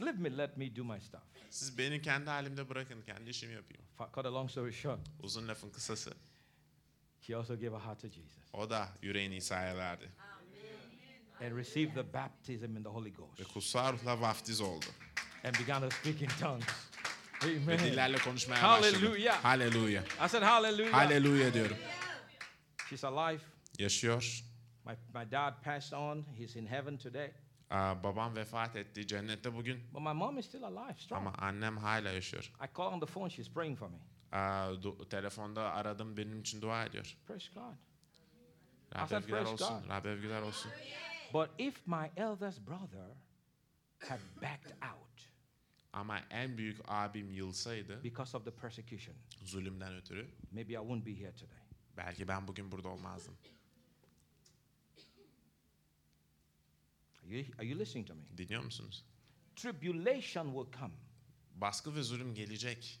Leave 0.00 0.18
me, 0.18 0.36
let 0.38 0.56
me 0.56 0.76
do 0.76 0.84
my 0.84 1.00
stuff. 1.00 1.22
Siz 1.50 1.78
beni 1.78 2.02
kendi 2.02 2.30
halimde 2.30 2.68
bırakın, 2.68 3.02
kendi 3.02 3.30
işimi 3.30 3.54
yapayım. 3.54 3.82
Cut 4.14 4.26
a 4.26 4.34
long 4.34 4.50
story 4.50 4.72
short, 4.72 5.00
Uzun 5.20 5.48
lafın 5.48 5.70
kısası. 5.70 6.12
she 7.20 7.36
also 7.36 7.54
gave 7.56 7.74
her 7.76 7.80
heart 7.80 8.00
to 8.00 8.08
Jesus 8.08 8.38
O 8.52 8.70
da 8.70 8.88
yüreğini 9.02 9.36
İsa'ya 9.36 9.76
verdi. 9.76 10.10
and 11.40 11.56
received 11.56 11.94
the 11.94 12.12
baptism 12.12 12.76
in 12.76 12.82
the 12.82 12.88
Holy 12.88 13.12
Ghost 13.12 13.40
Ve 13.40 13.44
kutsal 13.44 13.92
ruhla 13.92 14.20
vaftiz 14.20 14.60
oldu. 14.60 14.86
and 15.44 15.54
began 15.58 15.80
to 15.82 15.90
speak 15.96 16.22
in 16.22 16.28
tongues. 16.28 16.64
Ve 17.46 17.56
Amen. 17.74 17.78
dillerle 17.78 18.18
konuşmaya. 18.18 18.62
Hallelujah. 18.62 19.44
Haleluya. 19.44 20.02
I 20.24 20.28
said, 20.28 20.42
Hallelujah. 20.42 20.92
Haleluya 20.92 21.54
diyorum. 21.54 21.76
She's 22.88 23.04
alive. 23.04 23.40
Yaşıyor. 23.78 24.44
My, 24.84 24.92
my 25.14 25.30
dad 25.30 25.62
passed 25.62 25.92
on. 25.92 26.26
He's 26.38 26.56
in 26.56 26.66
heaven 26.66 26.96
today. 26.96 27.30
Aa, 27.70 28.02
babam 28.02 28.36
vefat 28.36 28.76
etti 28.76 29.06
cennette 29.06 29.54
bugün. 29.54 29.80
But 29.92 30.02
my 30.02 30.12
mom 30.12 30.38
is 30.38 30.46
still 30.46 30.62
alive, 30.64 30.94
strong. 30.98 31.26
Ama 31.26 31.36
annem 31.38 31.76
hala 31.76 32.10
yaşıyor. 32.10 32.44
I 32.64 32.66
call 32.76 32.92
on 32.92 33.00
the 33.00 33.06
phone, 33.06 33.30
she's 33.30 33.48
praying 33.48 33.78
for 33.78 33.88
me. 33.88 33.98
Aa, 34.32 34.70
du- 34.82 35.08
telefonda 35.08 35.72
aradım 35.72 36.16
benim 36.16 36.40
için 36.40 36.62
dua 36.62 36.84
ediyor. 36.84 37.16
Praise 37.26 37.48
God. 37.54 37.74
I 38.94 38.98
Rab 38.98 39.08
said, 39.08 39.22
övgüler 39.22 39.44
praise 39.44 39.52
olsun. 39.64 39.82
God. 39.82 39.88
Rab 39.88 40.04
övgüler 40.04 40.42
olsun. 40.42 40.70
But 41.32 41.50
if 41.58 41.86
my 41.86 42.10
eldest 42.16 42.60
brother 42.66 43.06
had 44.08 44.20
backed 44.42 44.72
out 44.82 45.27
Ama 45.92 46.18
en 46.30 46.58
büyük 46.58 46.80
abim 46.88 47.30
yılsaydı 47.30 48.04
because 48.04 48.36
of 48.36 48.44
the 48.44 48.50
persecution, 48.50 49.16
zulümden 49.44 49.94
ötürü 49.94 50.28
maybe 50.52 50.72
I 50.72 50.76
wouldn't 50.76 51.06
be 51.06 51.20
here 51.20 51.34
today. 51.34 51.58
Belki 51.96 52.28
ben 52.28 52.48
bugün 52.48 52.72
burada 52.72 52.88
olmazdım. 52.88 53.34
Are 57.24 57.38
you, 57.38 57.46
are 57.58 57.66
you 57.66 57.78
listening 57.78 58.08
to 58.08 58.14
me? 58.14 58.20
Dinliyor 58.38 58.64
musunuz? 58.64 59.04
Tribulation 59.56 60.46
will 60.46 60.80
come. 60.80 60.94
Baskı 61.54 61.94
ve 61.94 62.02
zulüm 62.02 62.34
gelecek. 62.34 63.00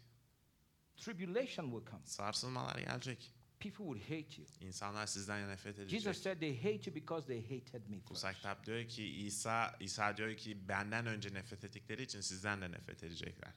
Tribulation 0.96 1.70
will 1.70 1.90
come. 1.90 2.06
Sarsılmalar 2.06 2.78
gelecek. 2.78 3.32
People 3.60 3.84
would 3.84 4.02
hate 4.02 4.38
you. 4.38 4.46
İnsanlar 4.60 5.06
sizden 5.06 5.48
nefret 5.48 5.78
edecek. 5.78 6.00
Jesus 6.00 6.22
said 6.22 6.40
they 6.40 6.56
hate 6.56 6.90
you 6.90 6.94
because 6.94 7.26
they 7.26 7.42
hated 7.42 7.88
me 7.88 7.96
first. 7.96 8.08
Kutsal 8.08 8.34
kitap 8.34 8.66
diyor 8.66 8.88
ki 8.88 9.04
İsa 9.04 9.76
İsa 9.80 10.16
diyor 10.16 10.36
ki 10.36 10.68
benden 10.68 11.06
önce 11.06 11.34
nefret 11.34 11.64
ettikleri 11.64 12.02
için 12.02 12.20
sizden 12.20 12.60
de 12.60 12.70
nefret 12.70 13.02
edecekler. 13.02 13.52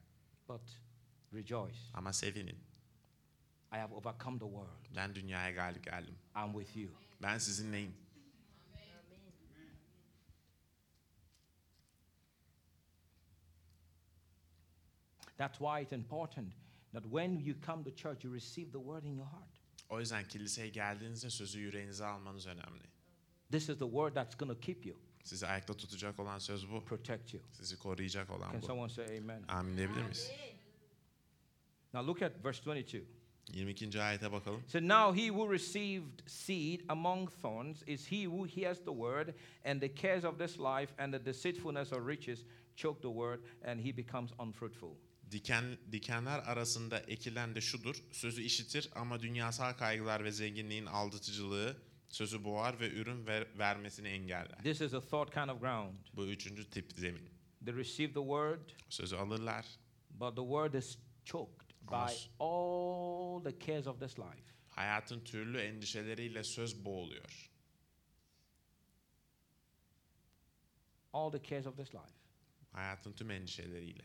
But 0.49 0.62
rejoice. 1.34 1.80
Ama 1.93 2.14
sevinin. 2.14 2.58
I 3.74 3.78
have 3.78 3.93
overcome 3.93 4.39
the 4.39 4.45
world. 4.45 4.95
Ben 4.95 5.16
dünyaya 5.16 5.52
galip 5.52 5.84
geldim. 5.84 6.16
I'm 6.36 6.54
with 6.54 6.78
you. 6.78 6.91
Ben 7.22 7.38
sizinleyim. 7.38 7.93
That's 15.38 15.60
why 15.60 15.80
it's 15.82 15.93
important 15.93 16.54
that 16.93 17.04
when 17.06 17.39
you 17.39 17.56
come 17.66 17.84
to 17.84 17.91
church, 17.91 18.24
you 18.24 18.30
receive 18.34 18.72
the 18.72 18.80
word 18.80 19.06
in 19.06 19.16
your 19.16 19.26
heart. 19.26 19.51
O 19.92 20.00
yüzden 20.00 20.28
kiliseye 20.28 20.70
geldiğinizde 20.70 21.30
sözü 21.30 21.60
yüreğinize 21.60 22.06
almanız 22.06 22.48
önemli. 22.48 22.84
This 23.52 23.70
is 23.70 23.78
the 23.78 23.86
word 23.86 24.14
that's 24.14 24.36
going 24.38 24.54
to 24.54 24.60
keep 24.62 24.86
you, 24.86 24.96
Sizi 25.24 25.48
ayakta 25.48 25.74
tutacak 25.74 26.20
olan 26.20 26.38
söz 26.39 26.72
bu. 26.72 26.86
protect 26.86 27.34
you. 27.34 27.44
Sizi 27.52 27.80
koruyacak 27.80 28.30
olan 28.30 28.52
Can 28.52 28.62
bu. 28.62 28.66
someone 28.66 28.89
say 28.89 29.18
amen? 29.18 29.44
Amin 29.48 29.78
diyebilir 29.78 30.02
miyiz? 30.02 30.32
Now 31.94 32.08
look 32.08 32.22
at 32.22 32.32
verse 32.46 32.62
22. 32.72 33.06
22. 33.54 34.02
ayete 34.02 34.32
bakalım. 34.32 34.64
So 34.68 34.80
now 34.80 35.22
he 35.22 35.28
who 35.32 35.52
received 35.54 36.30
seed 36.30 36.82
among 36.89 37.30
thorns 37.42 37.84
is 37.88 38.12
he 38.12 38.24
who 38.28 38.46
hears 38.48 38.78
the 38.78 38.94
word, 38.94 39.34
and 39.66 39.82
the 39.82 39.96
cares 39.96 40.24
of 40.26 40.38
this 40.39 40.58
life 40.60 40.94
and 40.98 41.14
the 41.14 41.26
deceitfulness 41.26 41.92
of 41.92 42.08
riches 42.08 42.46
choke 42.76 43.02
the 43.02 43.08
word, 43.10 43.39
and 43.66 43.82
he 43.82 43.98
becomes 43.98 44.32
unfruitful. 44.39 44.96
Diken, 45.32 45.77
dikenler 45.91 46.39
arasında 46.39 46.99
ekilen 46.99 47.55
de 47.55 47.61
şudur. 47.61 48.03
Sözü 48.11 48.41
işitir 48.41 48.89
ama 48.95 49.19
dünyasal 49.19 49.73
kaygılar 49.73 50.23
ve 50.23 50.32
zenginliğin 50.32 50.86
aldatıcılığı 50.86 51.77
sözü 52.09 52.43
boğar 52.43 52.79
ve 52.79 52.89
ürün 52.89 53.27
ver, 53.27 53.47
vermesini 53.57 54.07
engeller. 54.07 54.63
This 54.63 54.82
is 54.82 54.93
a 54.93 55.01
thought 55.01 55.34
kind 55.34 55.49
of 55.49 55.61
ground. 55.61 55.97
Bu 56.13 56.27
üçüncü 56.27 56.69
tip 56.69 56.91
zemin. 56.91 57.29
They 57.65 57.75
receive 57.75 58.07
the 58.13 58.19
word, 58.19 58.69
Sözü 58.89 59.15
alırlar 59.15 59.65
but 60.09 60.36
the 60.36 60.41
word 60.41 60.73
is 60.73 60.97
choked 61.25 61.73
by 61.82 62.13
all 62.39 63.43
the 63.43 63.59
cares 63.65 63.88
of 63.88 63.99
this 63.99 64.19
life. 64.19 64.43
hayatın 64.69 65.23
türlü 65.23 65.57
endişeleriyle 65.57 66.43
söz 66.43 66.86
boğuluyor. 66.86 67.51
All 71.13 71.32
the 71.32 71.43
cares 71.43 71.67
of 71.67 71.77
this 71.77 71.95
life. 71.95 72.13
Hayatın 72.71 73.13
tüm 73.13 73.32
endişeleriyle. 73.32 74.03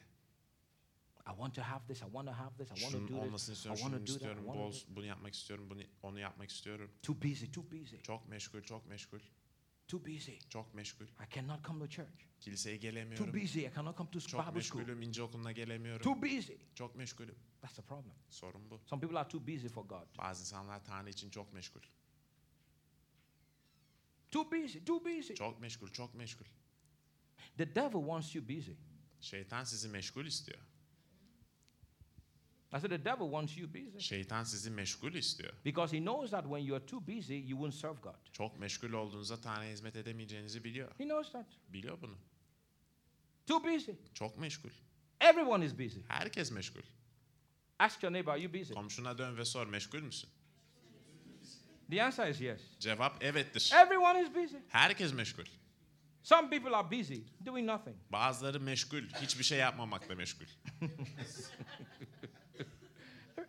I 1.26 1.30
want 1.30 1.54
to 1.54 1.62
have 1.62 1.86
this, 1.88 2.02
I 2.02 2.04
want 2.04 2.28
to 2.28 2.34
have 2.34 2.56
this, 2.56 2.70
I 2.70 2.82
want 2.82 2.92
to 3.08 3.14
do 3.14 3.36
this, 3.36 3.66
I 3.66 3.68
want 3.68 3.94
to 3.94 4.06
do 4.06 4.18
that, 4.18 4.38
I 4.38 4.46
bol, 4.46 4.72
do 4.72 4.76
bunu 4.88 5.04
yapmak 5.06 5.34
istiyorum, 5.34 5.70
bunu, 5.70 5.82
onu 6.02 6.20
yapmak 6.20 6.50
istiyorum. 6.50 6.90
Too 7.02 7.22
busy, 7.22 7.46
too 7.46 7.70
busy, 7.70 7.96
Çok 8.02 8.28
meşgul, 8.28 8.62
çok 8.62 8.86
meşgul, 8.88 9.20
too 9.88 10.04
busy. 10.06 10.32
çok 10.50 10.74
meşgul. 10.74 11.04
I 11.06 11.34
cannot 11.34 11.64
come 11.66 11.78
to 11.84 11.90
church. 11.90 12.24
Kiliseye 12.40 12.76
Too 12.76 12.82
gelemiyorum. 12.82 13.34
busy, 13.34 13.60
I 13.66 13.72
cannot 13.74 13.98
come 13.98 14.10
to 14.10 14.20
Çok 14.20 14.40
Bible 14.40 14.62
school. 14.62 14.80
meşgulüm, 14.80 15.02
ince 15.02 15.22
okuluna 15.22 15.52
gelemiyorum. 15.52 16.02
Too 16.04 16.22
busy. 16.22 16.52
Çok 16.74 16.96
meşgulüm. 16.96 17.34
That's 17.60 17.76
the 17.76 17.82
problem. 17.82 18.14
Sorun 18.30 18.70
bu. 18.70 18.80
Some 18.86 19.00
people 19.00 19.18
are 19.18 19.28
too 19.28 19.46
busy 19.46 19.68
for 19.68 19.84
God. 19.84 20.18
Bazı 20.18 20.40
insanlar 20.42 20.84
Tanrı 20.84 21.10
için 21.10 21.30
çok 21.30 21.52
meşgul. 21.52 21.80
Too 24.30 24.50
busy, 24.52 24.78
too 24.78 25.04
busy. 25.04 25.34
Çok 25.34 25.60
meşgul, 25.60 25.88
çok 25.88 26.14
meşgul. 26.14 26.46
The 27.56 27.74
devil 27.74 28.00
wants 28.00 28.34
you 28.34 28.48
busy. 28.48 28.72
Şeytan 29.20 29.64
sizi 29.64 29.88
meşgul 29.88 30.26
istiyor. 30.26 30.60
I 32.76 32.80
said 32.80 32.90
the 32.90 33.04
devil 33.04 33.26
wants 33.30 33.56
you 33.56 33.74
busy. 33.74 33.98
Şeytan 33.98 34.44
sizi 34.44 34.70
meşgul 34.70 35.14
istiyor. 35.14 35.52
Because 35.64 35.96
he 35.96 36.00
knows 36.00 36.30
that 36.30 36.42
when 36.42 36.58
you 36.58 36.76
are 36.76 36.86
too 36.86 37.06
busy, 37.06 37.34
you 37.34 37.58
won't 37.58 37.74
serve 37.74 38.00
God. 38.02 38.32
Çok 38.32 38.58
meşgul 38.58 38.92
olduğunuzda 38.92 39.40
Tanrı'ya 39.40 39.72
hizmet 39.72 39.96
edemeyeceğinizi 39.96 40.64
biliyor. 40.64 40.90
He 40.98 41.04
knows 41.04 41.32
that. 41.32 41.46
Biliyor 41.68 42.00
bunu. 42.00 42.14
Too 43.46 43.64
busy. 43.64 43.90
Çok 44.14 44.38
meşgul. 44.38 44.70
Everyone 45.20 45.64
is 45.64 45.78
busy. 45.78 46.00
Herkes 46.08 46.50
meşgul. 46.50 46.82
Ask 47.78 48.02
your 48.02 48.12
neighbor, 48.12 48.32
are 48.32 48.40
you 48.40 48.54
busy? 48.54 48.72
Komşuna 48.72 49.18
dön 49.18 49.36
ve 49.36 49.44
sor 49.44 49.66
meşgul 49.66 50.00
müsün? 50.00 50.30
The 51.90 52.02
answer 52.02 52.28
is 52.28 52.40
yes. 52.40 52.60
Cevap 52.78 53.24
evettir. 53.24 53.72
Everyone 53.74 54.22
is 54.22 54.34
busy. 54.34 54.56
Herkes 54.68 55.12
meşgul. 55.12 55.44
Some 56.22 56.50
people 56.50 56.76
are 56.76 56.90
busy 56.90 57.20
doing 57.46 57.66
nothing. 57.66 57.96
Bazıları 58.10 58.60
meşgul, 58.60 59.02
hiçbir 59.22 59.44
şey 59.44 59.58
yapmamakla 59.58 60.14
meşgul. 60.14 60.46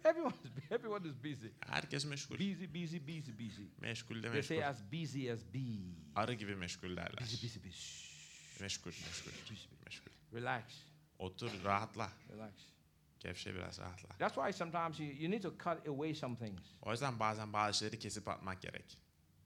Everyone 0.09 0.33
is, 0.43 0.71
everyone 0.71 1.07
is 1.07 1.23
busy. 1.23 1.47
Herkes 1.59 2.05
meşgul. 2.05 2.35
Busy, 2.35 2.65
busy, 2.73 2.97
busy, 3.07 3.31
busy. 3.39 3.61
Meşgul 3.81 4.23
de 4.23 4.31
They 4.31 4.43
say 4.43 4.57
meşgul. 4.57 4.69
as 4.71 4.91
busy 4.91 5.31
as 5.31 5.39
bee. 5.53 5.59
Arı 6.15 6.33
gibi 6.33 6.55
meşgul 6.55 6.89
derler. 6.97 7.21
Busy, 7.21 7.45
busy, 7.47 7.59
busy. 7.59 8.07
Meşgul, 8.61 8.91
meşgul, 8.91 9.31
meşgul. 9.85 10.11
Relax, 10.33 10.63
Otur, 11.19 11.51
rahatla. 11.65 12.11
relax. 12.29 12.51
Gevşe 13.19 13.55
biraz, 13.55 13.79
rahatla. 13.79 14.09
That's 14.17 14.35
why 14.35 14.53
sometimes 14.53 14.99
you, 14.99 15.09
you 15.23 15.31
need 15.31 15.41
to 15.43 15.49
cut 15.51 15.87
away 15.87 16.13
some 16.15 16.35
things 16.37 16.61
O 16.81 16.91
yüzden 16.91 17.19
bazen 17.19 17.53
bazı 17.53 17.79
şeyleri 17.79 17.99
kesip 17.99 18.27
atmak 18.27 18.61
gerek. 18.61 18.97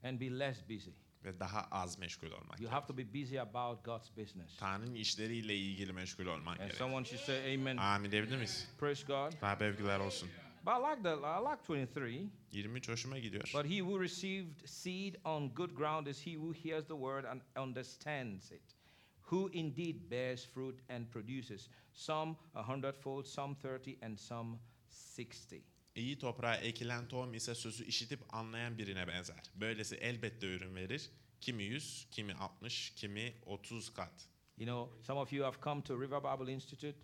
and 0.04 0.20
be 0.20 0.38
less 0.38 0.68
busy. 0.68 0.90
Ve 1.24 1.40
daha 1.40 1.60
az 1.70 1.98
meşgul 1.98 2.30
olmak 2.30 2.60
You 2.60 2.70
gerek. 2.70 2.72
have 2.72 2.86
to 2.86 2.98
be 2.98 3.14
busy 3.14 3.40
about 3.40 3.84
God's 3.84 4.16
business. 4.16 4.56
Tanrı'nın 4.56 4.94
işleriyle 4.94 5.56
ilgili 5.56 5.92
meşgul 5.92 6.26
olmak 6.26 6.60
And 6.60 6.66
gerek. 6.66 6.74
someone 6.78 7.04
should 7.04 7.20
say 7.24 7.54
amen. 7.54 7.76
Amin 7.76 8.10
diyebilir 8.12 8.36
miyiz? 8.36 8.68
Praise 8.78 9.06
God. 9.06 9.32
Daha 9.40 9.58
övgüler 9.58 9.98
olsun. 10.00 10.30
But 10.64 10.74
I 10.74 10.78
like 10.78 11.02
the 11.02 11.26
I 11.26 11.38
like 11.50 11.62
23. 11.66 12.30
23 12.52 12.88
hoşuma 12.88 13.18
gidiyor. 13.18 13.44
But 13.54 13.66
he 13.66 13.80
who 13.80 14.00
received 14.00 14.68
seed 14.68 15.14
on 15.24 15.54
good 15.54 15.74
ground 15.74 16.06
is 16.06 16.26
he 16.26 16.34
who 16.36 16.52
hears 16.52 16.84
the 16.86 16.96
word 16.96 17.24
and 17.24 17.40
understands 17.56 18.52
it, 18.52 18.76
who 19.22 19.50
indeed 19.52 20.10
bears 20.10 20.44
fruit 20.46 20.80
and 20.88 21.10
produces 21.10 21.68
some 21.94 22.36
a 22.54 22.62
hundredfold, 22.62 23.26
some 23.26 23.54
thirty, 23.54 23.96
and 24.02 24.18
some 24.18 24.58
sixty. 24.90 25.62
İyi 25.96 26.18
toprağa 26.18 26.56
ekilen 26.56 27.08
tohum 27.08 27.34
ise 27.34 27.54
sözü 27.54 27.84
işitip 27.84 28.34
anlayan 28.34 28.78
birine 28.78 29.08
benzer. 29.08 29.42
Böylesi 29.54 29.96
elbette 29.96 30.46
ürün 30.46 30.74
verir. 30.74 31.10
Kimi 31.40 31.62
100, 31.64 32.06
kimi 32.10 32.34
60, 32.34 32.90
kimi 32.94 33.34
30 33.46 33.94
kat. 33.94 34.28
You 34.56 34.66
know, 34.66 35.02
some 35.02 35.20
of 35.20 35.32
you 35.32 35.44
have 35.44 35.60
come 35.62 35.82
to 35.82 36.00
River 36.00 36.20
Bible 36.20 36.52
Institute, 36.52 36.96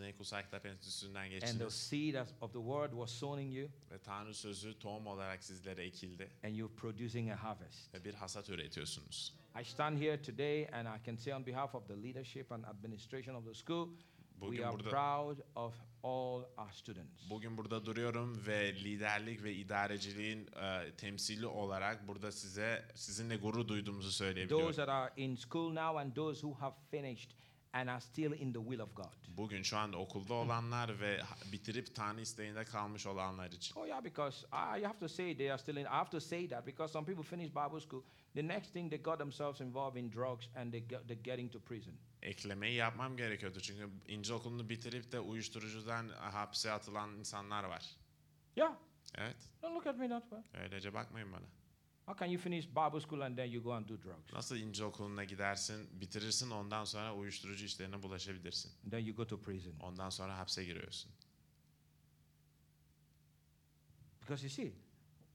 Ney 0.00 0.12
Kutsal 0.12 0.42
Kitap 0.42 0.66
Enstitüsü'nden 0.66 1.22
and 1.22 1.30
the 1.30 1.38
geçtiniz 1.38 1.74
seed 1.74 2.14
of 2.40 2.52
the 2.52 2.58
word 2.58 2.90
was 2.90 3.10
sown 3.10 3.38
in 3.38 3.50
you, 3.50 3.68
ve 3.90 3.98
Tanrı 3.98 4.34
sözü 4.34 4.78
tohum 4.78 5.06
olarak 5.06 5.44
sizlere 5.44 5.84
ekildi 5.84 6.30
and 6.44 6.54
you're 6.54 6.74
producing 6.74 7.30
a 7.30 7.42
harvest. 7.42 7.94
ve 7.94 8.04
bir 8.04 8.14
hasat 8.14 8.50
üretiyorsunuz. 8.50 9.34
I 9.60 9.64
stand 9.64 9.98
here 10.00 10.22
today, 10.22 10.68
and 10.72 10.86
I 11.00 11.04
can 11.06 11.16
say 11.16 11.34
on 11.34 11.46
behalf 11.46 11.74
of 11.74 11.88
the 11.88 12.02
leadership 12.02 12.52
and 12.52 12.64
administration 12.64 13.34
of 13.34 13.44
the 13.44 13.54
school, 13.54 13.88
Bugün 14.40 14.56
we 14.56 14.66
are 14.66 14.72
burada 14.76 14.90
proud 14.90 15.38
of 15.56 15.74
all 16.02 16.42
our 16.58 16.70
students. 16.72 17.30
bugün 17.30 17.56
burada 17.56 17.86
duruyorum 17.86 18.46
ve 18.46 18.74
liderlik 18.74 19.42
ve 19.44 19.54
idareciliğin 19.54 20.46
e, 20.56 20.92
temsili 20.96 21.46
olarak 21.46 22.08
burada 22.08 22.32
size 22.32 22.84
sizinle 22.94 23.36
gurur 23.36 23.68
duyduğumuzu 23.68 24.12
söyleyebiliyorum. 24.12 24.66
those 24.66 24.76
that 24.76 24.88
are 24.88 25.12
in 25.16 25.36
school 25.36 25.68
now 25.74 26.00
and 26.00 26.14
those 26.14 26.40
who 26.40 26.54
have 26.60 26.74
finished 26.90 27.30
and 27.74 27.88
are 27.88 28.00
still 28.00 28.32
in 28.32 28.52
the 28.52 28.58
will 28.60 28.80
of 28.80 28.94
God. 28.94 29.12
Bugün 29.28 29.62
şu 29.62 29.76
anda 29.78 29.96
okulda 29.98 30.34
olanlar 30.34 31.00
ve 31.00 31.20
bitirip 31.52 31.94
Tanrı 31.94 32.20
isteğinde 32.20 32.64
kalmış 32.64 33.06
olanlar 33.06 33.52
için. 33.52 33.80
Oh 33.80 33.86
yeah, 33.86 34.04
because 34.04 34.46
I 34.46 34.84
have 34.84 34.98
to 34.98 35.08
say 35.08 35.36
they 35.36 35.50
are 35.50 35.58
still 35.58 35.76
in. 35.76 35.84
I 35.84 35.88
have 35.88 36.10
to 36.10 36.20
say 36.20 36.48
that 36.48 36.66
because 36.66 36.92
some 36.92 37.06
people 37.06 37.22
finish 37.22 37.48
Bible 37.50 37.80
school, 37.80 38.02
the 38.34 38.48
next 38.48 38.72
thing 38.72 38.90
they 38.90 39.02
got 39.02 39.18
themselves 39.18 39.60
involved 39.60 39.96
in 40.02 40.10
drugs 40.10 40.48
and 40.56 40.72
they 40.72 40.80
get, 40.88 41.08
they're 41.08 41.22
getting 41.22 41.52
to 41.52 41.60
prison. 41.60 41.94
Eklemeyi 42.22 42.74
yapmam 42.74 43.16
gerekiyordu 43.16 43.60
çünkü 43.60 43.88
ince 44.08 44.34
okulunu 44.34 44.68
bitirip 44.68 45.12
de 45.12 45.20
uyuşturucudan 45.20 46.08
hapse 46.08 46.72
atılan 46.72 47.18
insanlar 47.18 47.64
var. 47.64 47.84
Yeah, 48.56 48.72
Evet, 49.14 49.36
don't 49.62 49.74
look 49.74 49.86
at 49.86 49.96
me 49.98 50.08
that 50.08 50.22
way. 50.30 50.62
öylece 50.62 50.94
bakmayın 50.94 51.32
bana. 51.32 51.46
How 52.06 52.14
can 52.14 52.26
you 52.26 52.38
finish 52.38 52.66
Bible 52.66 53.00
school 53.00 53.22
and 53.22 53.36
then 53.36 53.50
you 53.50 53.62
go 53.62 53.72
and 53.72 53.88
do 53.88 53.96
drugs? 53.96 54.32
Nasıl 54.32 54.56
ince 54.56 54.84
okuluna 54.84 55.24
gidersin, 55.24 56.00
bitirirsin 56.00 56.50
ondan 56.50 56.84
sonra 56.84 57.14
uyuşturucu 57.14 57.64
işlerine 57.64 58.02
bulaşabilirsin. 58.02 58.72
And 58.84 58.90
then 58.90 58.98
you 58.98 59.16
go 59.16 59.26
to 59.26 59.40
prison. 59.40 59.74
Ondan 59.80 60.10
sonra 60.10 60.38
hapse 60.38 60.64
giriyorsun. 60.64 61.12
Because 64.20 64.42
you 64.42 64.50
see, 64.50 64.72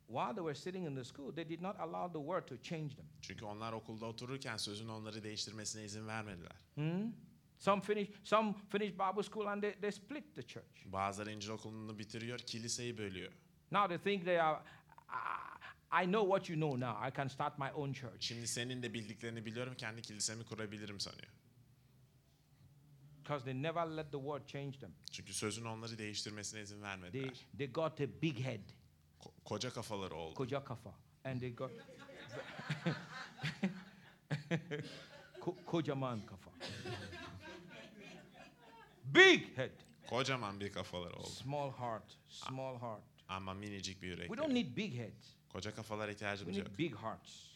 while 0.07 0.33
they 0.35 0.43
were 0.43 0.55
sitting 0.55 0.85
in 0.85 0.95
the 0.95 1.03
school, 1.03 1.31
they 1.31 1.49
did 1.49 1.61
not 1.61 1.79
allow 1.79 2.07
the 2.07 2.19
word 2.19 2.47
to 2.47 2.57
change 2.57 2.95
them. 2.95 3.05
Çünkü 3.21 3.45
onlar 3.45 3.73
okulda 3.73 4.05
otururken 4.05 4.57
sözün 4.57 4.87
onları 4.87 5.23
değiştirmesine 5.23 5.83
izin 5.83 6.07
vermediler. 6.07 6.55
Hmm? 6.75 7.11
Some 7.59 7.81
finish 7.81 8.09
some 8.23 8.55
finish 8.69 8.91
Bible 8.91 9.23
school 9.23 9.45
and 9.45 9.61
they, 9.61 9.73
they 9.73 9.91
split 9.91 10.35
the 10.35 10.41
church. 10.47 10.85
Bazıları 10.85 11.31
İncil 11.31 11.49
okulunu 11.49 11.99
bitiriyor, 11.99 12.39
kiliseyi 12.39 12.97
bölüyor. 12.97 13.31
Now 13.71 13.87
they 13.87 14.13
think 14.13 14.25
they 14.25 14.41
are. 14.41 14.59
I, 15.09 15.58
I 15.91 16.05
know 16.05 16.23
what 16.27 16.49
you 16.49 16.55
know 16.59 16.79
now. 16.79 17.07
I 17.07 17.11
can 17.11 17.27
start 17.29 17.57
my 17.57 17.71
own 17.75 17.93
church. 17.93 18.19
Şimdi 18.25 18.47
senin 18.47 18.83
de 18.83 18.93
bildiklerini 18.93 19.45
biliyorum 19.45 19.75
kendi 19.77 20.01
kilisemi 20.01 20.43
kurabilirim 20.45 20.99
sanıyor. 20.99 21.27
Because 23.23 23.45
they 23.45 23.53
never 23.63 23.87
let 23.97 24.11
the 24.11 24.17
word 24.17 24.47
change 24.47 24.79
them. 24.79 24.91
Çünkü 25.11 25.33
sözün 25.33 25.65
onları 25.65 25.97
değiştirmesine 25.97 26.61
izin 26.61 26.75
They, 26.75 26.83
vermediler. 26.83 27.45
they 27.57 27.67
got 27.71 28.01
a 28.01 28.21
big 28.21 28.39
head, 28.39 28.59
Ko- 29.19 29.31
koca 29.45 29.69
kafaları 29.73 30.15
oldu. 30.15 30.35
koja 30.35 30.63
kafa, 30.63 30.93
and 31.23 31.39
they 31.39 31.55
got 31.55 31.71
Ko- 35.41 35.55
kocaman 35.65 36.25
kafa. 36.25 36.51
Big 39.05 39.57
head, 39.57 39.71
Kocaman 40.07 40.59
bir 40.59 40.71
kafaları 40.71 41.13
oldu. 41.15 41.27
small 41.29 41.71
heart, 41.71 42.17
small 42.29 42.79
heart. 42.79 43.03
Ama 43.27 43.53
minicik 43.53 44.01
bir 44.01 44.07
yürek. 44.07 44.27
We 44.27 44.37
don't 44.37 44.53
need 44.53 44.77
big 44.77 44.93
heads. 44.97 45.38
Koca 45.53 45.75
kafalara 45.75 46.11
ihtiyacımız 46.11 46.57
yok. 46.57 46.67
big 46.77 46.95
hearts. 46.95 47.49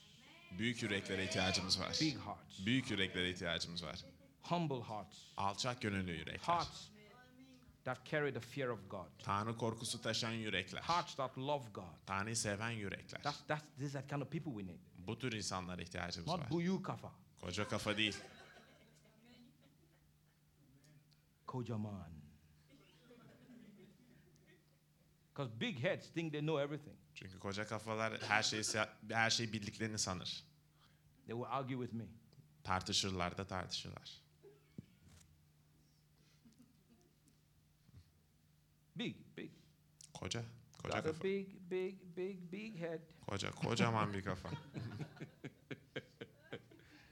Büyük 0.57 0.83
yüreklere 0.83 1.23
ihtiyacımız 1.23 1.79
var. 1.79 1.97
Big 2.01 2.17
hearts. 2.17 2.65
Büyük 2.65 2.91
yüreklere 2.91 3.29
ihtiyacımız 3.29 3.83
var. 3.83 3.99
Humble 4.41 4.81
hearts. 4.81 5.17
Alçak 5.37 5.81
gönüllü 5.81 6.11
yürekler. 6.11 6.55
Hearts 6.55 6.87
that 7.83 8.05
carry 8.11 8.33
the 8.33 8.39
fear 8.39 8.67
of 8.67 8.89
God. 8.89 9.07
Tanrı 9.23 9.57
korkusu 9.57 10.01
taşıyan 10.01 10.31
yürekler. 10.33 10.81
Hearts 10.81 11.15
that 11.15 11.37
love 11.37 11.63
God. 11.73 11.83
Tanrı'yı 12.05 12.35
seven 12.37 12.71
yürekler. 12.71 13.21
That's, 13.21 13.47
that's, 13.47 13.63
this 13.77 13.87
is 13.87 13.93
the 13.93 14.07
kind 14.07 14.21
of 14.21 14.31
people 14.31 14.51
we 14.51 14.65
need. 14.65 14.79
Bu 14.97 15.19
tür 15.19 15.31
insanlara 15.31 15.81
ihtiyacımız 15.81 16.29
var. 16.29 16.39
Not 16.39 16.51
buyu 16.51 16.81
kafa. 16.81 17.11
Koca 17.41 17.67
kafa 17.67 17.97
değil. 17.97 18.17
Kojaman. 21.47 22.13
Because 25.29 25.59
big 25.59 25.79
heads 25.79 26.13
think 26.13 26.31
they 26.31 26.41
know 26.41 26.63
everything. 26.63 27.02
Çünkü 27.15 27.39
koca 27.39 27.67
kafalar 27.67 28.21
her 28.21 28.43
şeyi 28.43 28.63
her 29.09 29.29
şeyi 29.29 29.53
bildiklerini 29.53 29.99
sanır. 29.99 30.43
They 31.25 31.35
will 31.35 31.45
argue 31.49 31.77
with 31.77 31.93
me. 31.93 32.05
Tartışırlar 32.63 33.37
da 33.37 33.47
tartışırlar. 33.47 34.21
Big, 38.95 39.15
big. 39.37 39.51
Koca, 40.13 40.43
koca 40.81 40.95
Got 40.95 41.03
kafa. 41.05 41.23
big, 41.23 41.47
big, 41.71 41.95
big, 42.17 42.51
big 42.51 42.79
head. 42.79 42.99
Koca, 43.27 43.51
kocaman 43.51 44.13
bir 44.13 44.23
kafa. 44.23 44.49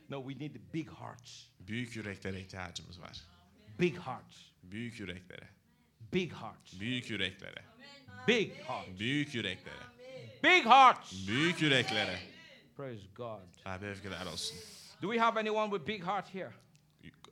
No, 0.10 0.30
we 0.30 0.46
need 0.46 0.54
the 0.54 0.74
big 0.74 0.90
hearts. 0.90 1.48
Büyük 1.60 1.96
yüreklere 1.96 2.42
ihtiyacımız 2.42 3.02
var. 3.02 3.22
Big 3.80 3.98
hearts. 3.98 4.38
Büyük 4.64 5.00
yüreklere. 5.00 5.50
Big 6.14 6.32
hearts. 6.34 6.80
Büyük 6.80 7.10
yüreklere. 7.10 7.62
Big 8.28 8.52
hearts. 8.68 9.00
Büyük 9.00 9.36
yüreklere. 9.36 9.84
Big 10.44 10.66
hearts. 10.66 11.28
Büyük 11.28 11.62
yüreklere. 11.62 12.20
Praise 12.78 13.02
God. 13.16 13.40
Abi 13.66 13.86
övgüler 13.86 14.26
olsun. 14.26 14.58
Do 15.02 15.12
we 15.14 15.20
have 15.20 15.40
anyone 15.40 15.72
with 15.72 15.88
big 15.88 16.04
heart 16.04 16.34
here? 16.34 16.52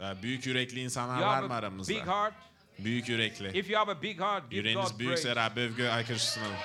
Ee, 0.01 0.23
Büyük 0.23 0.45
yürekli 0.45 0.79
insanlar 0.79 1.21
var 1.21 1.43
mı 1.43 1.53
aramızda? 1.53 1.93
big 1.93 2.07
heart? 2.07 2.33
Büyük 2.79 3.09
yürekli. 3.09 3.57
If 3.59 3.69
you 3.69 3.79
have 3.79 3.91
a 3.91 4.01
big 4.01 4.19
heart, 4.19 4.49
give 4.51 4.55
Yüreğiniz 4.59 4.91
God 4.91 4.99
büyükse. 4.99 5.35
Rabbe 5.35 5.61
övgü 5.61 5.87
aykırışsınalım. 5.87 6.55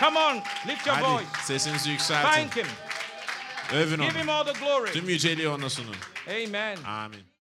Come 0.00 0.18
on, 0.18 0.36
lift 0.68 0.86
your 0.86 0.96
Hadi 0.96 1.06
voice. 1.14 1.26
sesinizi 1.42 1.90
yükseltin. 1.90 2.28
Thank 2.28 2.56
Him. 2.56 2.66
Övün 3.72 3.96
Give 4.02 4.20
Him 4.20 4.28
onu. 4.28 4.32
all 4.32 4.44
the 4.44 4.52
glory. 4.52 4.92
Tüm 4.92 5.08
yüceliği 5.08 5.48
ona 5.48 5.70
sunun. 5.70 5.96
Amen. 6.28 6.78
Amin. 6.84 7.24